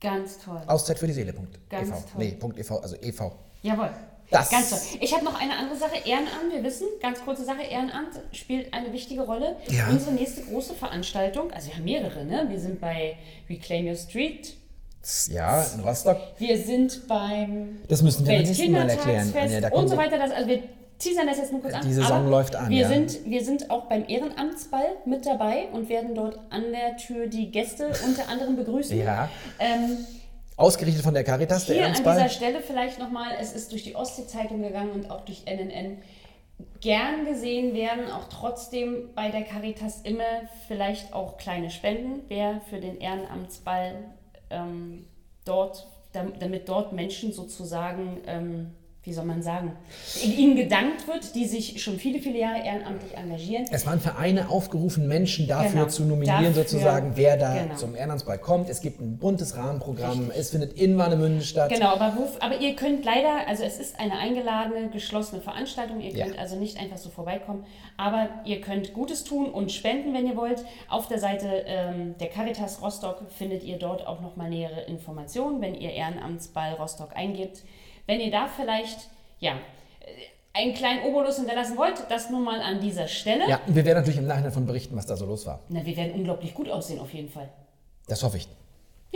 Ganz 0.00 0.38
toll. 0.38 0.60
Auszeit 0.66 0.98
für 0.98 1.06
die 1.06 1.12
Seele. 1.12 1.32
Punkt. 1.32 1.58
Ganz 1.70 1.88
e.V. 1.88 1.96
toll. 2.00 2.24
Nee, 2.24 2.32
Punkt 2.32 2.58
e.V., 2.58 2.78
also 2.78 2.96
e.V. 3.00 3.32
Jawohl. 3.62 3.90
Das- 4.30 4.50
Ganz 4.50 4.70
toll. 4.70 4.78
Ich 5.00 5.14
habe 5.14 5.24
noch 5.24 5.40
eine 5.40 5.56
andere 5.56 5.78
Sache. 5.78 5.96
Ehrenamt, 6.04 6.52
wir 6.52 6.62
wissen, 6.64 6.86
ganz 7.00 7.20
kurze 7.24 7.44
Sache, 7.44 7.62
Ehrenamt 7.62 8.20
spielt 8.32 8.74
eine 8.74 8.92
wichtige 8.92 9.22
Rolle. 9.22 9.56
Ja. 9.68 9.88
Unsere 9.88 10.12
nächste 10.12 10.42
große 10.42 10.74
Veranstaltung, 10.74 11.50
also 11.52 11.68
wir 11.68 11.76
haben 11.76 11.84
mehrere, 11.84 12.24
ne? 12.24 12.46
Wir 12.48 12.58
sind 12.60 12.80
bei 12.80 13.16
Reclaim 13.48 13.86
Your 13.86 13.94
Street. 13.96 14.54
Ja, 15.30 15.62
in 15.74 15.80
Rostock. 15.80 16.18
Wir 16.38 16.58
sind 16.58 17.06
beim 17.06 17.78
Das 17.86 18.02
müssen 18.02 18.26
wir 18.26 18.38
nächsten 18.40 18.72
Mal 18.72 18.90
erklären, 18.90 19.32
Weltkindertagsfest 19.32 19.54
Anja. 19.54 19.70
Da 19.70 19.76
und 19.76 19.88
so 19.88 19.96
weiter. 19.96 20.18
Das, 20.18 20.32
also 20.32 20.48
wir 20.48 20.62
teasern 20.98 21.26
das 21.26 21.38
jetzt 21.38 21.52
nur 21.52 21.60
kurz 21.62 21.74
an. 21.74 21.82
Die 21.82 21.92
Saison 21.92 22.18
aber 22.22 22.30
läuft 22.30 22.56
an, 22.56 22.70
Wir, 22.70 22.82
ja. 22.82 22.88
sind, 22.88 23.24
wir 23.24 23.44
sind 23.44 23.70
auch 23.70 23.86
beim 23.86 24.04
Ehrenamtsball 24.08 24.96
mit 25.04 25.26
dabei 25.26 25.68
und 25.72 25.88
werden 25.88 26.14
dort 26.14 26.38
an 26.50 26.72
der 26.72 26.96
Tür 26.96 27.26
die 27.26 27.50
Gäste 27.50 27.88
unter 28.06 28.28
anderem 28.28 28.56
begrüßen. 28.56 28.98
Ja. 28.98 29.28
Ähm, 29.58 29.98
Ausgerichtet 30.56 31.02
von 31.04 31.12
der 31.12 31.22
Caritas, 31.22 31.66
der 31.66 31.76
Hier 31.76 31.86
an 31.86 31.92
dieser 31.94 32.28
Stelle 32.30 32.60
vielleicht 32.62 32.98
nochmal, 32.98 33.32
es 33.40 33.52
ist 33.52 33.72
durch 33.72 33.84
die 33.84 33.94
Ostsee-Zeitung 33.94 34.62
gegangen 34.62 34.90
und 34.92 35.10
auch 35.10 35.20
durch 35.20 35.44
NNN 35.44 35.98
gern 36.80 37.26
gesehen 37.26 37.74
werden, 37.74 38.10
auch 38.10 38.28
trotzdem 38.30 39.10
bei 39.14 39.28
der 39.30 39.42
Caritas 39.42 40.00
immer 40.02 40.22
vielleicht 40.66 41.12
auch 41.12 41.36
kleine 41.36 41.70
Spenden, 41.70 42.22
wer 42.28 42.62
für 42.70 42.80
den 42.80 42.98
Ehrenamtsball 42.98 43.96
ähm, 44.48 45.04
dort, 45.44 45.86
dam- 46.14 46.32
damit 46.38 46.70
dort 46.70 46.94
Menschen 46.94 47.32
sozusagen, 47.34 48.22
ähm, 48.26 48.70
wie 49.06 49.12
soll 49.12 49.24
man 49.24 49.40
sagen, 49.40 49.72
ihnen 50.24 50.56
gedankt 50.56 51.06
wird, 51.06 51.34
die 51.36 51.44
sich 51.46 51.80
schon 51.82 51.96
viele, 51.98 52.18
viele 52.18 52.38
Jahre 52.40 52.64
ehrenamtlich 52.64 53.16
engagieren. 53.16 53.64
Es 53.70 53.86
waren 53.86 54.00
Vereine 54.00 54.48
aufgerufen, 54.48 55.06
Menschen 55.06 55.46
dafür 55.46 55.70
Genau. 55.70 55.86
zu 55.86 56.04
nominieren, 56.04 56.42
Dafür, 56.54 56.64
sozusagen, 56.64 57.12
wer 57.14 57.36
da 57.36 57.54
genau. 57.62 57.76
zum 57.76 57.94
Ehrenamtsball 57.94 58.38
kommt. 58.38 58.68
Es 58.68 58.80
gibt 58.80 59.00
ein 59.00 59.16
buntes 59.18 59.56
Rahmenprogramm. 59.56 60.32
Es 60.36 60.50
findet 60.50 60.72
in 60.72 60.98
Warnemünde 60.98 61.44
statt. 61.44 61.70
Genau, 61.72 61.90
aber, 61.94 62.14
wo, 62.16 62.26
aber 62.44 62.60
ihr 62.60 62.74
könnt 62.74 63.04
leider, 63.04 63.46
also 63.46 63.62
es 63.62 63.78
ist 63.78 63.98
eine 64.00 64.18
eingeladene, 64.18 64.90
geschlossene 64.90 65.40
Veranstaltung, 65.40 66.00
ihr 66.00 66.10
Ja. 66.10 66.26
könnt 66.26 66.38
also 66.40 66.56
nicht 66.56 66.80
einfach 66.80 66.96
so 66.98 67.08
vorbeikommen, 67.08 67.64
aber 67.96 68.28
ihr 68.44 68.60
könnt 68.60 68.92
Gutes 68.92 69.22
tun 69.22 69.46
und 69.50 69.70
spenden, 69.70 70.14
wenn 70.14 70.26
ihr 70.26 70.36
wollt. 70.36 70.64
Auf 70.88 71.06
der 71.06 71.20
Seite 71.20 71.46
ähm, 71.66 72.16
der 72.18 72.26
Caritas 72.28 72.82
Rostock 72.82 73.22
findet 73.30 73.62
ihr 73.62 73.78
dort 73.78 74.04
auch 74.04 74.20
nochmal 74.20 74.50
nähere 74.50 74.82
Informationen, 74.82 75.60
wenn 75.60 75.74
ihr 75.76 75.92
Ehrenamtsball 75.92 76.72
Rostock 76.74 77.10
eingebt. 77.14 77.62
Wenn 78.06 78.20
ihr 78.20 78.30
da 78.30 78.46
vielleicht, 78.48 79.08
ja, 79.40 79.58
einen 80.52 80.74
kleinen 80.74 81.02
Obolus 81.04 81.36
hinterlassen 81.36 81.76
wollt, 81.76 81.94
das 82.08 82.30
nun 82.30 82.44
mal 82.44 82.60
an 82.60 82.80
dieser 82.80 83.08
Stelle. 83.08 83.48
Ja, 83.48 83.60
und 83.66 83.74
wir 83.74 83.84
werden 83.84 83.98
natürlich 83.98 84.18
im 84.18 84.26
Nachhinein 84.26 84.50
davon 84.50 84.66
berichten, 84.66 84.96
was 84.96 85.06
da 85.06 85.16
so 85.16 85.26
los 85.26 85.44
war. 85.46 85.60
Na, 85.68 85.84
wir 85.84 85.96
werden 85.96 86.12
unglaublich 86.12 86.54
gut 86.54 86.68
aussehen 86.70 87.00
auf 87.00 87.12
jeden 87.12 87.28
Fall. 87.28 87.48
Das 88.08 88.22
hoffe 88.22 88.38
ich. 88.38 88.48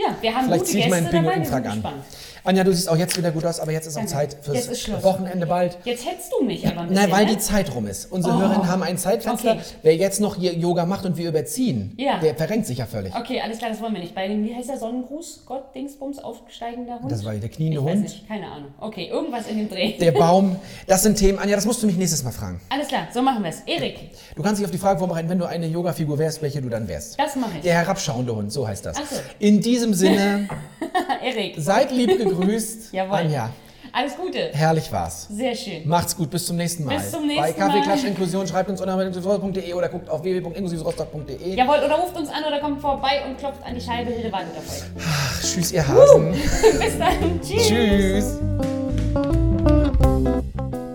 Ja, 0.03 0.15
wir 0.21 0.33
haben 0.35 0.45
Vielleicht 0.45 0.67
ziehe 0.67 0.83
ich 0.85 0.89
meinen 0.89 1.09
Pinguinfrack 1.09 1.65
an. 1.65 1.73
gespannt. 1.73 2.03
Anja, 2.43 2.63
du 2.63 2.73
siehst 2.73 2.89
auch 2.89 2.95
jetzt 2.97 3.15
wieder 3.15 3.29
gut 3.29 3.45
aus, 3.45 3.59
aber 3.59 3.71
jetzt 3.71 3.85
ist 3.85 3.93
auch 3.97 3.99
Danke. 3.99 4.13
Zeit 4.13 4.37
fürs. 4.41 5.03
Wochenende 5.03 5.45
bald. 5.45 5.77
Jetzt 5.83 6.07
hättest 6.07 6.31
du 6.33 6.43
mich 6.43 6.65
aber 6.65 6.81
ein 6.81 6.87
bisschen, 6.87 7.03
Nein, 7.03 7.11
weil 7.11 7.25
ne? 7.25 7.33
die 7.33 7.37
Zeit 7.37 7.75
rum 7.75 7.85
ist. 7.85 8.11
Unsere 8.11 8.33
Oh. 8.35 8.39
Hörerinnen 8.39 8.67
haben 8.67 8.81
ein 8.81 8.97
Zeitfenster. 8.97 9.51
Okay. 9.51 9.61
Wer 9.83 9.95
jetzt 9.95 10.19
noch 10.19 10.37
hier 10.37 10.55
Yoga 10.55 10.87
macht 10.87 11.05
und 11.05 11.17
wir 11.17 11.29
überziehen, 11.29 11.93
Ja. 11.97 12.17
der 12.19 12.33
verrenkt 12.33 12.65
sich 12.65 12.79
ja 12.79 12.87
völlig. 12.87 13.13
Okay, 13.15 13.39
alles 13.41 13.59
klar, 13.59 13.69
das 13.69 13.79
wollen 13.79 13.93
wir 13.93 14.01
nicht. 14.01 14.15
Bei 14.15 14.27
dem, 14.27 14.43
wie 14.43 14.55
heißt 14.55 14.69
der 14.69 14.79
Sonnengruß? 14.79 15.43
Gott, 15.45 15.75
Dingsbums, 15.75 16.17
aufsteigender 16.17 16.99
Hund? 16.99 17.11
Das 17.11 17.23
war 17.23 17.33
der 17.35 17.47
kniende 17.47 17.77
ich 17.77 17.85
weiß 17.85 17.91
Hund. 17.93 18.01
nicht, 18.01 18.27
keine 18.27 18.47
Ahnung. 18.47 18.71
Okay, 18.79 19.07
irgendwas 19.11 19.45
in 19.47 19.57
dem 19.59 19.69
Dreh. 19.69 19.99
Der 19.99 20.11
Baum, 20.23 20.55
das 20.87 21.03
sind 21.03 21.19
Themen. 21.19 21.37
Anja, 21.37 21.55
das 21.55 21.65
musst 21.67 21.83
du 21.83 21.85
mich 21.85 21.97
nächstes 21.97 22.23
Mal 22.23 22.31
fragen. 22.31 22.59
Alles 22.69 22.87
klar, 22.87 23.07
so 23.13 23.21
machen 23.21 23.43
wir 23.43 23.51
es. 23.51 23.59
Erik, 23.67 23.99
Du 24.35 24.41
kannst 24.41 24.57
dich 24.59 24.65
auf 24.65 24.71
die 24.71 24.79
Frage 24.79 24.97
vorbereiten, 24.97 25.29
wenn 25.29 25.37
du 25.37 25.45
eine 25.45 25.67
Yoga-Figur 25.67 26.17
wärst, 26.17 26.41
welche 26.41 26.59
du 26.59 26.69
dann 26.69 26.87
wärst. 26.87 27.19
das 27.19 27.35
mache 27.35 27.51
ich. 27.57 27.61
Der 27.61 27.75
herabschauende 27.75 28.35
Hund, 28.35 28.51
so 28.51 28.67
heißt 28.67 28.83
das. 28.83 28.97
Ach 28.99 29.05
so. 29.07 29.17
In 29.37 29.61
diesem 29.61 29.90
Sinne, 29.93 30.47
Erik, 31.23 31.55
seid 31.57 31.91
lieb 31.91 32.17
gegrüßt. 32.17 32.89
jawohl. 32.93 33.17
Anja, 33.17 33.49
Alles 33.93 34.15
Gute. 34.15 34.51
herrlich 34.53 34.91
war's. 34.91 35.27
Sehr 35.29 35.53
schön. 35.55 35.87
Macht's 35.87 36.15
gut, 36.15 36.29
bis 36.29 36.45
zum 36.45 36.55
nächsten 36.57 36.85
Mal. 36.85 36.97
Bis 36.97 37.11
zum 37.11 37.27
nächsten 37.27 37.41
Bei 37.43 37.51
Kaffee 37.51 37.79
Mal. 37.79 37.83
Klatsch 37.83 38.03
Inklusion 38.05 38.47
schreibt 38.47 38.69
uns 38.69 38.79
unter 38.81 38.93
inklusionsrostock.de 38.93 39.73
oder 39.73 39.89
guckt 39.89 40.09
auf 40.09 40.23
www.inklusionsrostock.de. 40.23 41.55
Jawohl, 41.55 41.77
oder 41.85 41.95
ruft 41.95 42.17
uns 42.17 42.29
an 42.29 42.43
oder 42.47 42.59
kommt 42.59 42.81
vorbei 42.81 43.21
und 43.27 43.37
klopft 43.37 43.63
an 43.65 43.75
die 43.75 43.81
Scheibe. 43.81 44.11
Hilde 44.11 44.31
wartet 44.31 44.57
auf 44.57 44.69
euch. 44.71 44.83
Ach, 45.05 45.41
tschüss, 45.41 45.71
ihr 45.71 45.87
Hasen. 45.87 46.31
Bis 46.79 46.97
dann. 46.97 47.41
Tschüss. 47.41 47.67
Tschüss. 47.67 48.39